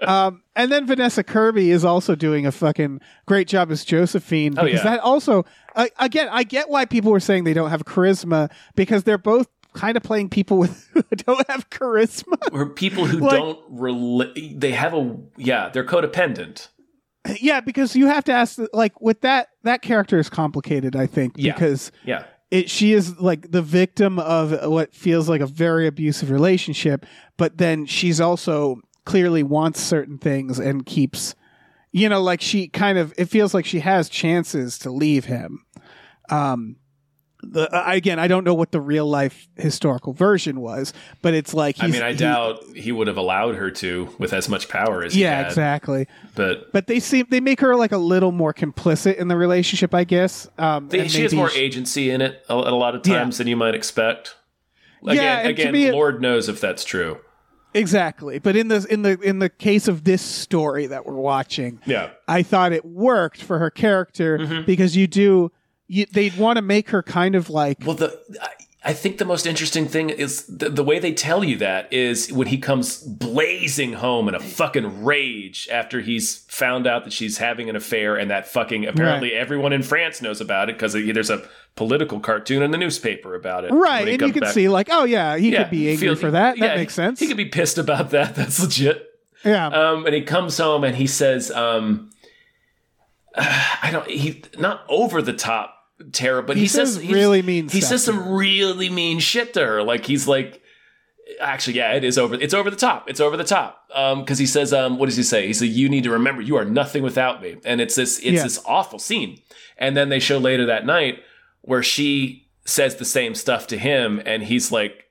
um, 0.07 0.43
and 0.57 0.71
then 0.71 0.87
Vanessa 0.87 1.23
Kirby 1.25 1.71
is 1.71 1.85
also 1.85 2.15
doing 2.15 2.47
a 2.47 2.53
fucking 2.53 3.01
great 3.27 3.49
job 3.49 3.71
as 3.71 3.85
Josephine 3.85 4.59
Oh, 4.59 4.65
because 4.65 4.85
yeah. 4.85 4.93
that 4.97 5.01
also 5.01 5.45
uh, 5.75 5.87
again 5.99 6.29
I 6.31 6.45
get 6.45 6.69
why 6.69 6.85
people 6.85 7.11
were 7.13 7.21
saying 7.21 7.45
they 7.45 7.55
don't 7.55 7.71
have 7.71 7.85
charisma 7.85 8.51
because 8.77 9.05
they're 9.05 9.19
both 9.19 9.49
kind 9.75 9.97
of 9.97 10.03
playing 10.03 10.29
people 10.29 10.59
with 10.59 10.89
who 10.93 11.03
don't 11.17 11.49
have 11.51 11.71
charisma. 11.71 12.37
Or 12.53 12.69
people 12.69 13.07
who 13.07 13.19
Like- 13.19 13.39
don't 13.39 13.59
relate. 13.71 14.61
They 14.61 14.73
have 14.73 14.93
a 14.95 15.17
yeah, 15.37 15.71
they're 15.71 15.87
codependent. 15.87 16.69
yeah, 17.41 17.61
because 17.61 17.95
you 17.97 18.07
have 18.07 18.25
to 18.25 18.33
ask 18.33 18.59
like 18.73 19.01
with 19.01 19.21
that 19.23 19.49
that 19.63 19.81
character 19.83 20.19
is 20.19 20.29
complicated 20.29 20.95
I 20.97 21.07
think 21.07 21.35
Yeah. 21.37 21.55
because 21.55 21.91
Yeah, 22.05 22.25
it 22.51 22.69
she 22.69 22.93
is 22.93 23.19
like 23.21 23.51
the 23.53 23.63
victim 23.63 24.19
of 24.19 24.71
what 24.71 24.93
feels 24.95 25.29
like 25.29 25.41
a 25.41 25.47
very 25.47 25.87
abusive 25.87 26.31
relationship 26.31 27.07
but 27.39 27.57
then 27.59 27.87
she's 27.87 28.21
also 28.21 28.77
clearly 29.05 29.43
wants 29.43 29.81
certain 29.81 30.19
things 30.19 30.59
and 30.59 30.87
keeps 30.87 31.35
you 31.91 32.09
know 32.09 32.23
like 32.23 32.41
she 32.41 32.69
kind 32.69 32.99
of 32.99 33.13
it 33.19 33.27
feels 33.27 33.53
like 33.55 33.65
she 33.67 33.81
has 33.81 34.09
chances 34.09 34.79
to 34.79 34.91
leave 34.91 35.25
him 35.25 35.65
um 36.31 36.77
the 37.45 37.69
again 37.91 38.21
i 38.21 38.29
don't 38.29 38.45
know 38.45 38.55
what 38.55 38.71
the 38.71 38.81
real 38.81 39.05
life 39.07 39.49
historical 39.57 40.13
version 40.13 40.61
was 40.61 40.93
but 41.23 41.35
it's 41.35 41.53
like 41.53 41.83
I 41.83 41.89
mean, 41.89 42.01
I 42.01 42.13
he- 42.13 42.19
doubt 42.19 42.63
he 42.77 42.93
would 42.93 43.09
have 43.09 43.17
allowed 43.17 43.57
her 43.57 43.69
to 43.73 44.09
with 44.21 44.33
as 44.33 44.49
much 44.49 44.69
power 44.69 45.03
as 45.03 45.15
he 45.15 45.23
yeah 45.23 45.45
exactly 45.49 46.07
But 46.37 46.71
but 46.73 46.87
they 46.87 47.01
seem 47.01 47.27
they 47.31 47.41
make 47.41 47.59
her 47.61 47.75
like 47.75 47.91
a 47.91 47.99
little 47.99 48.31
more 48.31 48.55
complicit 48.55 49.17
in 49.17 49.27
the 49.27 49.37
relationship 49.37 49.93
i 49.93 50.05
guess 50.05 50.47
um 50.59 50.89
they, 50.89 51.09
she 51.09 51.23
has 51.23 51.35
more 51.35 51.51
she- 51.51 51.59
agency 51.61 52.11
in 52.11 52.21
it 52.21 52.45
a, 52.49 52.55
a 52.55 52.77
lot 52.77 52.95
of 52.95 53.05
Yeah. 53.05 53.19
times 53.19 53.39
than 53.39 53.49
you 53.49 53.57
might 53.57 53.75
expect. 53.75 54.37
Again, 55.05 55.17
Yeah, 55.17 55.49
again, 55.49 55.93
Lord 55.93 56.23
knows 56.23 56.49
if 56.49 56.61
that's 56.61 56.85
true. 56.85 57.19
Exactly. 57.75 58.39
But 58.39 58.57
in 58.57 58.69
the 58.69 58.87
in 58.91 59.03
the 59.03 59.19
in 59.21 59.39
the 59.39 59.49
case 59.49 59.89
of 59.89 60.05
this 60.05 60.23
story 60.23 60.87
that 60.87 61.07
we're 61.07 61.15
watching, 61.15 61.81
Yeah, 61.87 62.11
I 62.29 62.43
thought 62.43 62.73
it 62.73 62.85
worked 62.85 63.43
for 63.43 63.59
her 63.59 63.71
character 63.71 64.39
Mm-hmm. 64.39 64.65
because 64.67 64.97
you 64.97 65.07
do 65.07 65.51
you, 65.89 66.07
they'd 66.07 66.37
want 66.37 66.57
to 66.57 66.63
make 66.63 66.91
her 66.91 67.03
kind 67.03 67.35
of 67.35 67.51
like 67.51 67.79
Well, 67.85 67.97
the 67.97 68.19
I, 68.41 68.49
I 68.85 68.93
think 68.95 69.19
the 69.19 69.25
most 69.25 69.47
interesting 69.47 69.87
thing 69.87 70.11
is 70.11 70.45
the, 70.47 70.69
the 70.69 70.83
way 70.83 70.99
they 70.99 71.13
tell 71.13 71.45
you 71.45 71.57
that 71.59 71.93
is 71.93 72.33
when 72.33 72.49
he 72.49 72.59
comes 72.59 72.99
blazing 73.01 73.93
home 73.93 74.27
in 74.29 74.35
a 74.35 74.41
fucking 74.41 75.05
rage 75.05 75.69
after 75.71 76.01
he's 76.01 76.39
found 76.49 76.87
out 76.87 77.05
that 77.05 77.13
she's 77.13 77.39
having 77.39 77.71
an 77.71 77.77
affair 77.77 78.17
and 78.17 78.31
that 78.33 78.49
fucking 78.49 78.85
apparently 78.87 79.35
everyone 79.35 79.73
in 79.73 79.83
France 79.85 80.21
knows 80.21 80.41
about 80.41 80.69
it 80.69 80.75
because 80.77 80.95
there's 80.95 81.31
a 81.31 81.47
political 81.75 82.21
cartoon 82.21 82.63
in 82.63 82.71
the 82.71 82.79
newspaper 82.79 83.35
about 83.35 83.65
it. 83.65 83.73
right, 83.73 84.07
and 84.09 84.21
you 84.21 84.33
can 84.33 84.41
back. 84.41 84.53
see 84.53 84.69
like 84.69 84.89
oh 84.91 85.05
yeah, 85.05 85.37
he 85.37 85.51
Yeah, 85.53 85.63
could 85.65 85.71
be 85.71 85.91
angry 85.91 86.09
feel- 86.09 86.17
for 86.17 86.31
that. 86.33 86.59
yeah, 86.59 86.69
that 86.69 86.77
makes 86.77 86.95
sense. 86.95 87.19
He 87.21 87.27
could 87.27 87.37
be 87.37 87.47
pissed 87.47 87.79
about 87.79 88.11
that. 88.11 88.35
That's 88.37 88.61
legit. 88.61 89.09
yeah. 89.45 89.67
Um, 89.69 90.05
and 90.07 90.15
he 90.15 90.23
comes 90.23 90.57
home 90.59 90.85
and 90.85 90.95
he 90.97 91.07
says, 91.07 91.51
um, 91.51 92.11
I 93.37 93.89
don't, 93.91 94.07
he 94.09 94.43
not 94.59 94.85
over 94.89 95.23
the 95.23 95.33
top 95.33 95.75
terrible, 96.13 96.49
but 96.49 96.57
he, 96.57 96.63
He 96.65 96.69
says 96.69 96.99
really 97.07 97.43
mean 97.43 97.69
He 97.69 97.81
says 97.81 98.05
some 98.05 98.33
really 98.33 98.91
mean 98.91 99.19
shit 99.21 99.55
to 99.55 99.65
her. 99.67 99.83
Like 99.83 100.05
he's 100.05 100.29
like, 100.29 100.61
actually, 101.41 101.77
yeah, 101.79 101.93
it 101.95 102.05
is 102.05 102.19
over. 102.19 102.35
It's 102.35 102.53
over 102.55 102.69
the 102.71 102.77
top. 102.77 103.09
It's 103.09 103.21
over 103.21 103.37
the 103.37 103.45
top. 103.45 103.89
Um, 103.95 104.21
because 104.21 104.39
he 104.39 104.47
says, 104.47 104.73
um, 104.73 104.99
what 104.99 105.07
does 105.07 105.17
he 105.17 105.23
say? 105.23 105.47
He 105.47 105.53
said, 105.53 105.69
"You 105.69 105.89
need 105.89 106.05
to 106.05 106.11
remember, 106.11 106.43
you 106.43 106.57
are 106.57 106.65
nothing 106.65 107.03
without 107.03 107.41
me." 107.43 107.57
And 107.65 107.81
it's 107.81 107.95
this, 107.95 108.19
it's 108.19 108.27
Yeah. 108.27 108.43
this 108.43 108.63
awful 108.67 108.99
scene. 108.99 109.41
And 109.79 109.97
then 109.97 110.09
they 110.09 110.19
show 110.19 110.39
later 110.39 110.67
that 110.67 110.85
night 110.87 111.23
where 111.63 111.83
she 111.83 112.49
says 112.65 112.97
the 112.97 113.05
same 113.05 113.35
stuff 113.35 113.67
to 113.69 113.79
him, 113.79 114.21
and 114.25 114.43
he's 114.43 114.71
like 114.71 115.05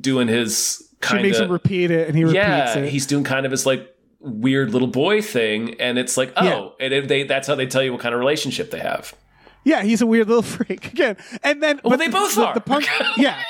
doing 0.00 0.28
his 0.28 0.88
kind 1.00 1.20
of 1.20 1.24
she 1.24 1.30
makes 1.30 1.38
him 1.40 1.50
repeat 1.50 1.90
it 1.90 2.08
and 2.08 2.16
he 2.16 2.24
repeats 2.24 2.36
yeah, 2.36 2.78
it. 2.78 2.88
he's 2.90 3.06
doing 3.06 3.24
kind 3.24 3.44
of 3.46 3.52
his 3.52 3.66
like 3.66 3.90
weird 4.20 4.70
little 4.70 4.88
boy 4.88 5.20
thing, 5.20 5.74
and 5.80 5.98
it's 5.98 6.16
like, 6.16 6.32
oh, 6.36 6.74
Yeah. 6.80 6.86
and 6.86 7.08
they 7.08 7.24
that's 7.24 7.46
how 7.48 7.54
they 7.54 7.66
tell 7.66 7.82
you 7.82 7.92
what 7.92 8.00
kind 8.00 8.14
of 8.14 8.18
relationship 8.20 8.70
they 8.70 8.78
have. 8.80 9.14
yeah, 9.64 9.82
he's 9.82 10.00
a 10.02 10.06
weird 10.06 10.28
little 10.28 10.42
freak 10.56 10.92
again. 10.92 11.16
And 11.42 11.62
then 11.62 11.80
Well, 11.82 11.90
but 11.90 11.98
they 11.98 12.06
the- 12.06 12.12
both 12.12 12.34
the, 12.34 12.46
are. 12.46 12.54
The 12.54 12.60
punk, 12.60 12.86
yeah. 13.16 13.42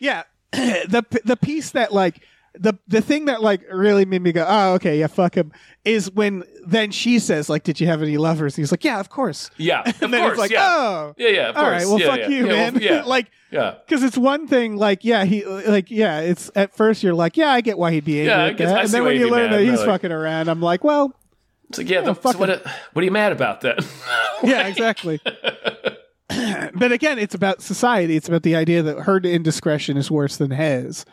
Yeah. 0.00 0.22
the 0.52 1.04
the 1.24 1.36
piece 1.36 1.70
that 1.72 1.92
like 1.92 2.20
the 2.56 2.74
the 2.86 3.00
thing 3.00 3.24
that 3.24 3.42
like 3.42 3.62
really 3.72 4.04
made 4.04 4.22
me 4.22 4.30
go, 4.32 4.44
oh 4.48 4.74
okay, 4.74 4.98
yeah, 5.00 5.08
fuck 5.08 5.36
him, 5.36 5.52
is 5.84 6.10
when 6.12 6.44
then 6.66 6.90
she 6.92 7.18
says 7.18 7.48
like, 7.48 7.64
did 7.64 7.80
you 7.80 7.86
have 7.88 8.00
any 8.02 8.16
lovers? 8.16 8.54
And 8.56 8.62
he's 8.62 8.70
like, 8.70 8.84
yeah, 8.84 9.00
of 9.00 9.08
course. 9.10 9.50
Yeah, 9.56 9.80
of 9.82 9.86
And 10.02 10.12
then 10.14 10.20
course, 10.20 10.32
it's 10.32 10.38
like, 10.40 10.50
yeah. 10.52 10.66
oh, 10.66 11.14
Yeah, 11.16 11.28
yeah, 11.28 11.48
of 11.50 11.56
all 11.56 11.62
course. 11.64 11.72
right, 11.82 11.86
well, 11.88 12.00
Yeah, 12.00 12.06
fuck 12.06 12.18
yeah. 12.20 12.28
you, 12.28 12.46
Yeah, 12.46 12.52
well, 12.52 12.72
man. 12.72 12.82
yeah. 12.82 13.02
like, 13.06 13.30
Yeah. 13.50 13.74
because 13.84 14.02
it's 14.04 14.16
one 14.16 14.46
thing, 14.46 14.76
like, 14.76 15.04
yeah, 15.04 15.24
he, 15.24 15.44
like, 15.44 15.90
yeah, 15.90 16.20
it's 16.20 16.50
at 16.54 16.76
first 16.76 17.02
you're 17.02 17.12
like, 17.14 17.36
yeah, 17.36 17.50
I 17.50 17.60
get 17.60 17.76
why 17.76 17.90
he'd 17.92 18.04
be 18.04 18.20
angry 18.20 18.28
Yeah, 18.32 18.44
I 18.44 18.48
at 18.50 18.58
that, 18.58 18.78
I 18.78 18.80
and 18.82 18.90
then 18.90 19.04
when 19.04 19.16
you 19.16 19.28
learn 19.30 19.50
that 19.50 19.60
he's 19.60 19.78
like- 19.80 19.86
fucking 19.86 20.12
around, 20.12 20.48
I'm 20.48 20.62
like, 20.62 20.84
well, 20.84 21.12
It's 21.70 21.78
like, 21.78 21.88
yeah, 21.90 22.02
the, 22.02 22.14
fuck 22.14 22.34
so 22.34 22.38
what, 22.38 22.64
what 22.92 23.02
are 23.02 23.04
you 23.04 23.10
mad 23.10 23.32
about 23.32 23.60
then? 23.62 23.76
yeah, 24.44 24.68
exactly. 24.68 25.20
but 26.74 26.92
again, 26.92 27.18
it's 27.18 27.34
about 27.34 27.62
society. 27.62 28.16
It's 28.16 28.28
about 28.28 28.42
the 28.42 28.56
idea 28.56 28.82
that 28.82 29.00
her 29.00 29.18
indiscretion 29.18 29.96
is 29.96 30.10
worse 30.10 30.36
than 30.36 30.50
his. 30.52 31.04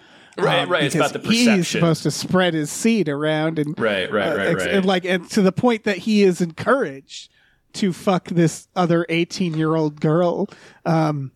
Right, 0.41 0.63
Um, 0.63 0.69
right. 0.69 0.83
It's 0.83 0.95
about 0.95 1.13
the 1.13 1.19
perception. 1.19 1.55
He's 1.57 1.67
supposed 1.67 2.03
to 2.03 2.11
spread 2.11 2.53
his 2.53 2.69
seed 2.71 3.07
around 3.09 3.59
and 3.59 3.77
Right, 3.79 4.11
right, 4.11 4.27
uh, 4.33 4.37
right, 4.37 4.47
ex- 4.47 4.65
right. 4.65 4.73
and 4.75 4.85
like 4.85 5.05
and 5.05 5.29
to 5.31 5.41
the 5.41 5.51
point 5.51 5.83
that 5.85 5.97
he 5.99 6.23
is 6.23 6.41
encouraged 6.41 7.29
to 7.73 7.93
fuck 7.93 8.27
this 8.27 8.67
other 8.75 9.05
18 9.09 9.53
year 9.55 9.75
old 9.75 10.01
girl. 10.01 10.47
Um, 10.85 11.31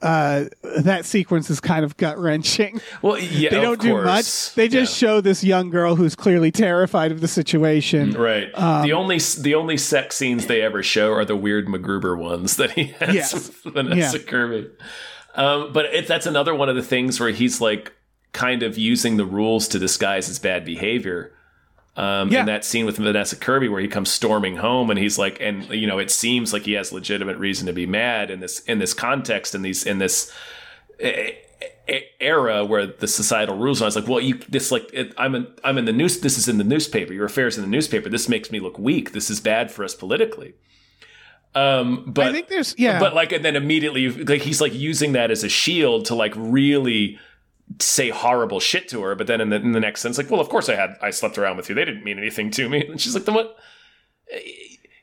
uh, 0.00 0.44
that 0.78 1.04
sequence 1.04 1.50
is 1.50 1.58
kind 1.58 1.84
of 1.84 1.96
gut 1.96 2.16
wrenching. 2.18 2.80
well, 3.02 3.18
yeah, 3.18 3.50
They 3.50 3.60
don't 3.60 3.80
do 3.80 3.94
much. 4.00 4.54
They 4.54 4.68
just 4.68 5.02
Yeah. 5.02 5.08
show 5.08 5.20
this 5.20 5.42
young 5.42 5.70
girl 5.70 5.96
who's 5.96 6.14
clearly 6.14 6.52
terrified 6.52 7.10
of 7.10 7.20
the 7.20 7.26
situation. 7.26 8.12
Right. 8.12 8.48
Um, 8.54 8.82
the 8.84 8.92
only 8.92 9.18
the 9.18 9.56
only 9.56 9.76
sex 9.76 10.16
scenes 10.16 10.46
they 10.46 10.62
ever 10.62 10.84
show 10.84 11.12
are 11.12 11.24
the 11.24 11.34
weird 11.34 11.66
MacGruber 11.66 12.16
ones 12.16 12.56
that 12.56 12.70
he 12.72 12.94
has 13.00 13.12
Yes. 13.14 13.34
with 13.64 13.74
Vanessa 13.74 14.18
Yeah. 14.18 14.24
Kirby. 14.24 14.68
Um, 15.34 15.72
but 15.72 15.86
it, 15.86 16.06
that's 16.06 16.26
another 16.26 16.54
one 16.54 16.68
of 16.68 16.76
the 16.76 16.82
things 16.82 17.18
where 17.18 17.30
he's 17.30 17.60
like 17.60 17.92
kind 18.32 18.62
of 18.62 18.76
using 18.78 19.16
the 19.16 19.24
rules 19.24 19.68
to 19.68 19.78
disguise 19.78 20.26
his 20.26 20.38
bad 20.38 20.64
behavior. 20.64 21.32
Um, 21.96 22.30
Yeah. 22.30 22.40
And 22.40 22.48
that 22.48 22.64
scene 22.64 22.86
with 22.86 22.96
Vanessa 22.98 23.34
Kirby 23.36 23.68
where 23.68 23.80
he 23.80 23.88
comes 23.88 24.10
storming 24.10 24.56
home 24.56 24.90
and 24.90 24.98
he's 24.98 25.18
like, 25.18 25.40
and 25.40 25.68
you 25.70 25.86
know, 25.86 25.98
it 25.98 26.10
seems 26.10 26.52
like 26.52 26.62
he 26.62 26.74
has 26.74 26.92
legitimate 26.92 27.38
reason 27.38 27.66
to 27.66 27.72
be 27.72 27.86
mad 27.86 28.30
in 28.30 28.40
this 28.40 28.60
in 28.60 28.78
this 28.78 28.94
context 28.94 29.54
in 29.54 29.62
these 29.62 29.84
in 29.84 29.98
this 29.98 30.32
e- 31.02 31.32
e- 31.88 32.02
era 32.20 32.64
where 32.64 32.86
the 32.86 33.08
societal 33.08 33.56
rules 33.56 33.82
are. 33.82 33.88
It's 33.88 33.96
like, 33.96 34.06
well, 34.06 34.20
you 34.20 34.38
this 34.48 34.70
like 34.70 34.88
it, 34.92 35.12
I'm 35.18 35.34
in 35.34 35.48
I'm 35.64 35.76
in 35.78 35.86
the 35.86 35.92
news. 35.92 36.20
This 36.20 36.38
is 36.38 36.46
in 36.46 36.58
the 36.58 36.64
newspaper. 36.64 37.12
Your 37.12 37.24
affairs 37.26 37.56
in 37.56 37.62
the 37.64 37.70
newspaper. 37.70 38.08
This 38.08 38.28
makes 38.28 38.52
me 38.52 38.60
look 38.60 38.78
weak. 38.78 39.10
This 39.12 39.28
is 39.30 39.40
bad 39.40 39.72
for 39.72 39.82
us 39.84 39.94
politically. 39.96 40.54
Um, 41.54 42.04
but 42.06 42.26
I 42.26 42.32
think 42.32 42.48
there's 42.48 42.74
yeah, 42.78 43.00
but 43.00 43.14
like 43.14 43.32
and 43.32 43.44
then 43.44 43.56
immediately 43.56 44.08
like 44.10 44.42
he's 44.42 44.60
like 44.60 44.74
using 44.74 45.12
that 45.12 45.30
as 45.30 45.42
a 45.42 45.48
shield 45.48 46.04
to 46.06 46.14
like 46.14 46.32
really 46.36 47.18
say 47.80 48.10
horrible 48.10 48.60
shit 48.60 48.88
to 48.88 49.02
her. 49.02 49.14
But 49.14 49.26
then 49.26 49.40
in 49.40 49.50
the 49.50 49.56
in 49.56 49.72
the 49.72 49.80
next 49.80 50.00
sense, 50.00 50.18
like, 50.18 50.30
well, 50.30 50.40
of 50.40 50.48
course 50.48 50.68
I 50.68 50.74
had 50.74 50.96
I 51.02 51.10
slept 51.10 51.38
around 51.38 51.56
with 51.56 51.68
you. 51.68 51.74
They 51.74 51.84
didn't 51.84 52.04
mean 52.04 52.18
anything 52.18 52.50
to 52.52 52.68
me. 52.68 52.86
And 52.88 53.00
she's 53.00 53.14
like, 53.14 53.24
then 53.24 53.34
what? 53.34 53.56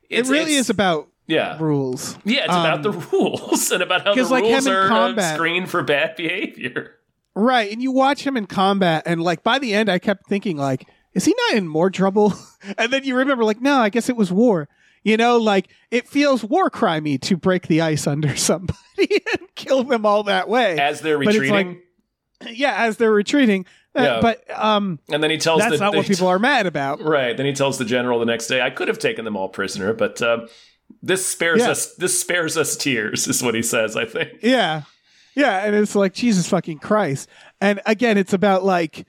it 0.09 0.27
really 0.27 0.53
is 0.53 0.69
about 0.69 1.09
yeah. 1.27 1.57
rules. 1.59 2.17
Yeah, 2.25 2.45
it's 2.45 2.53
about 2.53 2.83
the 2.83 2.91
um, 2.91 3.07
rules 3.11 3.71
and 3.71 3.81
about 3.81 4.03
how 4.03 4.15
the 4.15 4.23
like, 4.23 4.43
rules 4.43 4.67
are 4.67 4.85
uh, 4.85 4.87
combat- 4.87 5.33
a 5.33 5.35
screen 5.35 5.65
for 5.65 5.83
bad 5.83 6.15
behavior. 6.15 6.95
Right, 7.33 7.71
and 7.71 7.81
you 7.81 7.91
watch 7.91 8.25
him 8.25 8.37
in 8.37 8.45
combat, 8.45 9.03
and 9.05 9.21
like 9.21 9.43
by 9.43 9.59
the 9.59 9.73
end, 9.73 9.89
I 9.89 9.99
kept 9.99 10.27
thinking 10.27 10.57
like, 10.57 10.87
is 11.13 11.25
he 11.25 11.35
not 11.49 11.57
in 11.57 11.67
more 11.67 11.89
trouble? 11.89 12.33
and 12.77 12.91
then 12.93 13.03
you 13.03 13.15
remember 13.15 13.43
like, 13.43 13.61
no, 13.61 13.77
I 13.77 13.89
guess 13.89 14.09
it 14.09 14.15
was 14.15 14.31
war. 14.31 14.69
You 15.03 15.17
know, 15.17 15.37
like 15.37 15.69
it 15.91 16.07
feels 16.07 16.43
war 16.43 16.69
crimey 16.69 17.21
to 17.21 17.37
break 17.37 17.67
the 17.67 17.81
ice 17.81 18.07
under 18.07 18.35
somebody 18.35 18.77
and 18.97 19.47
kill 19.55 19.83
them 19.83 20.05
all 20.05 20.23
that 20.23 20.49
way. 20.49 20.79
As 20.79 21.01
they're 21.01 21.17
But 21.17 21.27
it's 21.27 21.39
retreating, 21.39 21.67
like- 21.67 21.81
yeah, 22.51 22.75
as 22.83 22.97
they're 22.97 23.11
retreating. 23.11 23.65
Uh, 23.97 24.01
Yeah. 24.01 24.19
But 24.21 24.43
um, 24.59 24.99
and 25.09 25.23
then 25.23 25.31
he 25.31 25.37
tells 25.37 25.61
that's 25.61 25.73
the, 25.73 25.77
not 25.79 25.91
they- 25.91 25.97
what 25.99 26.07
people 26.07 26.27
are 26.27 26.39
mad 26.39 26.65
about. 26.65 27.01
Right. 27.01 27.35
Then 27.35 27.45
he 27.45 27.53
tells 27.53 27.77
the 27.77 27.85
general 27.85 28.19
the 28.19 28.25
next 28.25 28.47
day, 28.47 28.61
"I 28.61 28.69
could 28.69 28.87
have 28.87 28.99
taken 28.99 29.23
them 29.25 29.37
all 29.37 29.47
prisoner, 29.49 29.93
but 29.93 30.21
uh, 30.21 30.47
this 31.01 31.25
spares 31.25 31.61
Yeah. 31.61 31.71
us. 31.71 31.95
This 31.95 32.19
spares 32.19 32.57
us 32.57 32.75
tears." 32.75 33.27
Is 33.27 33.41
what 33.41 33.55
he 33.55 33.61
says. 33.61 33.95
I 33.95 34.05
think. 34.05 34.33
Yeah. 34.41 34.81
Yeah. 35.35 35.65
And 35.65 35.75
it's 35.75 35.95
like, 35.95 36.13
Jesus 36.13 36.47
fucking 36.47 36.79
Christ. 36.79 37.27
And 37.59 37.81
again, 37.85 38.17
it's 38.17 38.31
about 38.33 38.63
like, 38.63 39.05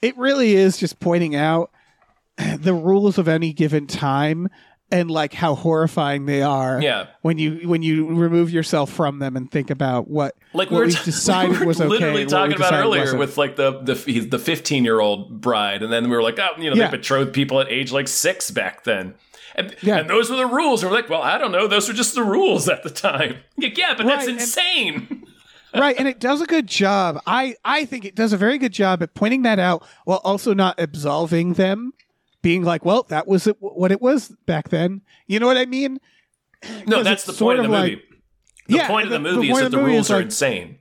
it 0.00 0.16
really 0.16 0.54
is 0.54 0.76
just 0.76 1.00
pointing 1.00 1.34
out 1.34 1.70
the 2.58 2.72
rules 2.74 3.18
of 3.18 3.26
any 3.28 3.52
given 3.52 3.86
time 3.88 4.48
and 4.90 5.10
like 5.10 5.32
how 5.34 5.54
horrifying 5.54 6.26
they 6.26 6.42
are. 6.42 6.80
Yeah. 6.80 7.06
When 7.22 7.38
you 7.38 7.68
when 7.68 7.82
you 7.82 8.06
remove 8.14 8.50
yourself 8.50 8.90
from 8.92 9.18
them 9.18 9.36
and 9.36 9.50
think 9.50 9.70
about 9.70 10.08
what 10.08 10.36
Like 10.52 10.70
what 10.70 10.76
we 10.76 10.78
were, 10.78 10.86
we've 10.86 10.98
t- 10.98 11.04
decided 11.06 11.52
we 11.52 11.58
were 11.60 11.66
was 11.66 11.80
okay. 11.80 11.88
literally 11.88 12.26
talking 12.26 12.54
about 12.56 12.72
earlier 12.72 13.00
wasn't. 13.02 13.18
with 13.20 13.36
like 13.36 13.56
the 13.56 13.80
the 13.80 13.94
the 14.20 14.38
15 14.38 14.84
year 14.84 15.00
old 15.00 15.40
bride, 15.40 15.82
and 15.82 15.92
then 15.92 16.08
we 16.08 16.16
were 16.16 16.22
like, 16.22 16.38
oh, 16.38 16.50
you 16.58 16.70
know, 16.70 16.76
Yeah. 16.76 16.88
they 16.90 16.96
betrothed 16.98 17.32
people 17.32 17.60
at 17.60 17.68
age 17.70 17.90
like 17.92 18.08
six 18.08 18.50
back 18.50 18.84
then. 18.84 19.14
And, 19.54 19.74
Yeah. 19.80 19.96
and 19.98 20.10
those 20.10 20.28
were 20.30 20.36
the 20.36 20.46
rules. 20.46 20.82
And 20.82 20.90
we're 20.92 20.96
like, 20.98 21.08
well, 21.08 21.22
I 21.22 21.38
don't 21.38 21.50
know. 21.52 21.66
Those 21.66 21.88
were 21.88 21.94
just 21.94 22.14
the 22.14 22.22
rules 22.22 22.68
at 22.68 22.82
the 22.82 22.90
time. 22.90 23.36
Like, 23.58 23.76
yeah, 23.78 23.94
but 23.96 24.06
that's 24.06 24.26
Right, 24.26 24.28
and- 24.28 24.40
insane. 24.40 25.22
right 25.74 25.96
and 25.98 26.08
it 26.08 26.18
does 26.20 26.40
a 26.40 26.46
good 26.46 26.66
job 26.66 27.20
i 27.26 27.54
i 27.62 27.84
think 27.84 28.06
it 28.06 28.14
does 28.14 28.32
a 28.32 28.36
very 28.38 28.56
good 28.56 28.72
job 28.72 29.02
at 29.02 29.12
pointing 29.12 29.42
that 29.42 29.58
out 29.58 29.84
while 30.06 30.22
also 30.24 30.54
not 30.54 30.74
absolving 30.80 31.52
them 31.54 31.92
being 32.46 32.62
like 32.62 32.84
well 32.84 33.02
that 33.08 33.26
was 33.26 33.48
it, 33.48 33.56
what 33.60 33.90
it 33.90 34.00
was 34.00 34.28
back 34.46 34.68
then 34.68 35.00
you 35.26 35.40
know 35.40 35.46
what 35.46 35.56
i 35.56 35.66
mean 35.66 35.98
No, 36.86 37.02
that's 37.02 37.24
the 37.24 37.32
point 37.32 37.58
of 37.58 37.64
the 37.66 37.70
like- 37.72 37.90
movie. 37.92 38.02
The 38.68 38.76
Yeah, 38.76 38.86
point 38.88 39.06
of 39.06 39.10
the, 39.10 39.18
the- 39.18 39.24
the 39.30 39.34
movie 39.36 39.50
is 39.50 39.58
that 39.58 39.70
the 39.72 39.78
rules 39.82 40.10
are 40.10 40.16
like- 40.16 40.26
insane. 40.26 40.78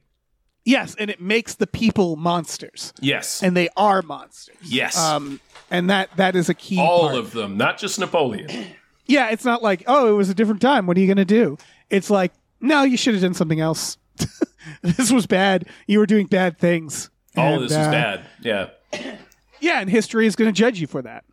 yes 0.64 0.96
and 1.00 1.10
it 1.10 1.20
makes 1.20 1.56
the 1.56 1.66
people 1.68 2.16
monsters 2.18 2.94
Yes. 3.02 3.42
and 3.42 3.58
they 3.58 3.70
are 3.76 4.02
monsters 4.04 4.56
yes. 4.62 4.96
um 4.98 5.40
and 5.72 5.90
that 5.90 6.10
that 6.18 6.36
is 6.36 6.50
a 6.50 6.54
key 6.54 6.78
All 6.80 7.08
part. 7.10 7.16
of 7.16 7.32
them, 7.32 7.58
not 7.58 7.80
just 7.80 7.98
Napoleon. 8.00 8.48
yeah 9.08 9.30
it's 9.32 9.46
not 9.46 9.64
like 9.64 9.84
oh 9.88 10.08
it 10.08 10.16
was 10.16 10.30
a 10.30 10.36
different 10.36 10.62
time 10.62 10.86
what 10.88 10.98
are 10.98 11.00
you 11.00 11.08
gonna 11.08 11.26
do 11.26 11.58
it's 11.90 12.10
like 12.12 12.32
no 12.62 12.84
you 12.84 12.98
should 12.98 13.14
have 13.16 13.24
done 13.24 13.34
something 13.34 13.60
else 13.60 13.98
this 14.84 15.12
was 15.12 15.26
bad 15.26 15.66
you 15.88 15.98
were 16.00 16.06
doing 16.08 16.28
bad 16.28 16.58
things 16.60 17.10
All 17.38 17.46
And, 17.46 17.56
of 17.56 17.62
this 17.70 17.78
was 17.78 17.88
uh, 17.88 17.92
bad. 17.92 18.26
Yeah. 18.42 18.70
yeah 19.60 19.82
and 19.82 19.90
history 19.90 20.26
is 20.28 20.36
going 20.36 20.52
to 20.54 20.58
judge 20.58 20.80
you 20.80 20.88
for 20.88 21.02
that 21.04 21.24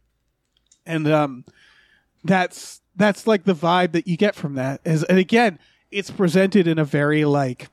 and 0.87 1.09
um 1.09 1.45
that's 2.25 2.81
that's 2.97 3.27
like 3.27 3.45
the 3.45 3.55
vibe 3.55 3.93
that 3.93 4.07
you 4.07 4.17
get 4.17 4.35
from 4.35 4.55
that 4.55 4.81
is 4.85 5.03
and 5.05 5.19
again 5.19 5.59
it's 5.91 6.11
presented 6.11 6.67
in 6.67 6.79
a 6.79 6.85
very 6.85 7.25
like 7.25 7.69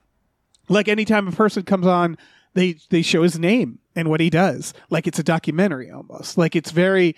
like 0.68 0.88
anytime 0.88 1.28
a 1.28 1.32
person 1.32 1.62
comes 1.62 1.86
on 1.86 2.16
they 2.54 2.76
they 2.90 3.02
show 3.02 3.22
his 3.22 3.38
name 3.38 3.78
and 3.94 4.08
what 4.08 4.20
he 4.20 4.30
does. 4.30 4.74
Like 4.88 5.06
it's 5.06 5.18
a 5.18 5.22
documentary 5.22 5.90
almost. 5.90 6.38
Like 6.38 6.56
it's 6.56 6.70
very 6.70 7.16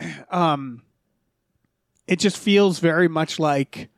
um 0.30 0.82
it 2.06 2.18
just 2.18 2.38
feels 2.38 2.78
very 2.78 3.08
much 3.08 3.38
like 3.38 3.88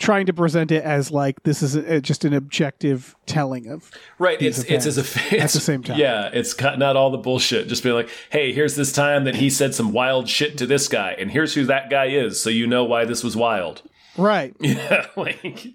trying 0.00 0.26
to 0.26 0.32
present 0.32 0.72
it 0.72 0.82
as 0.82 1.10
like 1.12 1.42
this 1.44 1.62
is 1.62 1.76
a, 1.76 2.00
just 2.00 2.24
an 2.24 2.32
objective 2.32 3.14
telling 3.26 3.68
of 3.68 3.92
Right. 4.18 4.40
It's 4.42 4.60
it's 4.64 4.86
as 4.86 4.98
a 4.98 5.02
at 5.40 5.50
the 5.50 5.60
same 5.60 5.84
time. 5.84 5.98
Yeah, 5.98 6.30
it's 6.32 6.54
cutting 6.54 6.82
out 6.82 6.96
all 6.96 7.10
the 7.10 7.18
bullshit. 7.18 7.68
Just 7.68 7.84
being 7.84 7.94
like, 7.94 8.08
hey, 8.30 8.52
here's 8.52 8.74
this 8.74 8.92
time 8.92 9.24
that 9.24 9.36
he 9.36 9.48
said 9.50 9.74
some 9.74 9.92
wild 9.92 10.28
shit 10.28 10.58
to 10.58 10.66
this 10.66 10.88
guy, 10.88 11.12
and 11.12 11.30
here's 11.30 11.54
who 11.54 11.64
that 11.66 11.90
guy 11.90 12.06
is, 12.06 12.40
so 12.40 12.50
you 12.50 12.66
know 12.66 12.84
why 12.84 13.04
this 13.04 13.22
was 13.22 13.36
wild. 13.36 13.82
right 14.16 14.56
Yeah, 14.60 15.06
like 15.16 15.68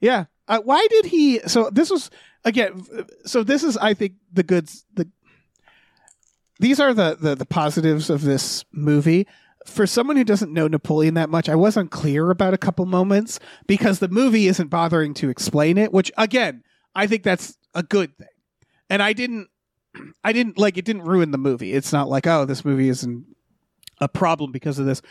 Yeah. 0.00 0.26
Uh, 0.46 0.60
why 0.60 0.86
did 0.88 1.06
he? 1.06 1.40
So 1.40 1.70
this 1.70 1.90
was 1.90 2.10
again. 2.44 2.84
So 3.24 3.42
this 3.42 3.64
is, 3.64 3.76
I 3.76 3.94
think, 3.94 4.14
the 4.32 4.44
goods. 4.44 4.84
The 4.94 5.08
these 6.60 6.78
are 6.78 6.94
the, 6.94 7.16
the 7.20 7.34
the 7.34 7.46
positives 7.46 8.10
of 8.10 8.22
this 8.22 8.64
movie. 8.72 9.26
For 9.66 9.86
someone 9.86 10.16
who 10.16 10.24
doesn't 10.24 10.52
know 10.52 10.68
Napoleon 10.68 11.14
that 11.14 11.30
much, 11.30 11.48
I 11.48 11.54
was 11.54 11.76
unclear 11.76 12.30
about 12.30 12.54
a 12.54 12.58
couple 12.58 12.86
moments 12.86 13.38
because 13.66 13.98
the 13.98 14.08
movie 14.08 14.46
isn't 14.46 14.68
bothering 14.68 15.14
to 15.14 15.28
explain 15.28 15.78
it. 15.78 15.92
Which 15.92 16.10
again, 16.16 16.62
I 16.94 17.06
think 17.06 17.22
that's 17.22 17.58
a 17.74 17.82
good 17.82 18.16
thing. 18.16 18.28
And 18.88 19.02
I 19.02 19.12
didn't, 19.12 19.48
I 20.24 20.32
didn't 20.32 20.58
like 20.58 20.78
it. 20.78 20.84
Didn't 20.84 21.02
ruin 21.02 21.30
the 21.30 21.38
movie. 21.38 21.72
It's 21.72 21.92
not 21.92 22.08
like 22.08 22.26
oh, 22.26 22.44
this 22.44 22.64
movie 22.64 22.88
isn't 22.88 23.26
a 24.00 24.08
problem 24.08 24.52
because 24.52 24.78
of 24.78 24.86
this 24.86 25.02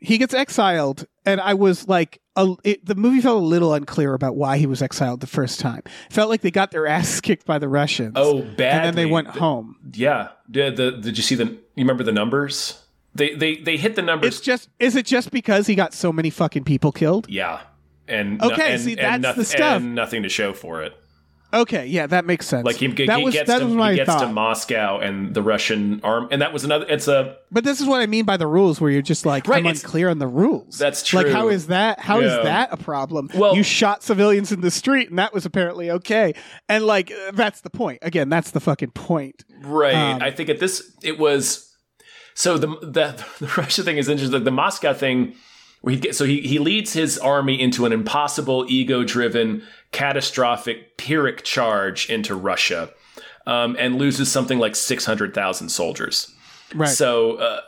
he 0.00 0.16
gets 0.16 0.32
exiled 0.32 1.06
and 1.26 1.40
i 1.40 1.54
was 1.54 1.88
like 1.88 2.20
a, 2.36 2.54
it, 2.62 2.86
the 2.86 2.94
movie 2.94 3.20
felt 3.20 3.42
a 3.42 3.44
little 3.44 3.74
unclear 3.74 4.14
about 4.14 4.36
why 4.36 4.56
he 4.56 4.64
was 4.64 4.80
exiled 4.80 5.20
the 5.20 5.26
first 5.26 5.58
time 5.58 5.82
it 5.84 6.12
felt 6.12 6.30
like 6.30 6.40
they 6.40 6.52
got 6.52 6.70
their 6.70 6.86
asses 6.86 7.20
kicked 7.22 7.44
by 7.44 7.58
the 7.58 7.68
russians 7.68 8.12
oh, 8.14 8.42
bad. 8.42 8.76
and 8.76 8.84
then 8.84 8.94
they 8.94 9.06
went 9.06 9.26
home 9.26 9.76
Yeah. 9.92 10.28
Did 10.50 10.76
the 10.76 10.92
did 10.92 11.16
you 11.16 11.22
see 11.22 11.34
the? 11.34 11.44
You 11.44 11.60
remember 11.84 12.04
the 12.04 12.12
numbers? 12.12 12.82
They 13.18 13.34
they 13.34 13.56
they 13.56 13.76
hit 13.76 13.94
the 13.96 14.02
numbers. 14.02 14.36
it's 14.36 14.40
just 14.40 14.70
is 14.78 14.96
it 14.96 15.04
just 15.06 15.30
because 15.30 15.66
he 15.66 15.74
got 15.74 15.92
so 15.92 16.12
many 16.12 16.30
fucking 16.30 16.64
people 16.64 16.92
killed 16.92 17.26
yeah. 17.28 17.60
And 18.06 18.42
Okay, 18.42 18.72
and, 18.72 18.80
see, 18.80 18.96
and 18.98 19.22
that's 19.22 19.36
the 19.36 19.44
stuff. 19.44 19.82
Nothing 19.82 20.22
to 20.22 20.30
show 20.30 20.54
for 20.54 20.82
it. 20.82 20.94
okay 21.52 21.86
yeah 21.86 22.06
that 22.06 22.24
makes 22.26 22.46
sense 22.46 22.64
Like 22.66 22.76
he, 22.76 22.86
that 22.88 23.18
he 23.18 23.24
was 23.24 23.32
gets 23.34 23.48
that 23.48 23.58
to 23.60 23.64
was 23.66 23.74
my 23.74 23.90
he 23.92 23.96
gets 23.96 24.10
thought 24.10 24.20
to 24.20 24.32
Moscow 24.32 24.98
and 24.98 25.32
the 25.34 25.40
Russian 25.42 26.00
arm, 26.04 26.28
and 26.30 26.42
that 26.42 26.52
was 26.52 26.62
another. 26.64 26.84
It's 26.88 27.08
a 27.08 27.36
but 27.50 27.64
this 27.64 27.80
is 27.80 27.86
what 27.86 28.00
i 28.02 28.06
mean 28.06 28.24
by 28.26 28.36
the 28.36 28.46
rules 28.46 28.80
where 28.82 28.90
you're 28.90 29.00
just 29.00 29.24
like 29.24 29.48
Right, 29.48 29.58
i'm 29.64 29.66
unclear 29.66 30.10
on 30.10 30.18
the 30.18 30.26
rules 30.26 30.76
That's 30.78 31.02
true. 31.02 31.22
like 31.22 31.32
how 31.32 31.48
is 31.48 31.68
that 31.68 32.00
How 32.00 32.20
is 32.20 32.32
Yeah. 32.32 32.42
that 32.44 32.68
a 32.72 32.76
problem 32.76 33.30
Well- 33.34 33.56
you 33.56 33.62
shot 33.62 34.02
civilians 34.02 34.52
in 34.52 34.60
the 34.60 34.70
street 34.70 35.08
and 35.10 35.18
that 35.18 35.32
was 35.32 35.46
apparently 35.46 35.90
okay 35.90 36.34
and 36.68 36.84
like 36.84 37.10
that's 37.32 37.62
the 37.62 37.70
point 37.70 38.00
again 38.02 38.28
that's 38.28 38.50
the 38.50 38.60
fucking 38.60 38.90
point 38.90 39.44
Right. 39.62 39.94
Um, 39.94 40.22
I 40.22 40.30
think 40.30 40.48
at 40.50 40.60
this 40.60 40.94
it 41.02 41.18
was 41.18 41.67
so 42.38 42.56
the 42.56 42.68
the, 42.68 43.24
the 43.40 43.52
Russia 43.56 43.82
thing 43.82 43.98
is 43.98 44.08
interesting. 44.08 44.44
The 44.44 44.50
Moscow 44.52 44.94
thing 44.94 45.34
where 45.80 45.96
he 45.96 46.12
so 46.12 46.24
he 46.24 46.40
he 46.40 46.60
leads 46.60 46.92
his 46.92 47.18
army 47.18 47.60
into 47.60 47.84
an 47.84 47.92
impossible, 47.92 48.64
ego 48.68 49.02
driven, 49.02 49.64
catastrophic 49.90 50.96
Pyrrhic 50.96 51.42
charge 51.42 52.08
into 52.08 52.36
Russia, 52.36 52.90
um, 53.44 53.74
and 53.78 53.96
loses 53.96 54.30
something 54.30 54.60
like 54.60 54.76
six 54.76 55.04
hundred 55.04 55.34
thousand 55.34 55.70
soldiers. 55.70 56.32
right 56.76 56.88
So, 56.88 57.38
uh, 57.38 57.60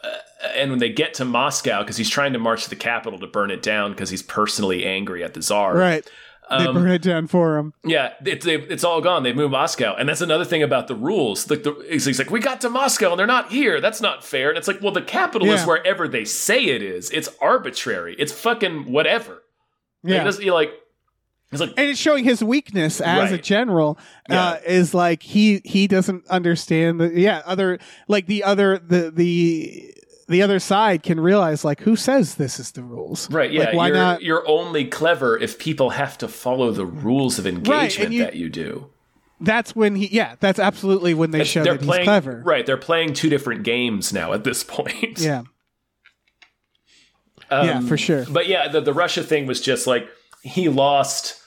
and 0.54 0.70
when 0.70 0.78
they 0.78 0.90
get 0.90 1.14
to 1.14 1.24
Moscow, 1.24 1.82
because 1.82 1.96
he's 1.96 2.10
trying 2.10 2.32
to 2.34 2.38
march 2.38 2.62
to 2.62 2.70
the 2.70 2.76
capital 2.76 3.18
to 3.18 3.26
burn 3.26 3.50
it 3.50 3.62
down 3.62 3.90
because 3.90 4.08
he's 4.08 4.22
personally 4.22 4.86
angry 4.86 5.24
at 5.24 5.34
the 5.34 5.42
czar. 5.42 5.74
right 5.74 6.08
they 6.50 6.66
Um, 6.66 6.74
burn 6.74 6.90
it 6.90 7.02
down 7.02 7.26
for 7.28 7.56
him 7.58 7.72
Yeah, 7.84 8.12
it's 8.24 8.44
they, 8.44 8.56
it's 8.56 8.84
all 8.84 9.00
gone. 9.00 9.22
They 9.22 9.32
moved 9.32 9.52
Moscow, 9.52 9.94
and 9.96 10.08
that's 10.08 10.20
another 10.20 10.44
thing 10.44 10.62
about 10.62 10.88
the 10.88 10.94
rules. 10.94 11.48
Like 11.50 11.62
the, 11.62 11.74
he's, 11.88 12.18
like, 12.18 12.30
we 12.30 12.40
got 12.40 12.60
to 12.62 12.70
Moscow, 12.70 13.10
and 13.10 13.18
they're 13.18 13.26
not 13.26 13.50
here. 13.50 13.80
That's 13.80 14.00
not 14.00 14.24
fair. 14.24 14.48
And 14.50 14.58
it's 14.58 14.68
like, 14.68 14.82
well, 14.82 14.92
the 14.92 15.02
capital 15.02 15.48
is 15.48 15.64
wherever 15.64 16.08
they 16.08 16.24
say 16.24 16.64
it 16.64 16.82
is. 16.82 17.10
It's 17.10 17.28
arbitrary. 17.40 18.16
It's 18.18 18.32
fucking 18.32 18.90
whatever. 18.90 19.42
Yeah 20.02 20.22
it 20.22 20.24
doesn't- 20.24 20.44
you're 20.44 20.54
like, 20.54 20.72
it's 21.52 21.60
like, 21.60 21.70
and 21.76 21.90
it's 21.90 21.98
showing 21.98 22.22
his 22.24 22.44
weakness 22.44 23.00
as 23.00 23.32
a 23.32 23.38
general 23.38 23.98
uh, 24.28 24.58
is 24.64 24.94
like 24.94 25.20
he 25.22 25.60
he 25.64 25.88
doesn't 25.88 26.24
understand 26.28 27.00
the 27.00 27.10
yeah 27.18 27.42
other 27.44 27.80
like 28.06 28.26
the 28.26 28.44
other 28.44 28.78
the 28.78 29.10
the 29.10 29.92
the 30.30 30.40
other 30.42 30.58
side 30.58 31.02
can 31.02 31.20
realize 31.20 31.64
like 31.64 31.80
who 31.80 31.94
says 31.96 32.36
this 32.36 32.58
is 32.58 32.72
the 32.72 32.82
rules 32.82 33.30
right, 33.30 33.52
yeah. 33.52 33.64
like, 33.64 33.74
why 33.74 33.86
you're, 33.88 33.96
not 33.96 34.22
You're 34.22 34.48
only 34.48 34.86
clever 34.86 35.36
if 35.36 35.58
people 35.58 35.90
have 35.90 36.16
to 36.18 36.28
follow 36.28 36.70
the 36.70 36.86
rules 36.86 37.38
of 37.38 37.46
engagement 37.46 38.12
you- 38.12 38.22
that 38.24 38.34
you 38.36 38.48
do. 38.48 38.88
that's 39.40 39.74
when 39.76 39.96
he 39.96 40.06
yeah 40.06 40.36
that's 40.40 40.58
absolutely 40.58 41.12
when 41.14 41.30
they 41.32 41.44
show 41.44 41.62
they're 41.64 41.74
that 41.76 41.82
playing 41.84 42.02
he's 42.02 42.06
clever 42.06 42.42
right. 42.44 42.64
They're 42.64 42.76
playing 42.76 43.12
two 43.14 43.28
different 43.28 43.62
games 43.64 44.12
now 44.12 44.32
at 44.32 44.44
this 44.44 44.64
point. 44.64 45.18
yeah 45.20 45.42
Um, 47.52 47.66
yeah 47.66 47.80
for 47.80 47.96
sure 47.96 48.24
But 48.30 48.46
yeah, 48.46 48.68
the, 48.68 48.80
the 48.80 48.92
Russia 48.94 49.24
thing 49.24 49.46
was 49.46 49.60
just 49.60 49.86
like 49.86 50.08
he 50.42 50.68
lost 50.68 51.39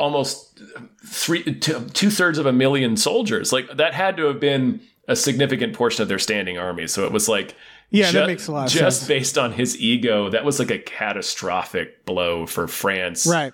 almost 0.00 0.60
three 1.06 1.42
two 1.54 2.10
thirds 2.10 2.38
of 2.38 2.46
a 2.46 2.52
million 2.52 2.96
soldiers. 2.96 3.52
Like 3.52 3.76
that 3.76 3.94
had 3.94 4.16
to 4.16 4.24
have 4.24 4.40
been 4.40 4.80
a 5.06 5.14
significant 5.14 5.74
portion 5.74 6.02
of 6.02 6.08
their 6.08 6.18
standing 6.18 6.58
army. 6.58 6.86
So 6.86 7.04
it 7.04 7.12
was 7.12 7.28
like 7.28 7.54
Yeah, 7.90 8.10
that 8.10 8.26
makes 8.26 8.48
a 8.48 8.52
lot 8.52 8.66
of 8.66 8.72
just 8.72 9.00
sense. 9.00 9.08
based 9.08 9.38
on 9.38 9.52
his 9.52 9.78
ego, 9.78 10.30
that 10.30 10.44
was 10.44 10.58
like 10.58 10.70
a 10.70 10.78
catastrophic 10.78 12.04
blow 12.06 12.46
for 12.46 12.66
France, 12.66 13.26
right 13.26 13.52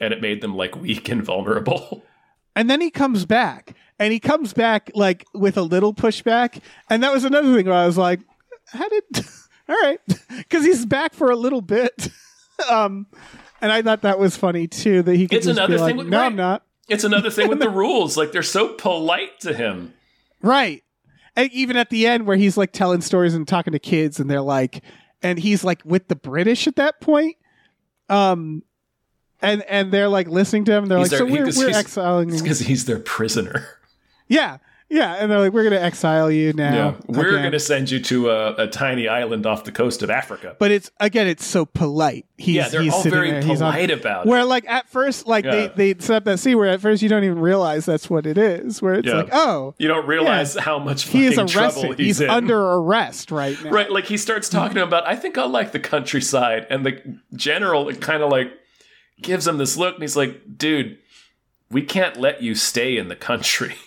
And 0.00 0.12
it 0.12 0.20
made 0.20 0.42
them 0.42 0.54
like 0.56 0.76
weak 0.76 1.08
and 1.08 1.22
vulnerable. 1.22 2.04
and 2.56 2.68
then 2.68 2.80
he 2.80 2.90
comes 2.90 3.24
back 3.24 3.74
and 3.98 4.12
he 4.12 4.20
comes 4.20 4.52
back 4.52 4.90
like 4.94 5.24
with 5.34 5.56
a 5.56 5.62
little 5.62 5.94
pushback 5.94 6.60
and 6.90 7.02
that 7.02 7.12
was 7.12 7.24
another 7.24 7.54
thing 7.54 7.66
where 7.66 7.74
i 7.74 7.86
was 7.86 7.98
like 7.98 8.20
how 8.66 8.88
did 8.88 9.04
all 9.68 9.76
right 9.82 10.00
because 10.36 10.64
he's 10.64 10.86
back 10.86 11.14
for 11.14 11.30
a 11.30 11.36
little 11.36 11.60
bit 11.60 12.08
um 12.70 13.06
and 13.60 13.70
i 13.72 13.82
thought 13.82 14.02
that 14.02 14.18
was 14.18 14.36
funny 14.36 14.66
too 14.66 15.02
that 15.02 15.16
he 15.16 15.26
could 15.28 15.38
It's 15.38 15.46
just 15.46 15.58
another 15.58 15.74
be 15.76 15.80
like, 15.80 15.88
thing 15.90 15.96
with- 15.98 16.08
no 16.08 16.18
right. 16.18 16.26
i'm 16.26 16.36
not 16.36 16.64
It's 16.88 17.04
another 17.04 17.30
thing 17.30 17.48
with 17.48 17.58
the 17.58 17.68
rules; 17.82 18.16
like 18.16 18.32
they're 18.32 18.42
so 18.42 18.68
polite 18.74 19.40
to 19.40 19.52
him. 19.54 19.94
right 20.42 20.82
and 21.36 21.50
even 21.52 21.76
at 21.76 21.90
the 21.90 22.06
end 22.06 22.26
where 22.26 22.36
he's 22.36 22.56
like 22.56 22.72
telling 22.72 23.00
stories 23.00 23.34
and 23.34 23.46
talking 23.46 23.72
to 23.72 23.78
kids 23.78 24.18
and 24.20 24.28
they're 24.30 24.40
like 24.40 24.82
and 25.22 25.38
he's 25.38 25.62
like 25.64 25.80
with 25.84 26.08
the 26.08 26.16
British 26.16 26.66
at 26.68 26.76
that 26.76 27.00
point. 27.00 27.36
Um, 28.08 28.62
and 29.42 29.62
and 29.64 29.92
they're 29.92 30.08
like 30.08 30.28
listening 30.28 30.64
to 30.66 30.72
him. 30.72 30.86
They're 30.86 30.98
He's 30.98 31.10
like, 31.12 31.18
their- 31.18 31.28
so 31.28 31.32
we're 31.32 31.44
we're 31.46 31.68
he's- 31.68 31.76
exiling. 31.76 32.28
It's 32.28 32.38
you." 32.38 32.42
because 32.44 32.58
he's 32.60 32.84
their 32.86 32.98
prisoner. 33.00 33.66
Yeah, 34.28 34.58
yeah, 34.90 35.14
and 35.14 35.30
they're 35.30 35.38
like, 35.40 35.52
we're 35.52 35.64
gonna 35.64 35.76
exile 35.76 36.30
you 36.30 36.52
now. 36.54 36.96
We're 37.06 37.30
going 37.32 37.52
to 37.52 37.60
send 37.60 37.90
you 37.90 38.00
to 38.00 38.30
a, 38.30 38.54
a 38.54 38.66
tiny 38.68 39.06
island 39.08 39.44
off 39.46 39.64
the 39.64 39.72
coast 39.72 40.02
of 40.02 40.08
Africa. 40.10 40.56
But 40.58 40.70
it's 40.70 40.90
again, 40.98 41.26
it's 41.26 41.44
so 41.44 41.66
polite. 41.66 42.24
He's, 42.38 42.54
yeah, 42.56 42.68
they're 42.68 42.82
he's 42.82 42.92
all 42.94 43.02
very 43.02 43.30
there, 43.32 43.42
he's 43.42 43.60
on- 43.60 43.72
polite 43.72 43.90
about 43.90 44.24
it. 44.26 44.28
Where 44.30 44.44
like 44.44 44.66
at 44.68 44.88
first, 44.88 45.26
like 45.26 45.44
Yeah. 45.44 45.68
they 45.76 45.92
they 45.92 46.00
set 46.00 46.16
up 46.16 46.24
that 46.24 46.38
scene 46.38 46.56
where 46.56 46.68
at 46.68 46.80
first 46.80 47.02
you 47.02 47.08
don't 47.08 47.24
even 47.24 47.38
realize 47.38 47.84
that's 47.84 48.08
what 48.08 48.26
it 48.26 48.38
is. 48.38 48.80
Where 48.80 48.94
it's 48.94 49.06
Yeah. 49.08 49.14
like, 49.16 49.28
oh, 49.32 49.74
You 49.78 49.88
don't 49.88 50.06
realize 50.06 50.54
how 50.56 50.78
much 50.78 51.04
he 51.04 51.26
is 51.26 51.34
trouble 51.34 51.52
arrested. 51.60 51.98
he's, 51.98 52.06
He's, 52.18 52.20
in. 52.22 52.30
under 52.30 52.58
arrest 52.58 53.30
right 53.30 53.62
now. 53.62 53.70
Right, 53.70 53.90
like 53.90 54.04
he 54.06 54.16
starts 54.16 54.48
talking 54.48 54.76
to 54.76 54.82
him 54.82 54.88
about, 54.88 55.06
I 55.06 55.16
think 55.16 55.36
I 55.36 55.44
like 55.44 55.72
the 55.72 55.80
countryside, 55.80 56.66
and 56.70 56.86
the 56.86 57.18
general 57.34 57.92
kind 57.94 58.22
of 58.22 58.30
like 58.30 58.52
gives 59.20 59.46
him 59.46 59.58
this 59.58 59.76
look, 59.76 59.94
and 59.94 60.02
he's 60.02 60.16
like, 60.16 60.56
"Dude, 60.56 60.96
we 61.70 61.82
can't 61.82 62.16
let 62.16 62.40
you 62.42 62.54
stay 62.54 62.96
in 62.96 63.08
the 63.08 63.16
country." 63.16 63.74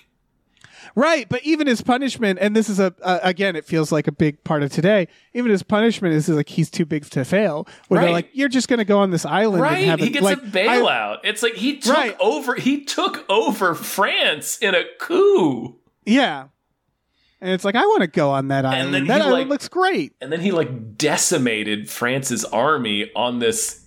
Right, 0.95 1.27
but 1.29 1.41
even 1.43 1.67
his 1.67 1.81
punishment, 1.81 2.39
and 2.41 2.53
this 2.55 2.67
is 2.67 2.79
a 2.79 2.93
uh, 3.01 3.19
again, 3.23 3.55
it 3.55 3.63
feels 3.65 3.91
like 3.91 4.07
a 4.07 4.11
big 4.11 4.43
part 4.43 4.61
of 4.61 4.71
today. 4.71 5.07
Even 5.33 5.49
his 5.51 5.63
punishment 5.63 6.13
is 6.13 6.27
like 6.27 6.49
he's 6.49 6.69
too 6.69 6.85
big 6.85 7.05
to 7.11 7.23
fail. 7.23 7.67
Where 7.87 8.01
they're 8.01 8.11
like, 8.11 8.29
you're 8.33 8.49
just 8.49 8.67
going 8.67 8.79
to 8.79 8.85
go 8.85 8.99
on 8.99 9.09
this 9.11 9.25
island 9.25 9.61
Right, 9.63 9.77
and 9.79 9.89
have 9.91 9.99
he 9.99 10.09
gets 10.09 10.23
like, 10.25 10.39
a 10.39 10.41
bailout. 10.41 11.19
it's 11.23 11.41
like 11.41 11.53
he 11.53 11.77
took 11.79 11.95
Right. 11.95 12.17
over. 12.19 12.55
He 12.55 12.83
took 12.83 13.23
over 13.29 13.73
France 13.73 14.57
in 14.57 14.75
a 14.75 14.83
coup, 14.99 15.77
yeah, 16.05 16.47
and 17.39 17.51
it's 17.51 17.63
like 17.63 17.75
I 17.75 17.85
want 17.85 18.01
to 18.01 18.07
go 18.07 18.31
on 18.31 18.49
that 18.49 18.65
island. 18.65 18.85
And 18.87 18.93
then 18.93 19.07
that 19.07 19.21
island 19.21 19.33
like- 19.43 19.47
looks 19.49 19.69
great. 19.69 20.13
and 20.19 20.31
then 20.31 20.41
he 20.41 20.51
like 20.51 20.97
decimated 20.97 21.89
France's 21.89 22.43
army 22.45 23.09
on 23.15 23.39
this 23.39 23.85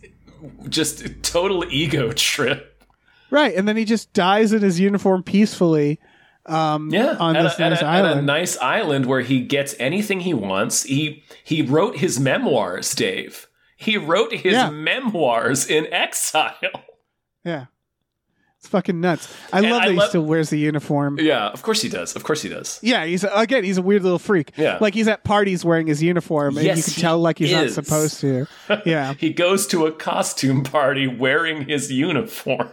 just 0.70 1.22
total 1.22 1.64
ego 1.70 2.12
trip. 2.12 2.82
Right, 3.30 3.54
and 3.56 3.66
then 3.68 3.76
he 3.76 3.84
just 3.84 4.12
dies 4.12 4.52
in 4.52 4.62
his 4.62 4.78
uniform 4.80 5.22
peacefully. 5.22 5.98
Um, 6.46 6.90
Yeah, 6.92 7.16
on 7.18 7.34
this 7.34 7.58
a, 7.58 7.60
nice 7.70 7.80
a- 7.80 7.84
at 7.86 8.04
a 8.04 8.08
island. 8.08 8.26
nice 8.26 8.58
island 8.58 9.06
where 9.06 9.20
he 9.22 9.40
gets 9.40 9.74
anything 9.78 10.20
he 10.20 10.34
wants. 10.34 10.82
He 10.82 11.22
he 11.42 11.62
wrote 11.62 11.96
his 11.98 12.20
memoirs, 12.20 12.94
Dave. 12.94 13.46
He 13.76 13.96
wrote 13.96 14.32
his 14.32 14.52
Yeah. 14.52 14.70
memoirs 14.70 15.66
in 15.66 15.90
exile. 15.92 16.54
yeah, 17.44 17.66
it's 18.58 18.68
fucking 18.68 19.00
nuts. 19.00 19.34
I 19.52 19.58
And 19.58 19.70
love 19.70 19.82
I 19.82 19.88
that 19.88 19.94
he 19.94 20.00
still 20.08 20.24
wears 20.24 20.50
the 20.50 20.58
uniform. 20.58 21.18
Yeah, 21.20 21.48
of 21.48 21.62
course 21.62 21.80
he 21.82 21.88
does. 21.88 22.14
Of 22.14 22.24
course 22.24 22.42
he 22.42 22.48
does. 22.50 22.78
Yeah, 22.82 23.04
he's 23.06 23.24
again, 23.24 23.64
he's 23.64 23.78
a 23.78 23.82
weird 23.82 24.02
little 24.02 24.18
freak. 24.18 24.52
Yeah. 24.56 24.78
like 24.80 24.94
he's 24.94 25.08
at 25.08 25.24
parties 25.24 25.64
wearing 25.64 25.86
his 25.86 26.02
uniform, 26.02 26.56
and 26.58 26.66
Yes, 26.66 26.76
you 26.76 26.94
can 26.94 27.00
tell 27.00 27.18
like 27.20 27.38
he's 27.38 27.52
not 27.52 27.70
supposed 27.70 28.20
to. 28.20 28.46
Yeah, 28.86 29.14
He 29.14 29.32
goes 29.32 29.66
to 29.68 29.86
a 29.86 29.92
costume 29.92 30.62
party 30.62 31.06
wearing 31.06 31.66
his 31.68 31.90
uniform 31.90 32.68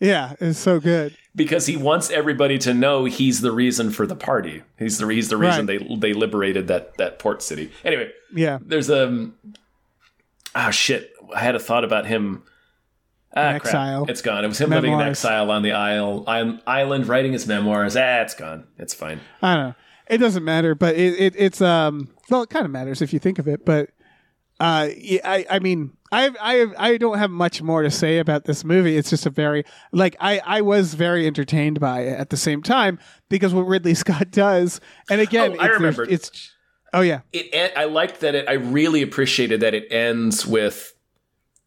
yeah, 0.00 0.34
it's 0.40 0.58
so 0.58 0.80
good. 0.80 1.16
because 1.34 1.66
he 1.66 1.76
wants 1.76 2.10
everybody 2.10 2.58
to 2.58 2.74
know 2.74 3.04
he's 3.04 3.40
the 3.40 3.52
reason 3.52 3.90
for 3.90 4.06
the 4.06 4.16
party. 4.16 4.62
He's 4.78 4.98
the 4.98 5.06
he's 5.08 5.28
the 5.28 5.36
reason 5.36 5.66
they 5.66 5.78
they 5.78 6.12
liberated 6.12 6.68
that 6.68 6.96
that 6.98 7.18
port 7.18 7.42
city. 7.42 7.70
Anyway, 7.84 8.10
Yeah, 8.34 8.58
there's 8.62 8.90
a 8.90 9.30
oh 10.54 10.70
shit. 10.70 11.12
I 11.34 11.40
had 11.40 11.54
a 11.54 11.58
thought 11.60 11.84
about 11.84 12.06
him. 12.06 12.42
Ah, 13.34 13.58
crap. 13.58 13.66
exile. 13.66 14.06
It's 14.08 14.22
gone. 14.22 14.44
It 14.44 14.48
was 14.48 14.60
him 14.60 14.70
living 14.70 14.92
in 14.92 15.00
exile 15.00 15.50
on 15.50 15.62
the 15.62 15.72
isle, 15.72 16.24
island, 16.66 17.06
writing 17.06 17.32
his 17.32 17.46
memoirs. 17.46 17.94
Ah, 17.96 18.22
it's 18.22 18.32
gone. 18.34 18.64
It's 18.78 18.94
fine. 18.94 19.20
I 19.42 19.54
don't 19.54 19.66
know. 19.68 19.74
It 20.08 20.18
doesn't 20.18 20.44
matter, 20.44 20.74
but 20.74 20.94
it, 20.94 21.20
it 21.20 21.34
it's 21.36 21.60
um 21.60 22.08
well, 22.30 22.42
it 22.42 22.50
kind 22.50 22.64
of 22.64 22.70
matters 22.70 23.02
if 23.02 23.12
you 23.12 23.18
think 23.18 23.38
of 23.38 23.46
it. 23.48 23.64
But 23.66 23.90
uh, 24.60 24.88
yeah, 24.96 25.20
I 25.24 25.44
I 25.50 25.58
mean, 25.58 25.95
I 26.12 26.30
I 26.40 26.66
I 26.92 26.96
don't 26.98 27.18
have 27.18 27.30
much 27.30 27.62
more 27.62 27.82
to 27.82 27.90
say 27.90 28.18
about 28.18 28.44
this 28.44 28.64
movie. 28.64 28.96
It's 28.96 29.10
just 29.10 29.26
a 29.26 29.30
very 29.30 29.64
like 29.92 30.16
I 30.20 30.40
I 30.44 30.60
was 30.60 30.94
very 30.94 31.26
entertained 31.26 31.80
by 31.80 32.00
it 32.02 32.18
at 32.18 32.30
the 32.30 32.36
same 32.36 32.62
time 32.62 32.98
because 33.28 33.52
what 33.52 33.66
Ridley 33.66 33.94
Scott 33.94 34.30
does, 34.30 34.80
and 35.10 35.20
again, 35.20 35.56
Oh, 35.58 35.62
I 35.62 35.66
remembered. 35.68 36.10
it's 36.12 36.52
oh 36.92 37.00
yeah 37.00 37.20
It. 37.32 37.72
I 37.76 37.84
liked 37.84 38.20
that. 38.20 38.34
It. 38.34 38.48
I 38.48 38.52
really 38.54 39.02
appreciated 39.02 39.60
that 39.60 39.74
it 39.74 39.90
ends 39.92 40.46
with 40.46 40.92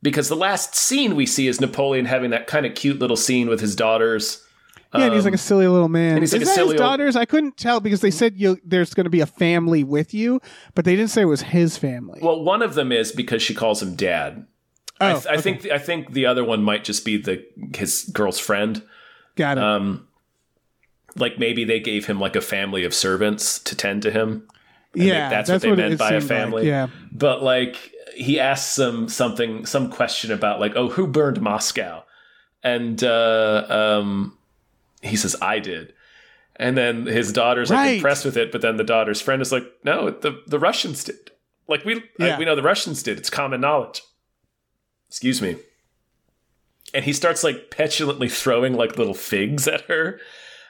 because 0.02 0.30
the 0.30 0.36
last 0.36 0.76
scene 0.76 1.16
we 1.16 1.26
see 1.26 1.48
is 1.48 1.60
Napoleon 1.60 2.06
having 2.06 2.30
that 2.32 2.48
kind 2.48 2.66
of 2.66 2.74
cute 2.76 3.00
little 3.00 3.18
scene 3.18 3.50
with 3.50 3.60
his 3.60 3.76
daughters. 3.76 4.46
Yeah, 4.94 5.06
and 5.06 5.14
he's 5.14 5.26
like 5.26 5.34
a 5.34 5.38
silly 5.38 5.68
little 5.68 5.90
man. 5.90 6.14
and 6.14 6.20
he's 6.22 6.34
Is 6.34 6.42
a 6.42 6.46
that 6.46 6.56
silly 6.56 6.74
his 6.74 6.82
old- 6.82 6.90
daughters? 6.90 7.16
I 7.16 7.26
couldn't 7.26 7.58
tell 7.58 7.80
because 7.80 8.02
they 8.02 8.12
said 8.12 8.38
you 8.38 8.60
there's 8.64 8.94
going 8.94 9.06
to 9.06 9.10
be 9.10 9.22
a 9.22 9.26
family 9.26 9.84
with 9.84 10.14
you, 10.14 10.42
but 10.76 10.86
they 10.86 10.96
didn't 10.96 11.12
say 11.12 11.22
it 11.22 11.26
was 11.26 11.42
his 11.42 11.78
family. 11.78 12.20
Well, 12.22 12.44
one 12.44 12.62
of 12.62 12.74
them 12.74 12.92
is 12.92 13.12
because 13.12 13.42
she 13.42 13.54
calls 13.54 13.82
him 13.84 13.96
dad. 13.96 14.46
I, 15.00 15.12
oh, 15.12 15.20
th- 15.20 15.28
I 15.28 15.40
think. 15.42 15.66
I 15.68 15.78
think 15.78 16.14
the 16.14 16.26
other 16.26 16.44
one 16.44 16.62
might 16.64 16.84
just 16.84 17.06
be 17.06 17.18
the 17.18 17.46
his 17.76 18.10
girl's 18.14 18.40
friend. 18.40 18.82
got 19.36 19.58
it. 19.58 19.64
Um, 19.64 20.08
like 21.16 21.40
maybe 21.40 21.64
they 21.64 21.80
gave 21.80 22.06
him 22.06 22.20
like 22.20 22.36
a 22.36 22.42
family 22.42 22.84
of 22.84 22.94
servants 22.94 23.60
to 23.60 23.76
tend 23.76 24.02
to 24.04 24.12
him. 24.12 24.48
I 24.96 24.98
think 24.98 25.08
yeah, 25.08 25.30
that's, 25.30 25.50
what 25.50 25.62
they 25.62 25.70
it 25.70 25.78
meant 25.78 26.00
by 26.00 26.14
a 26.14 26.20
seemed 26.20 26.32
like, 26.32 26.40
family. 26.40 26.68
Yeah. 26.68 26.88
But 27.12 27.44
like 27.44 27.78
he 28.16 28.40
asks 28.40 28.76
them 28.76 29.08
something, 29.08 29.66
some 29.66 29.90
question 29.92 30.32
about 30.32 30.60
like, 30.60 30.76
oh, 30.76 30.90
who 30.90 31.08
burned 31.08 31.42
Moscow? 31.42 32.04
And 32.64 33.02
uh, 33.04 33.66
um, 33.70 34.38
he 35.02 35.16
says, 35.16 35.36
I 35.42 35.60
did. 35.60 35.94
And 36.58 36.78
then 36.78 37.06
his 37.06 37.32
daughter's 37.32 37.70
like 37.70 37.78
Right. 37.78 37.96
impressed 37.96 38.26
with 38.26 38.36
it, 38.36 38.52
but 38.52 38.62
then 38.62 38.76
the 38.78 38.84
daughter's 38.84 39.22
friend 39.22 39.42
is 39.42 39.52
like, 39.52 39.64
no, 39.84 40.10
the 40.10 40.42
the 40.48 40.60
Russians 40.60 41.04
did. 41.06 41.32
Like 41.68 41.86
we 41.86 42.04
Yeah. 42.20 42.38
we 42.38 42.46
know 42.46 42.56
the 42.56 42.62
Russians 42.64 43.02
did. 43.04 43.18
It's 43.18 43.30
common 43.30 43.62
knowledge. 43.62 44.02
Excuse 45.08 45.42
me. 45.42 45.56
And 46.94 47.06
he 47.06 47.14
starts 47.14 47.44
like 47.44 47.70
petulantly 47.72 48.28
throwing 48.30 48.74
like 48.74 48.98
little 48.98 49.14
figs 49.14 49.68
at 49.68 49.82
her. 49.82 50.20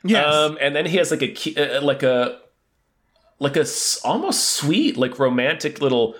Yes. 0.03 0.25
Um, 0.33 0.57
and 0.61 0.75
then 0.75 0.85
he 0.85 0.97
has 0.97 1.11
like 1.11 1.21
a 1.23 1.77
uh, 1.77 1.81
like 1.81 2.03
a 2.03 2.39
like 3.39 3.55
a 3.57 3.61
s- 3.61 3.99
almost 4.03 4.49
sweet 4.51 4.95
like 4.97 5.17
romantic 5.17 5.81
little 5.81 6.15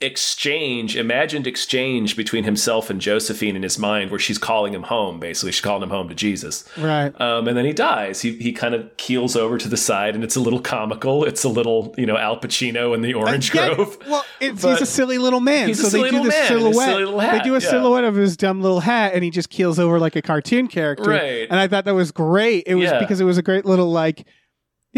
exchange, 0.00 0.96
imagined 0.96 1.46
exchange 1.46 2.16
between 2.16 2.44
himself 2.44 2.90
and 2.90 3.00
Josephine 3.00 3.56
in 3.56 3.62
his 3.62 3.78
mind, 3.78 4.10
where 4.10 4.20
she's 4.20 4.38
calling 4.38 4.72
him 4.74 4.84
home. 4.84 5.18
Basically, 5.18 5.52
she's 5.52 5.60
calling 5.60 5.82
him 5.82 5.90
home 5.90 6.08
to 6.08 6.14
Jesus. 6.14 6.64
right. 6.78 7.18
Um, 7.20 7.48
and 7.48 7.56
then 7.56 7.64
he 7.64 7.72
dies. 7.72 8.20
He 8.20 8.32
he 8.36 8.52
kind 8.52 8.74
of 8.74 8.96
keels 8.96 9.36
over 9.36 9.58
to 9.58 9.68
the 9.68 9.76
side, 9.76 10.14
and 10.14 10.22
it's 10.24 10.36
a 10.36 10.40
little 10.40 10.60
comical. 10.60 11.24
It's 11.24 11.44
a 11.44 11.48
little 11.48 11.94
you 11.98 12.06
know 12.06 12.16
Al 12.16 12.38
Pacino 12.40 12.94
in 12.94 13.02
the 13.02 13.14
Orange 13.14 13.54
Yeah, 13.54 13.74
Grove. 13.74 13.98
Well, 14.08 14.24
it's, 14.40 14.62
he's 14.62 14.80
a 14.80 14.86
silly 14.86 15.18
little 15.18 15.40
man. 15.40 15.68
he's 15.68 15.80
a 15.80 15.84
so 15.84 15.88
silly 15.88 16.04
they 16.04 16.16
do 16.16 16.22
little 16.22 16.30
this 16.30 16.34
man 16.34 16.52
in 16.58 16.66
his 16.66 16.76
silhouette. 16.76 16.88
silly 16.90 17.04
little 17.04 17.20
hat, 17.20 17.32
they 17.38 17.44
do 17.48 17.54
a 17.54 17.60
yeah. 17.60 17.68
silhouette 17.70 18.04
of 18.04 18.14
his 18.14 18.36
dumb 18.36 18.62
little 18.62 18.80
hat, 18.80 19.14
and 19.14 19.24
he 19.24 19.30
just 19.30 19.50
keels 19.50 19.78
over 19.78 19.98
like 19.98 20.16
a 20.16 20.22
cartoon 20.22 20.68
character. 20.68 21.10
Right. 21.10 21.46
And 21.50 21.58
I 21.58 21.68
thought 21.68 21.84
that 21.86 21.94
was 21.94 22.12
great. 22.12 22.64
It 22.66 22.74
was 22.74 22.84
Yeah. 22.90 22.98
because 23.00 23.20
it 23.20 23.24
was 23.24 23.38
a 23.38 23.42
great 23.42 23.64
little 23.64 23.90
like, 23.90 24.26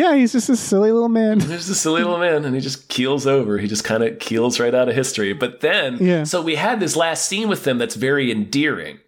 yeah, 0.00 0.14
he's 0.14 0.32
just 0.32 0.48
a 0.48 0.56
silly 0.56 0.90
little 0.92 1.08
man. 1.08 1.38
There's 1.38 1.68
a 1.68 1.74
silly 1.74 2.02
little 2.02 2.18
man, 2.18 2.44
and 2.44 2.54
he 2.54 2.60
just 2.60 2.88
keels 2.88 3.26
over. 3.26 3.58
He 3.58 3.68
just 3.68 3.84
kind 3.84 4.02
of 4.02 4.18
keels 4.18 4.58
right 4.58 4.74
out 4.74 4.88
of 4.88 4.94
history. 4.94 5.32
But 5.32 5.60
then, 5.60 5.98
Yeah. 6.00 6.24
so 6.24 6.40
we 6.42 6.54
had 6.56 6.80
this 6.80 6.96
last 6.96 7.28
scene 7.28 7.48
with 7.48 7.64
them 7.64 7.78
that's 7.78 7.94
very 7.96 8.30
endearing. 8.30 8.98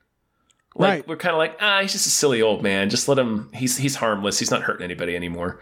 Like 0.75 0.89
Right. 0.91 1.09
we're 1.09 1.17
kind 1.17 1.33
of 1.35 1.39
like, 1.39 1.57
ah, 1.61 1.81
he's 1.83 1.93
just 1.93 2.07
a 2.07 2.11
silly 2.11 2.41
old 2.41 2.63
man. 2.63 2.89
Just 2.91 3.09
let 3.09 3.19
him. 3.19 3.51
He's 3.55 3.77
he's 3.79 3.97
harmless. 3.97 4.39
He's 4.39 4.51
not 4.51 4.63
hurting 4.63 4.85
anybody 4.85 5.15
anymore. 5.17 5.61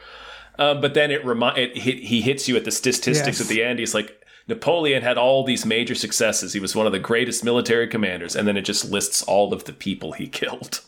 Um, 0.58 0.80
but 0.80 0.94
then 0.94 1.10
it 1.10 1.24
remi- 1.24 1.56
it 1.56 1.76
hit, 1.78 1.98
he 1.98 2.20
hits 2.20 2.48
you 2.48 2.56
at 2.56 2.64
the 2.64 2.70
statistics 2.70 3.26
Yes. 3.26 3.40
at 3.40 3.46
the 3.48 3.62
end. 3.62 3.78
He's 3.78 3.94
like, 3.94 4.16
Napoleon 4.46 5.02
had 5.02 5.16
all 5.16 5.42
these 5.44 5.64
major 5.64 5.94
successes. 5.94 6.52
He 6.52 6.60
was 6.60 6.74
one 6.76 6.86
of 6.86 6.92
the 6.92 6.98
greatest 6.98 7.44
military 7.44 7.86
commanders, 7.88 8.36
and 8.36 8.46
then 8.46 8.56
it 8.56 8.62
just 8.62 8.90
lists 8.90 9.22
all 9.22 9.52
of 9.54 9.64
the 9.64 9.72
people 9.72 10.12
he 10.12 10.26
killed. 10.28 10.80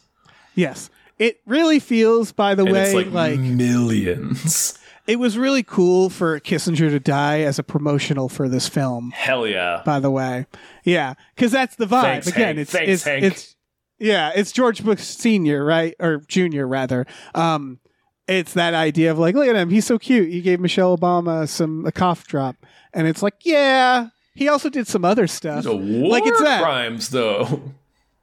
yes. 0.54 0.90
It 1.22 1.40
really 1.46 1.78
feels, 1.78 2.32
by 2.32 2.54
the 2.54 2.64
And 2.64 2.72
way, 2.72 2.82
it's 2.82 2.94
like, 2.94 3.12
like, 3.12 3.38
millions. 3.38 4.78
it 5.06 5.16
was 5.20 5.38
really 5.38 5.62
cool 5.62 6.10
for 6.10 6.40
Kissinger 6.40 6.90
to 6.90 6.98
die 6.98 7.40
as 7.42 7.58
a 7.58 7.62
promotional 7.62 8.28
for 8.28 8.48
this 8.48 8.68
film. 8.68 9.12
Hell 9.12 9.46
yeah. 9.46 9.82
By 9.84 10.00
the 10.00 10.10
way, 10.10 10.46
yeah, 10.84 11.14
because 11.36 11.52
that's 11.52 11.76
the 11.76 11.86
vibe. 11.86 12.02
Thanks, 12.02 12.26
Again, 12.26 12.46
Hank. 12.56 12.58
it's 12.58 12.72
Thanks, 12.72 12.88
it's 12.90 13.04
Hank. 13.04 13.24
it's 13.24 13.56
yeah, 13.98 14.32
it's 14.34 14.50
George 14.50 14.82
Bush 14.82 15.00
Senior, 15.00 15.64
right, 15.64 15.94
or 16.00 16.18
Junior 16.26 16.66
rather. 16.66 17.06
Um, 17.36 17.78
it's 18.26 18.54
that 18.54 18.74
idea 18.74 19.12
of 19.12 19.18
like, 19.18 19.34
look 19.36 19.46
at 19.46 19.54
him, 19.54 19.70
he's 19.70 19.86
so 19.86 19.98
cute. 19.98 20.28
He 20.30 20.40
gave 20.40 20.58
Michelle 20.58 20.96
Obama 20.96 21.48
some 21.48 21.86
a 21.86 21.92
cough 21.92 22.26
drop, 22.26 22.56
and 22.92 23.06
it's 23.06 23.22
like, 23.22 23.34
yeah, 23.44 24.08
he 24.34 24.48
also 24.48 24.68
did 24.70 24.88
some 24.88 25.04
other 25.04 25.26
stuff. 25.28 25.64
Like 25.66 26.26
it's 26.26 26.40
that. 26.42 26.62
crimes, 26.62 27.10
though. 27.10 27.62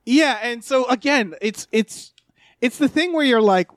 Yeah, 0.05 0.39
and 0.41 0.63
so 0.63 0.85
again, 0.87 1.35
it's 1.41 1.67
it's 1.71 2.11
it's 2.61 2.77
the 2.77 2.87
thing 2.87 3.13
where 3.13 3.25
you're 3.25 3.41
like 3.41 3.69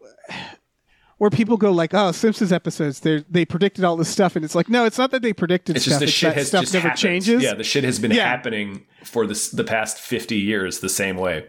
where 1.19 1.31
people 1.31 1.57
go 1.57 1.71
like, 1.71 1.95
"Oh, 1.95 2.11
Simpsons 2.13 2.53
episodes, 2.53 3.01
they 3.01 3.25
they 3.31 3.45
predicted 3.45 3.85
all 3.85 3.97
this 3.97 4.09
stuff," 4.09 4.35
and 4.37 4.45
it's 4.45 4.55
like, 4.55 4.69
no, 4.69 4.85
it's 4.85 4.99
not 4.99 5.11
that 5.13 5.23
they 5.23 5.33
predicted 5.33 5.81
stuff. 5.81 5.83
It's 5.83 5.85
stuff. 5.85 6.01
just 6.01 6.01
the 6.01 6.05
it's 6.07 6.13
shit 6.13 6.35
has 6.35 6.49
stuff 6.49 6.61
just 6.63 6.75
never 6.75 6.89
happened. 6.89 7.01
changes. 7.01 7.43
Yeah, 7.43 7.55
the 7.55 7.65
shit 7.65 7.85
has 7.85 7.99
been 7.99 8.11
Yeah. 8.11 8.27
happening 8.27 8.87
for 9.05 9.27
this 9.27 9.49
the 9.51 9.65
past 9.65 9.99
fifty 9.99 10.37
years 10.39 10.81
the 10.81 10.89
same 10.89 11.17
way. 11.17 11.47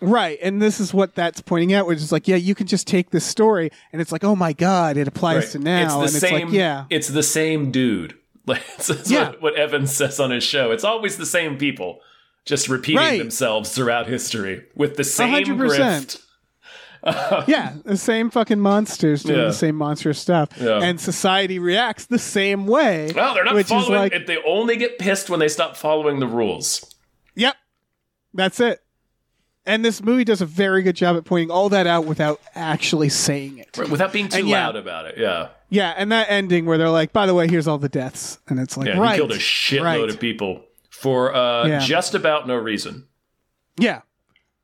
Right, 0.00 0.38
and 0.40 0.62
this 0.62 0.78
is 0.78 0.94
what 0.94 1.16
that's 1.16 1.40
pointing 1.40 1.72
out, 1.74 1.88
which 1.88 1.98
is 1.98 2.12
like, 2.12 2.28
yeah, 2.28 2.36
you 2.36 2.54
can 2.54 2.68
just 2.68 2.86
take 2.86 3.10
this 3.10 3.24
story, 3.24 3.72
and 3.92 4.00
it's 4.00 4.12
like, 4.12 4.22
oh 4.22 4.36
my 4.36 4.52
god, 4.52 4.96
it 4.96 5.08
applies 5.08 5.50
to 5.52 5.58
now, 5.58 5.82
It's 5.82 5.94
the 5.94 6.00
and 6.00 6.10
same. 6.10 6.34
it's 6.36 6.44
like, 6.44 6.52
yeah, 6.54 6.84
it's 6.88 7.08
the 7.08 7.22
same 7.24 7.70
dude. 7.72 8.14
Like 8.46 8.62
that's 8.78 9.10
Yeah. 9.10 9.30
what, 9.30 9.42
what 9.42 9.54
Evans 9.56 9.94
says 9.94 10.18
on 10.20 10.30
his 10.30 10.42
show. 10.44 10.70
It's 10.70 10.84
always 10.84 11.16
the 11.18 11.26
same 11.26 11.58
people, 11.58 12.00
just 12.46 12.68
repeating 12.70 12.96
Right. 13.00 13.18
themselves 13.18 13.74
throughout 13.74 14.06
history 14.06 14.62
with 14.74 14.96
the 14.96 15.04
same 15.04 15.34
100%. 15.44 15.58
grift. 15.58 16.22
yeah, 17.46 17.74
the 17.84 17.96
same 17.96 18.30
fucking 18.30 18.60
monsters 18.60 19.22
doing 19.22 19.38
Yeah. 19.38 19.44
the 19.46 19.52
same 19.52 19.76
monster 19.76 20.12
stuff, 20.14 20.50
Yeah. 20.60 20.80
and 20.82 21.00
society 21.00 21.58
reacts 21.58 22.06
the 22.06 22.18
same 22.18 22.66
way. 22.66 23.12
Well, 23.14 23.34
they're 23.34 23.44
not 23.44 23.54
which 23.54 23.68
following. 23.68 23.84
is 23.84 23.90
like, 23.90 24.12
it, 24.12 24.26
they 24.26 24.38
only 24.46 24.76
get 24.76 24.98
pissed 24.98 25.30
when 25.30 25.40
they 25.40 25.48
stop 25.48 25.76
following 25.76 26.20
the 26.20 26.26
rules. 26.26 26.84
yep, 27.34 27.56
that's 28.34 28.60
it. 28.60 28.82
And 29.66 29.84
this 29.84 30.02
movie 30.02 30.24
does 30.24 30.40
a 30.40 30.46
very 30.46 30.82
good 30.82 30.96
job 30.96 31.16
at 31.18 31.26
pointing 31.26 31.50
all 31.50 31.68
that 31.68 31.86
out 31.86 32.06
without 32.06 32.40
actually 32.54 33.10
saying 33.10 33.58
it. 33.58 33.76
Right, 33.76 33.88
without 33.90 34.12
being 34.14 34.28
too 34.28 34.38
And 34.38 34.48
yeah. 34.48 34.64
loud 34.66 34.76
about 34.76 35.04
it. 35.04 35.18
Yeah. 35.18 35.48
Yeah, 35.68 35.92
and 35.94 36.10
that 36.10 36.30
ending 36.30 36.64
where 36.64 36.78
they're 36.78 36.88
like, 36.88 37.12
"By 37.12 37.26
the 37.26 37.34
way, 37.34 37.46
here's 37.48 37.68
all 37.68 37.76
the 37.76 37.90
deaths," 37.90 38.38
and 38.48 38.58
it's 38.58 38.78
like, 38.78 38.86
Yeah. 38.86 38.98
right, 38.98 39.12
He 39.12 39.18
killed 39.18 39.32
a 39.32 39.36
shitload 39.36 39.82
right. 39.82 40.08
of 40.08 40.18
people 40.18 40.64
for 40.88 41.34
uh, 41.34 41.66
Yeah. 41.66 41.78
just 41.80 42.14
about 42.14 42.46
no 42.48 42.56
reason. 42.56 43.06
Yeah, 43.78 44.00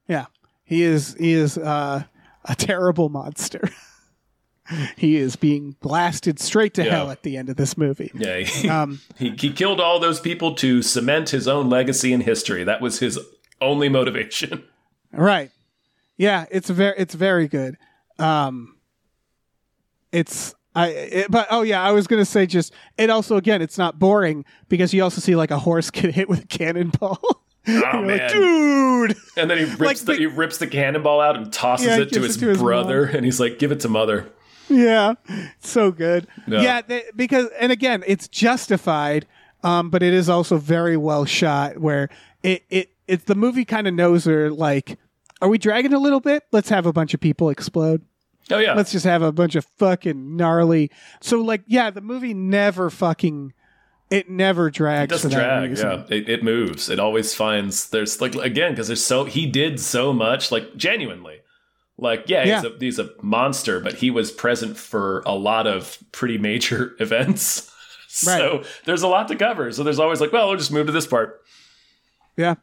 yeah. 0.08 0.26
He 0.64 0.82
is 0.82 1.14
he 1.20 1.34
is 1.34 1.58
uh, 1.58 2.04
a 2.44 2.54
terrible 2.54 3.08
monster. 3.08 3.68
he 4.96 5.16
is 5.16 5.36
being 5.36 5.76
blasted 5.80 6.38
straight 6.40 6.74
to 6.74 6.84
Yeah. 6.84 6.90
hell 6.90 7.10
at 7.10 7.22
the 7.22 7.36
end 7.36 7.48
of 7.50 7.56
this 7.56 7.76
movie. 7.76 8.10
Yeah. 8.14 8.38
He, 8.38 8.68
Um, 8.68 9.00
he, 9.18 9.30
he 9.30 9.50
killed 9.52 9.80
all 9.80 9.98
those 10.00 10.20
people 10.20 10.54
to 10.56 10.80
cement 10.82 11.30
his 11.30 11.46
own 11.46 11.68
legacy 11.68 12.12
in 12.12 12.22
history. 12.22 12.64
That 12.64 12.80
was 12.80 12.98
his 13.00 13.18
only 13.60 13.88
motivation. 13.88 14.64
Right. 15.16 15.52
Yeah, 16.16 16.46
it's 16.50 16.68
very 16.68 16.94
it's 16.98 17.14
very 17.14 17.46
good. 17.46 17.76
Um 18.18 18.76
it's 20.10 20.54
I 20.74 20.88
it, 20.88 21.30
but 21.30 21.46
oh 21.50 21.62
yeah, 21.62 21.82
I 21.82 21.92
was 21.92 22.08
going 22.08 22.20
to 22.20 22.24
say 22.24 22.46
just 22.46 22.72
it 22.98 23.10
also 23.10 23.36
again, 23.36 23.62
it's 23.62 23.78
not 23.78 23.98
boring 24.00 24.44
because 24.68 24.92
you 24.92 25.04
also 25.04 25.20
see 25.20 25.36
like 25.36 25.52
a 25.52 25.58
horse 25.60 25.90
get 25.90 26.12
hit 26.14 26.28
with 26.28 26.42
a 26.44 26.46
cannonball. 26.48 27.43
Oh, 27.66 28.02
man. 28.02 28.06
like, 28.06 28.30
dude. 28.30 29.16
And 29.36 29.50
then 29.50 29.58
he 29.58 29.64
rips, 29.64 29.80
Like 29.80 29.98
the, 29.98 30.04
the- 30.06 30.14
he 30.16 30.26
rips 30.26 30.58
the 30.58 30.66
cannonball 30.66 31.20
out 31.20 31.36
and 31.36 31.52
tosses 31.52 31.86
Yeah, 31.86 31.98
it 32.00 32.12
to 32.12 32.20
his, 32.20 32.36
it 32.36 32.40
to 32.40 32.48
his 32.48 32.58
brother. 32.58 33.04
And 33.04 33.24
he's 33.24 33.40
like, 33.40 33.58
give 33.58 33.72
it 33.72 33.80
to 33.80 33.88
mother. 33.88 34.28
Yeah. 34.68 35.14
So 35.60 35.90
good. 35.90 36.26
Yeah. 36.46 36.60
Yeah, 36.62 36.82
they, 36.82 37.02
because 37.16 37.48
and 37.58 37.70
again, 37.72 38.02
it's 38.06 38.28
justified 38.28 39.26
um 39.62 39.88
but 39.88 40.02
it 40.02 40.12
is 40.12 40.28
also 40.28 40.58
very 40.58 40.96
well 40.96 41.24
shot 41.24 41.78
where 41.78 42.08
it 42.42 42.64
it 42.68 42.90
it's 43.08 43.24
the 43.24 43.34
movie 43.34 43.64
kind 43.64 43.86
of 43.86 43.94
knows 43.94 44.26
are 44.26 44.50
like 44.50 44.98
are 45.42 45.48
we 45.48 45.58
dragging 45.58 45.92
a 45.92 45.98
little 45.98 46.20
bit? 46.20 46.44
Let's 46.52 46.68
have 46.70 46.86
a 46.86 46.92
bunch 46.92 47.12
of 47.14 47.20
people 47.20 47.50
explode. 47.50 48.02
Oh, 48.50 48.58
yeah. 48.58 48.74
let's 48.74 48.92
just 48.92 49.04
have 49.06 49.22
a 49.22 49.32
bunch 49.32 49.54
of 49.54 49.64
fucking 49.78 50.36
gnarly. 50.36 50.90
So 51.20 51.40
like, 51.40 51.62
yeah, 51.66 51.90
the 51.90 52.00
movie 52.02 52.34
never 52.34 52.90
fucking, 52.90 53.52
it 54.14 54.30
never 54.30 54.70
drags 54.70 55.10
It 55.10 55.14
doesn't 55.14 55.30
drag. 55.32 55.70
reason. 55.70 55.90
Yeah. 55.90 56.16
It, 56.16 56.28
it 56.28 56.42
moves. 56.42 56.88
It 56.88 56.98
always 56.98 57.34
finds, 57.34 57.88
there's 57.90 58.20
like, 58.20 58.34
again, 58.34 58.72
because 58.72 58.86
there's 58.86 59.04
so, 59.04 59.24
he 59.24 59.46
did 59.46 59.80
so 59.80 60.12
much, 60.12 60.50
like, 60.52 60.76
genuinely. 60.76 61.40
Like, 61.96 62.24
yeah, 62.28 62.44
Yeah. 62.44 62.62
He's, 62.62 62.70
a, 62.70 62.76
he's 62.78 62.98
a 62.98 63.10
monster, 63.22 63.80
but 63.80 63.94
he 63.94 64.10
was 64.10 64.32
present 64.32 64.76
for 64.76 65.22
a 65.26 65.34
lot 65.34 65.66
of 65.66 65.98
pretty 66.12 66.38
major 66.38 66.94
events. 67.00 67.70
so 68.08 68.62
there's 68.84 69.02
a 69.02 69.08
lot 69.08 69.28
to 69.28 69.36
cover. 69.36 69.70
So 69.72 69.82
there's 69.82 69.98
always 69.98 70.20
like, 70.20 70.32
well, 70.32 70.48
we'll 70.48 70.56
just 70.58 70.72
move 70.72 70.86
to 70.86 70.92
this 70.92 71.06
part. 71.06 71.40
Yeah, 72.36 72.54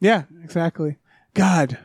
yeah, 0.00 0.22
exactly. 0.42 0.96
God, 1.34 1.78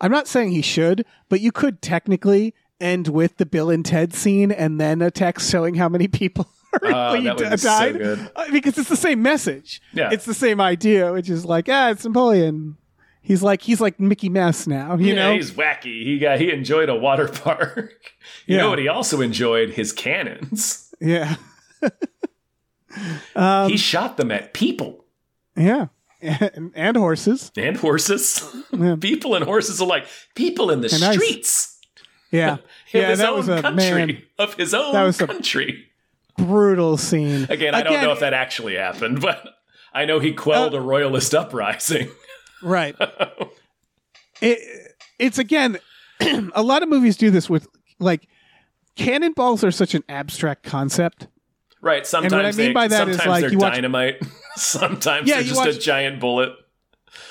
I'm 0.00 0.10
not 0.10 0.26
saying 0.26 0.50
he 0.50 0.62
should, 0.62 1.04
but 1.28 1.40
you 1.40 1.52
could 1.52 1.80
technically 1.82 2.54
end 2.80 3.08
with 3.08 3.36
the 3.36 3.46
Bill 3.46 3.70
and 3.70 3.84
Ted 3.84 4.12
scene 4.14 4.50
and 4.50 4.80
then 4.80 5.02
a 5.02 5.10
text 5.10 5.50
showing 5.50 5.74
how 5.76 5.88
many 5.88 6.08
people. 6.08 6.48
Uh, 6.82 7.20
that 7.20 7.36
would 7.36 7.50
d- 7.50 7.56
so 7.56 7.68
died. 7.68 8.30
Uh, 8.36 8.44
because 8.52 8.78
it's 8.78 8.88
the 8.88 8.96
same 8.96 9.20
message. 9.22 9.82
Yeah. 9.92 10.10
it's 10.12 10.24
the 10.24 10.34
same 10.34 10.60
idea, 10.60 11.12
which 11.12 11.28
is 11.28 11.44
like, 11.44 11.68
ah, 11.68 11.90
it's 11.90 12.04
Napoleon. 12.04 12.76
He's 13.22 13.42
like 13.42 13.60
he's 13.62 13.80
like 13.80 13.98
Mickey 14.00 14.28
Mouse 14.28 14.66
now, 14.66 14.96
you 14.96 15.08
yeah, 15.08 15.14
know. 15.14 15.32
he's 15.34 15.50
wacky. 15.50 16.04
He 16.04 16.18
got 16.18 16.38
he 16.40 16.50
enjoyed 16.52 16.88
a 16.88 16.94
water 16.94 17.28
park. 17.44 18.12
you 18.46 18.54
Yeah. 18.56 18.62
know 18.62 18.70
what? 18.70 18.78
He 18.78 18.88
also 18.88 19.20
enjoyed 19.20 19.70
his 19.70 19.92
cannons. 19.92 20.92
Yeah, 21.00 21.36
Um, 23.34 23.68
he 23.70 23.76
shot 23.76 24.16
them 24.16 24.30
at 24.30 24.52
people 24.54 25.04
yeah, 25.56 25.86
and, 26.22 26.72
and 26.74 26.96
horses. 26.96 27.50
and 27.56 27.76
horses. 27.76 28.44
people 29.00 29.34
and 29.34 29.44
horses 29.44 29.80
alike. 29.80 30.06
People 30.34 30.70
in 30.70 30.80
the 30.80 30.90
And 30.94 31.02
ice. 31.04 31.16
streets. 31.16 31.78
Yeah, 32.30 32.54
Of 32.54 32.60
yeah, 32.92 33.08
his 33.10 33.18
that 33.18 33.28
own 33.30 33.36
was 33.38 33.48
a 33.48 33.60
country. 33.62 33.84
man 34.06 34.22
Of 34.38 34.54
his 34.54 34.72
own 34.72 34.92
That 34.92 35.02
was 35.02 35.20
a- 35.20 35.26
country. 35.26 35.86
Brutal 36.44 36.96
scene. 36.96 37.46
Again, 37.48 37.74
I 37.74 37.82
don't 37.82 38.02
know 38.02 38.12
if 38.12 38.20
that 38.20 38.32
actually 38.34 38.76
happened, 38.76 39.20
but 39.22 39.46
I 39.92 40.04
know 40.04 40.18
he 40.18 40.32
quelled 40.32 40.74
Uh, 40.74 40.78
a 40.78 40.80
royalist 40.80 41.34
uprising. 41.34 42.10
Right. 42.62 42.94
it, 44.42 44.92
it's 45.18 45.38
again, 45.38 45.78
a 46.54 46.62
lot 46.62 46.82
of 46.82 46.88
movies 46.90 47.16
do 47.16 47.30
this 47.30 47.48
with 47.48 47.66
like 47.98 48.28
cannonballs 48.96 49.64
are 49.64 49.70
such 49.70 49.94
an 49.94 50.04
abstract 50.08 50.62
concept. 50.64 51.26
Right. 51.80 52.06
Sometimes 52.06 52.32
what 52.34 52.44
I 52.44 52.48
mean 52.52 52.56
they, 52.68 52.72
by 52.74 52.88
that 52.88 53.08
is, 53.08 53.24
like, 53.24 53.40
they're 53.40 53.52
you 53.52 53.58
watch- 53.58 53.74
dynamite. 53.74 54.22
sometimes 54.56 55.26
Yeah, 55.26 55.36
they're 55.36 55.44
just 55.44 55.66
a 55.66 55.72
giant 55.78 56.20
bullet. 56.20 56.50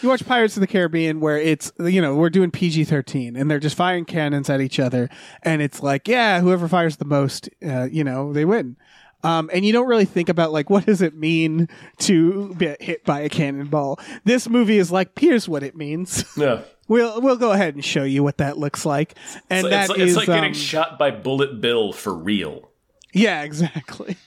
You 0.01 0.09
watch 0.09 0.25
Pirates 0.25 0.57
of 0.57 0.61
the 0.61 0.67
Caribbean 0.67 1.19
where 1.19 1.38
it's 1.38 1.71
you 1.80 2.01
know 2.01 2.15
we're 2.15 2.30
doing 2.30 2.51
PG 2.51 2.86
thirteen 2.86 3.36
and 3.36 3.49
they're 3.49 3.59
just 3.59 3.75
firing 3.75 4.05
cannons 4.05 4.49
at 4.49 4.61
each 4.61 4.80
other 4.80 5.09
and 5.43 5.61
it's 5.61 5.82
like 5.82 6.07
yeah 6.07 6.41
whoever 6.41 6.67
fires 6.67 6.97
the 6.97 7.05
most 7.05 7.49
uh, 7.65 7.88
you 7.91 8.03
know 8.03 8.34
they 8.34 8.45
win. 8.45 8.77
Um, 9.21 9.49
and 9.53 9.65
you 9.65 9.73
don't 9.73 9.88
really 9.88 10.05
think 10.05 10.30
about 10.30 10.51
like 10.53 10.69
what 10.69 10.86
does 10.86 11.01
it 11.01 11.15
mean 11.15 11.67
to 11.99 12.55
get 12.57 12.82
hit 12.82 13.03
by 13.03 13.19
a 13.21 13.30
cannonball. 13.30 13.99
This 14.23 14.47
movie 14.47 14.77
is 14.77 14.91
like 14.91 15.17
here's 15.17 15.49
what 15.49 15.63
it 15.63 15.75
means. 15.75 16.23
Yeah. 16.38 16.61
we'll 16.88 17.21
we'll 17.21 17.38
go 17.38 17.51
ahead 17.51 17.75
and 17.75 17.84
show 17.84 18.03
you 18.03 18.23
what 18.23 18.38
that 18.38 18.57
looks 18.57 18.86
like. 18.86 19.15
And 19.49 19.67
It's, 19.67 19.69
that 19.69 19.89
like, 19.89 19.99
is 19.99 20.09
it's 20.09 20.17
like 20.17 20.27
getting 20.27 20.51
um, 20.51 20.53
shot 20.53 20.97
by 20.97 21.11
Bullet 21.11 21.59
Bill 21.61 21.91
for 21.91 22.13
real. 22.13 22.69
Yeah, 23.13 23.43
exactly. 23.43 24.17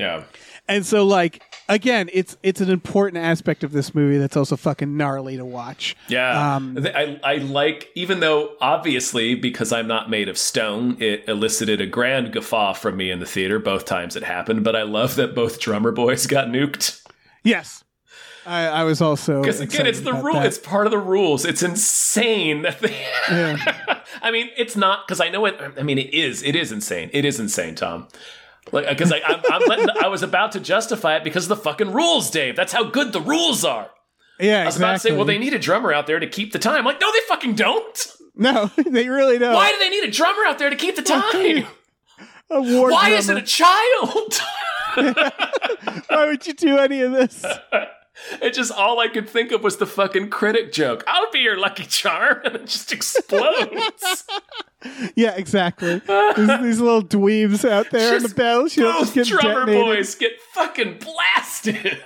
Yeah. 0.00 0.24
And 0.68 0.86
so 0.86 1.04
like 1.04 1.42
again, 1.68 2.10
it's 2.12 2.36
it's 2.42 2.60
an 2.60 2.70
important 2.70 3.22
aspect 3.24 3.64
of 3.64 3.72
this 3.72 3.94
movie 3.94 4.18
that's 4.18 4.36
also 4.36 4.56
fucking 4.56 4.96
gnarly 4.96 5.36
to 5.36 5.44
watch. 5.44 5.96
Yeah. 6.08 6.56
Um, 6.56 6.78
I, 6.94 7.18
I 7.24 7.34
like, 7.36 7.88
even 7.94 8.20
though 8.20 8.56
obviously, 8.60 9.34
because 9.34 9.72
I'm 9.72 9.86
not 9.86 10.10
made 10.10 10.28
of 10.28 10.38
stone, 10.38 10.96
it 11.00 11.28
elicited 11.28 11.80
a 11.80 11.86
grand 11.86 12.32
guffaw 12.32 12.72
from 12.74 12.96
me 12.96 13.10
in 13.10 13.20
the 13.20 13.26
theater 13.26 13.58
both 13.58 13.84
times 13.84 14.16
it 14.16 14.22
happened, 14.22 14.64
but 14.64 14.76
I 14.76 14.82
love 14.82 15.16
that 15.16 15.34
both 15.34 15.60
drummer 15.60 15.92
boys 15.92 16.26
got 16.26 16.48
nuked. 16.48 17.02
Yes. 17.42 17.84
I, 18.46 18.66
I 18.66 18.84
was 18.84 19.02
also 19.02 19.42
Because 19.42 19.60
again, 19.60 19.86
it's 19.86 20.00
the 20.00 20.14
rule. 20.14 20.34
that. 20.34 20.46
It's 20.46 20.58
part 20.58 20.86
of 20.86 20.90
the 20.90 20.98
rules. 20.98 21.44
It's 21.44 21.62
insane 21.62 22.62
that 22.62 22.80
they. 22.80 22.96
Yeah. 23.28 24.00
I 24.22 24.30
mean, 24.30 24.48
it's 24.56 24.76
not 24.76 25.06
because 25.06 25.20
I 25.20 25.28
know 25.28 25.44
it. 25.46 25.56
I 25.78 25.82
mean, 25.82 25.98
it 25.98 26.12
is. 26.14 26.42
It 26.42 26.56
is 26.56 26.72
insane. 26.72 27.10
It 27.12 27.24
is 27.24 27.38
insane, 27.38 27.74
Tom. 27.74 28.08
Like, 28.72 28.86
uh, 28.86 28.90
because 28.90 29.12
I, 29.12 29.20
I'm, 29.26 29.40
I'm 29.50 29.62
letting, 29.68 29.88
I 30.02 30.08
was 30.08 30.22
about 30.22 30.52
to 30.52 30.60
justify 30.60 31.16
it 31.16 31.24
because 31.24 31.44
of 31.44 31.48
the 31.50 31.56
fucking 31.56 31.92
rules, 31.92 32.30
Dave. 32.30 32.56
That's 32.56 32.72
how 32.72 32.84
good 32.84 33.12
the 33.12 33.20
rules 33.20 33.64
are. 33.64 33.90
Yeah, 34.38 34.62
I 34.62 34.66
was 34.66 34.76
about 34.76 34.92
to 34.92 34.98
say, 35.00 35.12
well, 35.12 35.24
they 35.26 35.38
need 35.38 35.52
a 35.52 35.58
drummer 35.58 35.92
out 35.92 36.06
there 36.06 36.18
to 36.18 36.26
keep 36.26 36.52
the 36.52 36.58
time. 36.58 36.84
like, 36.84 37.00
no, 37.00 37.12
they 37.12 37.18
fucking 37.28 37.54
don't. 37.56 38.06
No, 38.34 38.66
they 38.76 39.08
really 39.08 39.38
don't. 39.38 39.54
Why 39.54 39.70
do 39.72 39.78
they 39.78 39.90
need 39.90 40.04
a 40.04 40.10
drummer 40.10 40.44
out 40.46 40.58
there 40.58 40.70
to 40.70 40.76
keep 40.76 40.96
the 40.96 41.02
time? 41.02 41.66
A 42.52 42.60
war 42.60 42.90
Why 42.90 43.10
is 43.10 43.28
it 43.28 43.36
a 43.36 43.42
child? 43.42 44.40
Why 46.08 46.26
would 46.26 46.44
you 46.48 46.52
do 46.52 46.78
any 46.78 47.00
of 47.02 47.12
this? 47.12 47.44
It 48.42 48.54
just 48.54 48.72
all 48.72 48.98
I 49.00 49.08
could 49.08 49.28
think 49.28 49.52
of 49.52 49.62
was 49.62 49.76
the 49.78 49.86
fucking 49.86 50.30
critic 50.30 50.72
joke. 50.72 51.04
I'll 51.06 51.30
be 51.30 51.40
your 51.40 51.58
lucky 51.58 51.84
charm, 51.84 52.40
and 52.44 52.56
it 52.56 52.66
just 52.66 52.92
explodes. 52.92 54.24
Yeah, 55.14 55.36
exactly. 55.36 55.98
These, 55.98 56.60
these 56.62 56.80
little 56.80 57.02
dweebs 57.02 57.68
out 57.70 57.90
there 57.90 58.14
on 58.14 58.22
the 58.22 58.28
Just 58.28 58.36
bells. 58.36 58.76
You 58.78 58.84
know, 58.84 59.00
Both 59.00 59.12
drummer 59.28 59.66
detonated. 59.66 59.84
boys 59.84 60.14
get 60.14 60.40
fucking 60.54 61.00
blasted. 61.00 62.00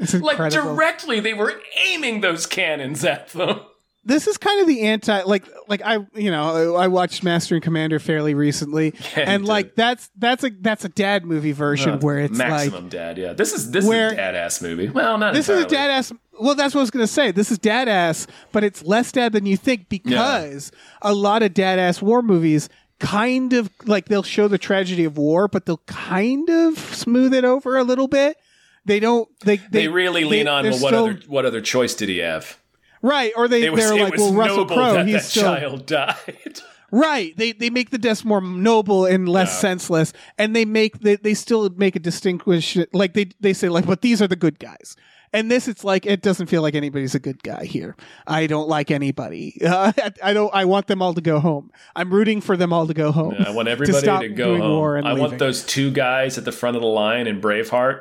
It's 0.00 0.14
Like 0.14 0.50
directly, 0.50 1.20
they 1.20 1.32
were 1.32 1.60
aiming 1.86 2.20
those 2.22 2.44
cannons 2.46 3.04
at 3.04 3.28
them. 3.28 3.60
This 4.08 4.26
is 4.26 4.36
kind 4.38 4.60
of 4.60 4.66
the 4.66 4.80
anti 4.82 5.22
like 5.22 5.44
like 5.68 5.82
I 5.84 5.98
you 6.14 6.30
know 6.30 6.74
I 6.76 6.88
watched 6.88 7.22
Master 7.22 7.54
and 7.54 7.62
Commander 7.62 7.98
fairly 8.00 8.34
recently 8.34 8.94
Yeah, 9.16 9.24
and 9.30 9.42
did. 9.44 9.48
like 9.48 9.74
that's 9.76 10.10
that's 10.16 10.42
a 10.44 10.50
that's 10.60 10.84
a 10.84 10.88
dad 10.88 11.24
movie 11.24 11.52
version 11.52 11.90
uh, 11.92 11.98
where 11.98 12.18
it's 12.18 12.36
maximum 12.36 12.84
like 12.84 12.90
dad. 12.90 13.18
Yeah, 13.18 13.32
this 13.34 13.52
is 13.52 13.70
this 13.70 13.84
Where- 13.84 14.08
is 14.08 14.12
a 14.14 14.16
dad 14.16 14.34
ass 14.34 14.60
movie. 14.60 14.88
Well, 14.88 15.18
not 15.18 15.34
this 15.34 15.48
is 15.48 15.62
a 15.64 15.66
dad 15.68 15.90
ass 15.90 16.12
well 16.40 16.54
that's 16.54 16.74
what 16.74 16.80
I 16.80 16.82
was 16.82 16.90
gonna 16.90 17.06
say 17.06 17.30
this 17.30 17.50
is 17.50 17.58
dad 17.58 17.88
ass 17.88 18.26
but 18.52 18.64
it's 18.64 18.82
less 18.84 19.12
dad 19.12 19.32
than 19.32 19.46
you 19.46 19.56
think 19.56 19.88
because 19.88 20.70
a 21.02 21.12
lot 21.14 21.42
of 21.42 21.54
dad 21.54 21.78
ass 21.78 22.00
war 22.02 22.22
movies 22.22 22.68
kind 23.00 23.52
of 23.52 23.70
like 23.86 24.06
they'll 24.06 24.22
show 24.24 24.48
the 24.48 24.58
tragedy 24.58 25.04
of 25.04 25.16
war 25.18 25.48
but 25.48 25.66
they'll 25.66 25.82
kind 25.86 26.48
of 26.50 26.78
smooth 26.78 27.32
it 27.34 27.44
over 27.44 27.76
a 27.76 27.84
little 27.84 28.08
bit 28.08 28.36
they 28.84 29.00
don't 29.00 29.28
they 29.44 29.56
they, 29.56 29.64
They 29.70 29.88
really 29.88 30.24
lean 30.24 30.48
on 30.48 30.64
well, 30.64 30.72
what 30.80 30.88
still- 30.88 31.04
other 31.04 31.20
what 31.26 31.44
other 31.44 31.60
choice 31.60 31.94
did 31.94 32.08
he 32.08 32.18
have? 32.18 32.56
Right 33.02 33.32
or 33.36 33.48
they 33.48 33.68
was, 33.70 33.80
they're 33.80 33.98
like 34.02 34.16
well 34.16 34.32
Russell 34.34 34.66
Crowe, 34.66 35.04
he's 35.04 35.14
that 35.14 35.22
still 35.24 35.42
child 35.42 35.86
died. 35.86 36.60
Right. 36.90 37.36
They 37.36 37.52
they 37.52 37.68
make 37.68 37.90
the 37.90 37.98
deaths 37.98 38.24
more 38.24 38.40
noble 38.40 39.04
and 39.04 39.28
less 39.28 39.50
Yeah. 39.50 39.58
senseless, 39.58 40.14
and 40.38 40.56
they 40.56 40.64
make 40.64 41.00
they, 41.00 41.16
they 41.16 41.34
still 41.34 41.68
make 41.76 41.96
a 41.96 41.98
distinguish 41.98 42.78
like 42.94 43.12
they 43.12 43.28
they 43.40 43.52
say 43.52 43.68
like, 43.68 43.84
but 43.84 44.00
these 44.00 44.22
are 44.22 44.26
the 44.26 44.36
good 44.36 44.58
guys. 44.58 44.96
And 45.30 45.50
this, 45.50 45.68
it's 45.68 45.84
like 45.84 46.06
it 46.06 46.22
doesn't 46.22 46.46
feel 46.46 46.62
like 46.62 46.74
anybody's 46.74 47.14
a 47.14 47.18
good 47.18 47.42
guy 47.42 47.66
here. 47.66 47.94
I 48.26 48.46
don't 48.46 48.70
like 48.70 48.90
anybody. 48.90 49.60
Uh, 49.66 49.92
I 50.24 50.32
don't. 50.32 50.50
I 50.54 50.64
want 50.64 50.86
them 50.86 51.02
all 51.02 51.12
to 51.12 51.20
go 51.20 51.40
home. 51.40 51.70
I'm 51.94 52.10
rooting 52.10 52.40
for 52.40 52.56
them 52.56 52.72
all 52.72 52.86
to 52.86 52.94
go 52.94 53.12
home. 53.12 53.34
I 53.38 53.50
want 53.50 53.68
everybody 53.68 53.92
to, 53.92 54.00
stop 54.00 54.24
go 54.34 54.56
home. 54.56 55.04
I 55.04 55.12
want 55.12 55.38
those 55.38 55.66
two 55.66 55.90
guys 55.90 56.38
at 56.38 56.46
the 56.46 56.52
front 56.52 56.74
of 56.76 56.80
the 56.80 56.88
line 56.88 57.26
in 57.26 57.42
Braveheart. 57.42 58.00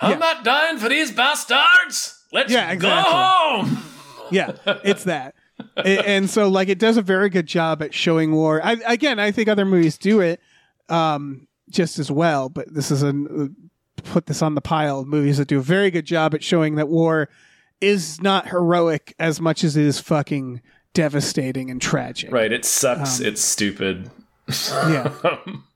I'm 0.00 0.10
Yeah. 0.10 0.18
not 0.18 0.42
dying 0.42 0.78
for 0.78 0.88
these 0.88 1.12
bastards. 1.12 2.18
Let's 2.32 2.50
Yeah, 2.52 2.70
exactly. 2.72 2.88
go 2.88 3.16
home. 3.18 3.82
yeah, 4.30 4.52
it's 4.84 5.04
that. 5.04 5.34
And 5.76 6.28
so 6.28 6.48
like 6.48 6.68
it 6.68 6.78
does 6.78 6.96
a 6.96 7.02
very 7.02 7.28
good 7.28 7.46
job 7.46 7.82
at 7.82 7.94
showing 7.94 8.32
war. 8.32 8.60
I, 8.64 8.72
again, 8.86 9.18
I 9.18 9.30
think 9.30 9.48
other 9.48 9.64
movies 9.64 9.98
do 9.98 10.20
it 10.20 10.40
um, 10.88 11.46
just 11.70 11.98
as 11.98 12.10
well, 12.10 12.48
but 12.48 12.72
this 12.72 12.90
is 12.90 13.02
a 13.02 13.12
put 14.04 14.26
this 14.26 14.42
on 14.42 14.54
the 14.54 14.60
pile 14.60 15.00
of 15.00 15.06
movies 15.06 15.38
that 15.38 15.46
do 15.48 15.58
a 15.58 15.62
very 15.62 15.90
good 15.90 16.04
job 16.06 16.34
at 16.34 16.42
showing 16.42 16.74
that 16.76 16.88
war 16.88 17.28
is 17.80 18.20
not 18.20 18.48
heroic 18.48 19.14
as 19.18 19.40
much 19.40 19.62
as 19.62 19.76
it 19.76 19.84
is 19.84 20.00
fucking 20.00 20.60
devastating 20.94 21.70
and 21.70 21.80
tragic. 21.80 22.32
Right. 22.32 22.52
It 22.52 22.64
sucks. 22.64 23.20
Um, 23.20 23.26
it's 23.26 23.40
stupid. 23.42 24.10
Yeah. 24.70 25.12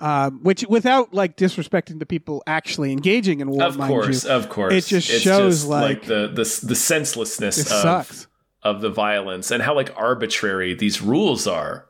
Um, 0.00 0.40
which 0.42 0.64
without 0.68 1.12
like 1.12 1.36
disrespecting 1.36 1.98
the 1.98 2.06
people 2.06 2.42
actually 2.46 2.90
engaging 2.92 3.40
in 3.40 3.50
war, 3.50 3.64
of 3.64 3.76
mind 3.76 3.90
course, 3.92 4.24
you, 4.24 4.30
of 4.30 4.48
course. 4.48 4.72
it 4.72 4.86
just 4.86 5.10
It's 5.10 5.20
shows, 5.22 5.58
just, 5.60 5.68
like- 5.68 6.04
the, 6.06 6.26
the 6.28 6.66
the 6.66 6.74
senselessness 6.74 7.58
of, 7.60 7.66
sucks. 7.66 8.26
of 8.62 8.80
the 8.80 8.88
violence 8.90 9.50
and 9.50 9.62
how 9.62 9.74
like 9.74 9.92
arbitrary 9.96 10.72
these 10.74 11.02
rules 11.02 11.46
are. 11.46 11.86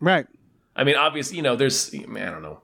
Right. 0.00 0.26
I 0.76 0.84
mean, 0.84 0.96
obviously, 0.96 1.38
you 1.38 1.42
know, 1.42 1.56
there's 1.56 1.92
man, 2.06 2.28
I 2.28 2.30
don't 2.30 2.42
know. 2.42 2.60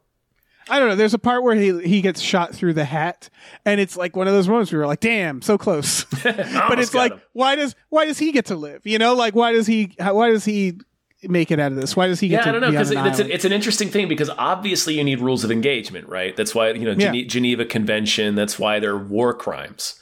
I 0.68 0.78
don't 0.78 0.88
know. 0.90 0.94
There's 0.94 1.14
a 1.14 1.18
part 1.18 1.42
where 1.42 1.54
he 1.56 1.80
he 1.82 2.02
gets 2.02 2.20
shot 2.20 2.54
through 2.54 2.74
the 2.74 2.84
hat, 2.84 3.30
and 3.64 3.80
it's 3.80 3.96
like 3.96 4.14
one 4.14 4.28
of 4.28 4.32
those 4.34 4.46
moments 4.48 4.70
where 4.70 4.80
you're 4.82 4.86
like, 4.86 5.00
"Damn, 5.00 5.42
so 5.42 5.58
close." 5.58 6.04
but 6.22 6.78
it's 6.78 6.94
like, 6.94 7.12
him. 7.12 7.20
why 7.32 7.56
does 7.56 7.74
why 7.88 8.04
does 8.04 8.18
he 8.18 8.30
get 8.30 8.46
to 8.46 8.54
live? 8.54 8.82
You 8.84 8.98
know, 8.98 9.14
like 9.14 9.34
why 9.34 9.52
does 9.52 9.66
he 9.66 9.94
why 9.98 10.28
does 10.30 10.44
he 10.44 10.78
make 11.24 11.50
it 11.50 11.58
out 11.60 11.72
of 11.72 11.76
this? 11.76 11.94
Why 11.96 12.06
does 12.06 12.20
he 12.20 12.28
get 12.28 12.42
Yeah, 12.44 12.48
I 12.48 12.52
don't 12.52 12.60
know 12.60 12.70
because 12.70 12.90
it's, 12.90 12.98
island? 13.00 13.30
it's 13.30 13.44
an 13.44 13.52
interesting 13.52 13.88
thing 13.88 14.08
because 14.08 14.30
obviously 14.38 14.96
you 14.98 15.04
need 15.04 15.20
rules 15.20 15.44
of 15.44 15.50
engagement, 15.50 16.08
right? 16.08 16.36
That's 16.36 16.54
why 16.54 16.70
you 16.70 16.84
know 16.84 16.92
Yeah. 16.98 17.24
Geneva 17.26 17.64
Convention. 17.64 18.34
That's 18.34 18.58
why 18.58 18.78
they're 18.80 18.96
war 18.98 19.34
crimes. 19.34 19.94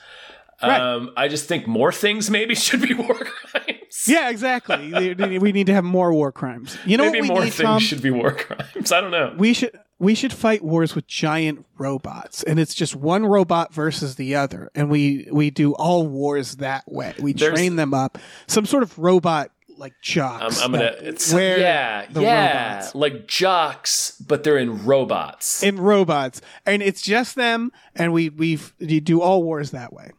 Right. 0.62 0.78
Um, 0.78 1.10
I 1.16 1.28
just 1.28 1.46
think 1.46 1.66
more 1.66 1.90
things 1.90 2.28
maybe 2.28 2.54
should 2.66 2.82
be 2.82 2.92
war 2.92 3.14
crimes. 3.14 4.04
yeah, 4.06 4.28
exactly. 4.28 4.92
we 5.38 5.52
need 5.52 5.66
to 5.68 5.72
have 5.74 5.84
more 5.84 6.12
war 6.12 6.30
crimes. 6.32 6.76
You 6.84 6.98
know 6.98 7.10
maybe 7.10 7.20
what 7.20 7.28
we 7.28 7.34
more 7.34 7.44
need, 7.44 7.54
things 7.54 7.66
Tom? 7.66 7.80
should 7.80 8.02
be 8.02 8.10
war 8.10 8.32
crimes. 8.32 8.92
I 8.92 9.00
don't 9.00 9.10
know. 9.10 9.34
we 9.38 9.54
should 9.54 9.70
we 9.98 10.14
should 10.14 10.32
fight 10.32 10.62
wars 10.62 10.94
with 10.94 11.06
giant 11.06 11.64
robots 11.78 12.42
and 12.42 12.58
it's 12.60 12.74
just 12.74 12.94
one 12.96 13.24
robot 13.26 13.72
versus 13.74 14.14
the 14.16 14.34
other 14.34 14.70
and 14.74 14.88
we 14.90 15.28
we 15.30 15.50
do 15.50 15.74
all 15.74 16.06
wars 16.06 16.56
that 16.56 16.84
way 16.90 17.14
we 17.20 17.32
There's- 17.34 17.54
train 17.54 17.76
them 17.76 17.92
up 17.92 18.16
some 18.46 18.64
sort 18.64 18.82
of 18.82 18.98
robot 18.98 19.50
like 19.80 19.92
I'm, 19.92 20.02
jocks 20.02 20.62
I'm 20.62 20.72
gonna. 20.72 20.94
It's, 21.00 21.32
yeah, 21.32 22.06
yeah, 22.14 22.72
robots. 22.74 22.94
like 22.94 23.26
jocks, 23.26 24.12
but 24.24 24.44
they're 24.44 24.58
in 24.58 24.84
robots. 24.84 25.62
in 25.62 25.80
robots 25.80 26.40
and 26.66 26.82
it's 26.82 27.02
just 27.02 27.34
them 27.34 27.72
and 27.96 28.12
we 28.12 28.28
we 28.28 28.56
do 29.00 29.20
all 29.20 29.42
wars 29.42 29.72
that 29.72 29.92
way 29.92 30.12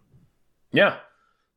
Yeah. 0.73 0.97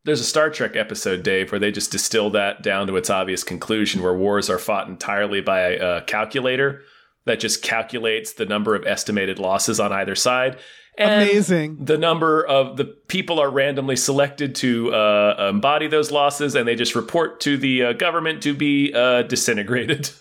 There's 0.07 0.21
a 0.21 0.25
Star 0.25 0.51
Trek 0.51 0.77
episode, 0.77 1.23
Dave, 1.23 1.51
where 1.51 1.59
they 1.59 1.73
just 1.73 1.91
distill 1.91 2.29
that 2.33 2.63
down 2.63 2.87
to 2.89 2.97
its 2.97 3.09
obvious 3.09 3.43
conclusion 3.43 4.03
where 4.03 4.13
wars 4.13 4.51
are 4.51 4.59
fought 4.59 4.87
entirely 4.87 5.41
by 5.41 5.61
a 5.61 6.03
calculator 6.03 6.83
that 7.25 7.41
just 7.41 7.63
calculates 7.63 8.35
the 8.35 8.45
number 8.45 8.75
of 8.75 8.87
estimated 8.87 9.39
losses 9.39 9.81
on 9.81 9.95
either 9.95 10.15
side. 10.15 10.59
And 10.97 11.23
Amazing. 11.29 11.85
The 11.85 11.99
number 11.99 12.47
of 12.47 12.77
the 12.77 12.85
people 12.85 13.41
are 13.41 13.51
randomly 13.51 13.97
selected 13.97 14.55
to 14.57 14.95
uh, 14.95 15.49
embody 15.51 15.89
those 15.89 16.13
losses, 16.13 16.55
and 16.55 16.69
they 16.69 16.77
just 16.77 16.95
report 16.95 17.41
to 17.41 17.57
the 17.57 17.83
uh, 17.83 17.93
government 17.95 18.43
to 18.45 18.55
be 18.55 18.93
uh, 18.95 19.23
disintegrated. 19.23 20.11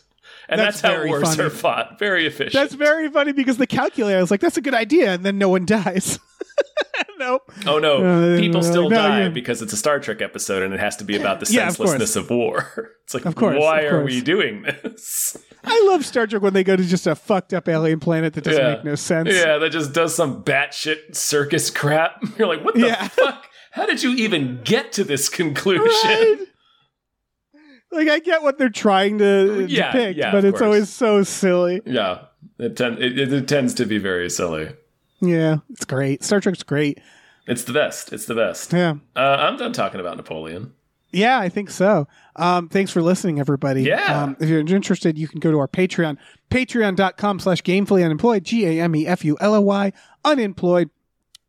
And 0.49 0.59
That's 0.59 0.81
that's, 0.81 0.95
how 0.99 1.05
wars 1.07 1.23
funny. 1.23 1.43
are 1.43 1.49
fought. 1.49 1.99
Very 1.99 2.27
efficient. 2.27 2.53
that's 2.53 2.73
very 2.73 3.07
funny 3.09 3.31
because 3.31 3.55
the 3.57 3.65
calculator 3.65 4.19
is 4.19 4.29
like 4.29 4.41
that's 4.41 4.57
a 4.57 4.61
good 4.61 4.73
idea 4.73 5.13
and 5.13 5.23
then 5.25 5.37
no 5.37 5.47
one 5.47 5.65
dies 5.77 6.19
nope 7.25 7.41
Oh 7.65 7.79
no, 7.79 8.03
Uh, 8.03 8.39
people 8.39 8.61
still 8.63 8.89
no, 8.89 8.95
die 8.97 9.19
you're- 9.21 9.29
because 9.33 9.61
it's 9.61 9.73
a 9.73 9.77
Star 9.77 9.99
Trek 9.99 10.21
episode 10.21 10.61
and 10.63 10.73
it 10.73 10.79
has 10.79 10.95
to 10.97 11.03
be 11.03 11.15
about 11.15 11.39
the 11.39 11.51
Yeah, 11.51 11.67
of 11.67 11.75
senselessness 11.75 12.15
of, 12.15 12.29
war. 12.29 12.89
It's 13.03 13.13
like, 13.13 13.25
Of 13.25 13.35
course, 13.35 13.57
why 13.59 13.81
of 13.81 13.93
are 13.93 14.03
we 14.03 14.21
doing 14.21 14.63
this? 14.63 15.35
i 15.65 15.87
love 15.89 16.05
star 16.05 16.25
trek 16.27 16.41
when 16.41 16.53
they 16.53 16.63
go 16.63 16.75
to 16.75 16.83
just 16.83 17.05
a 17.07 17.15
fucked 17.15 17.53
up 17.53 17.67
alien 17.69 17.99
planet 17.99 18.33
that 18.33 18.43
doesn't 18.43 18.61
yeah. 18.61 18.75
make 18.75 18.83
no 18.85 18.95
sense 18.95 19.29
Yeah, 19.33 19.57
that 19.57 19.71
just 19.71 19.93
does 19.93 20.13
some 20.15 20.43
batshit 20.43 21.15
circus 21.15 21.69
crap. 21.69 22.21
You're 22.37 22.47
like, 22.47 22.63
what 22.65 22.75
the 22.75 22.87
Yeah. 22.87 23.07
fuck? 23.09 23.47
How 23.71 23.85
did 23.85 24.03
you 24.03 24.11
even 24.11 24.61
get 24.63 24.91
to 24.93 25.03
this 25.03 25.29
conclusion? 25.29 25.83
Right? 26.05 26.37
Like 27.91 28.07
I 28.09 28.19
get 28.19 28.41
what 28.41 28.57
they're 28.57 28.69
trying 28.69 29.19
to 29.19 29.65
Yeah, 29.69 29.91
depict, 29.91 30.19
but 30.31 30.43
it's 30.45 30.51
course. 30.59 30.61
always 30.61 30.89
so 30.89 31.23
silly. 31.23 31.81
Yeah, 31.85 32.25
it, 32.59 32.75
ten- 32.75 33.01
it, 33.01 33.17
it, 33.19 33.33
it 33.33 33.47
tends 33.47 33.73
to 33.75 33.85
be 33.85 33.97
very 33.99 34.29
silly. 34.29 34.69
Yeah, 35.23 35.57
it's 35.69 35.85
great. 35.85 36.23
Star 36.23 36.41
Trek's 36.41 36.63
great. 36.63 36.99
It's 37.47 37.63
the 37.63 37.73
best. 37.73 38.11
It's 38.13 38.25
the 38.25 38.35
best. 38.35 38.73
Yeah. 38.73 38.95
Uh, 39.15 39.37
I'm 39.39 39.57
done 39.57 39.73
talking 39.73 39.99
about 39.99 40.17
Napoleon. 40.17 40.73
Yeah, 41.11 41.39
I 41.39 41.47
think 41.47 41.69
so. 41.69 42.07
Um, 42.35 42.69
thanks 42.69 42.91
for 42.91 43.01
listening, 43.01 43.39
everybody. 43.39 43.83
Yeah. 43.83 44.23
Um, 44.23 44.35
if 44.39 44.49
you're 44.49 44.59
interested, 44.59 45.17
you 45.17 45.27
can 45.27 45.39
go 45.39 45.51
to 45.51 45.59
our 45.59 45.67
Patreon, 45.67 46.17
patreon.com 46.49 47.39
slash 47.39 47.61
gamefully 47.61 48.03
unemployed, 48.03 48.43
G 48.43 48.65
A 48.65 48.81
M 48.81 48.95
E 48.95 49.05
F 49.05 49.23
U 49.23 49.37
L 49.39 49.53
O 49.53 49.61
Y, 49.61 49.93
unemployed. 50.25 50.89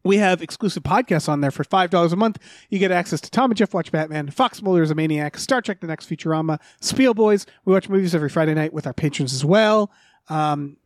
We 0.05 0.19
have 0.19 0.43
exclusive 0.43 0.83
podcasts 0.83 1.31
on 1.31 1.41
there 1.41 1.51
for 1.51 1.65
$5 1.65 2.13
a 2.13 2.17
month. 2.17 2.39
You 2.69 2.79
get 2.79 2.91
access 2.91 3.23
to 3.23 3.31
Tom 3.31 3.51
and 3.51 3.57
Jeff 3.57 3.73
Watch 3.73 3.91
Batman, 3.91 4.29
Fox 4.29 4.61
Mulder 4.61 4.83
is 4.83 4.91
a 4.91 4.95
Maniac, 4.95 5.39
Star 5.39 5.63
Trek 5.63 5.81
The 5.81 5.87
Next 5.87 6.11
Futurama, 6.11 6.61
Spiel 6.83 7.15
Boys. 7.15 7.47
We 7.65 7.73
watch 7.73 7.89
movies 7.89 8.15
every 8.15 8.29
Friday 8.29 8.53
night 8.53 8.75
with 8.75 8.87
our 8.87 8.93
patrons 8.93 9.33
as 9.33 9.47
well. 9.47 9.91
Um, 10.29 10.77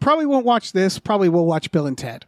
probably 0.00 0.26
won't 0.26 0.46
watch 0.46 0.72
this. 0.72 0.98
Probably 0.98 1.28
will 1.28 1.46
watch 1.46 1.70
Bill 1.72 1.86
and 1.86 1.98
Ted 1.98 2.24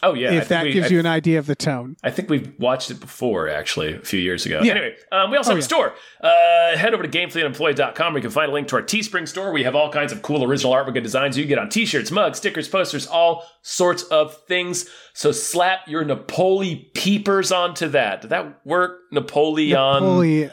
Oh 0.00 0.14
yeah, 0.14 0.30
if 0.34 0.46
that 0.48 0.62
we- 0.62 0.70
gives 0.72 0.86
I 0.86 0.90
you 0.90 1.00
an 1.00 1.06
idea 1.06 1.40
of 1.40 1.46
the 1.46 1.56
tone. 1.56 1.96
I 2.04 2.12
think 2.12 2.30
we've 2.30 2.52
watched 2.60 2.88
it 2.92 3.00
before, 3.00 3.48
actually, 3.48 3.94
a 3.94 3.98
few 3.98 4.20
years 4.20 4.46
ago. 4.46 4.60
Yeah. 4.62 4.70
Anyway, 4.74 4.94
um, 5.10 5.32
we 5.32 5.36
also 5.36 5.50
Oh, 5.50 5.54
have 5.54 5.58
a 5.58 5.62
store. 5.62 5.92
Uh, 6.22 6.76
head 6.76 6.94
over 6.94 7.02
to 7.02 7.08
gamefullyunemployed.com 7.08 8.12
where 8.12 8.18
you 8.18 8.22
can 8.22 8.30
find 8.30 8.48
a 8.48 8.54
link 8.54 8.68
to 8.68 8.76
our 8.76 8.82
Teespring 8.82 9.26
store. 9.26 9.50
We 9.50 9.64
have 9.64 9.74
all 9.74 9.90
kinds 9.90 10.12
of 10.12 10.22
cool 10.22 10.44
original 10.44 10.72
artwork 10.72 10.94
and 10.94 11.02
designs 11.02 11.36
you 11.36 11.42
can 11.42 11.48
get 11.48 11.58
on 11.58 11.68
t-shirts, 11.68 12.12
mugs, 12.12 12.38
stickers, 12.38 12.68
posters, 12.68 13.08
all 13.08 13.44
sorts 13.62 14.04
of 14.04 14.36
things. 14.46 14.88
So 15.14 15.32
slap 15.32 15.88
your 15.88 16.04
Napoli 16.04 16.92
peepers 16.94 17.50
onto 17.50 17.88
that. 17.88 18.20
Did 18.20 18.30
that 18.30 18.64
work? 18.64 19.00
Napoleon. 19.10 20.52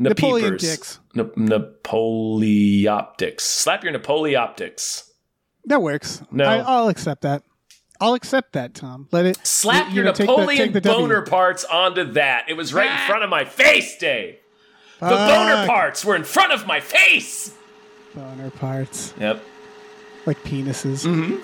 Napoleon 0.00 0.52
peepers. 0.52 0.62
dicks. 0.62 1.00
Na- 1.14 1.24
Napoleoptics. 1.36 3.40
Slap 3.40 3.82
your 3.82 3.92
Napoleoptics. 3.92 5.07
That 5.68 5.80
works. 5.82 6.22
No. 6.30 6.44
I, 6.44 6.56
I'll 6.58 6.88
accept 6.88 7.22
that. 7.22 7.42
I'll 8.00 8.14
accept 8.14 8.52
that, 8.52 8.74
Tom. 8.74 9.08
Let 9.10 9.26
it 9.26 9.44
Slap 9.44 9.88
you 9.90 9.96
your 9.96 10.04
know, 10.04 10.12
take 10.12 10.26
the- 10.26 10.32
Napoleon 10.36 10.58
take 10.58 10.72
the 10.72 10.80
boner 10.80 11.22
parts 11.22 11.64
onto 11.64 12.04
that. 12.12 12.44
It 12.48 12.54
was 12.54 12.72
right 12.72 12.90
in 12.90 13.06
front 13.08 13.24
of 13.24 13.30
my 13.30 13.44
face, 13.44 13.96
Dave. 13.98 14.36
The 15.00 15.06
boner 15.08 15.66
parts 15.66 16.04
were 16.04 16.14
in 16.16 16.24
front 16.24 16.52
of 16.52 16.66
my 16.66 16.80
face. 16.80 17.54
boner 18.14 18.50
parts 18.50 19.14
Yep. 19.18 19.42
like 20.26 20.42
penises. 20.44 21.04
Mm-hmm. 21.06 21.36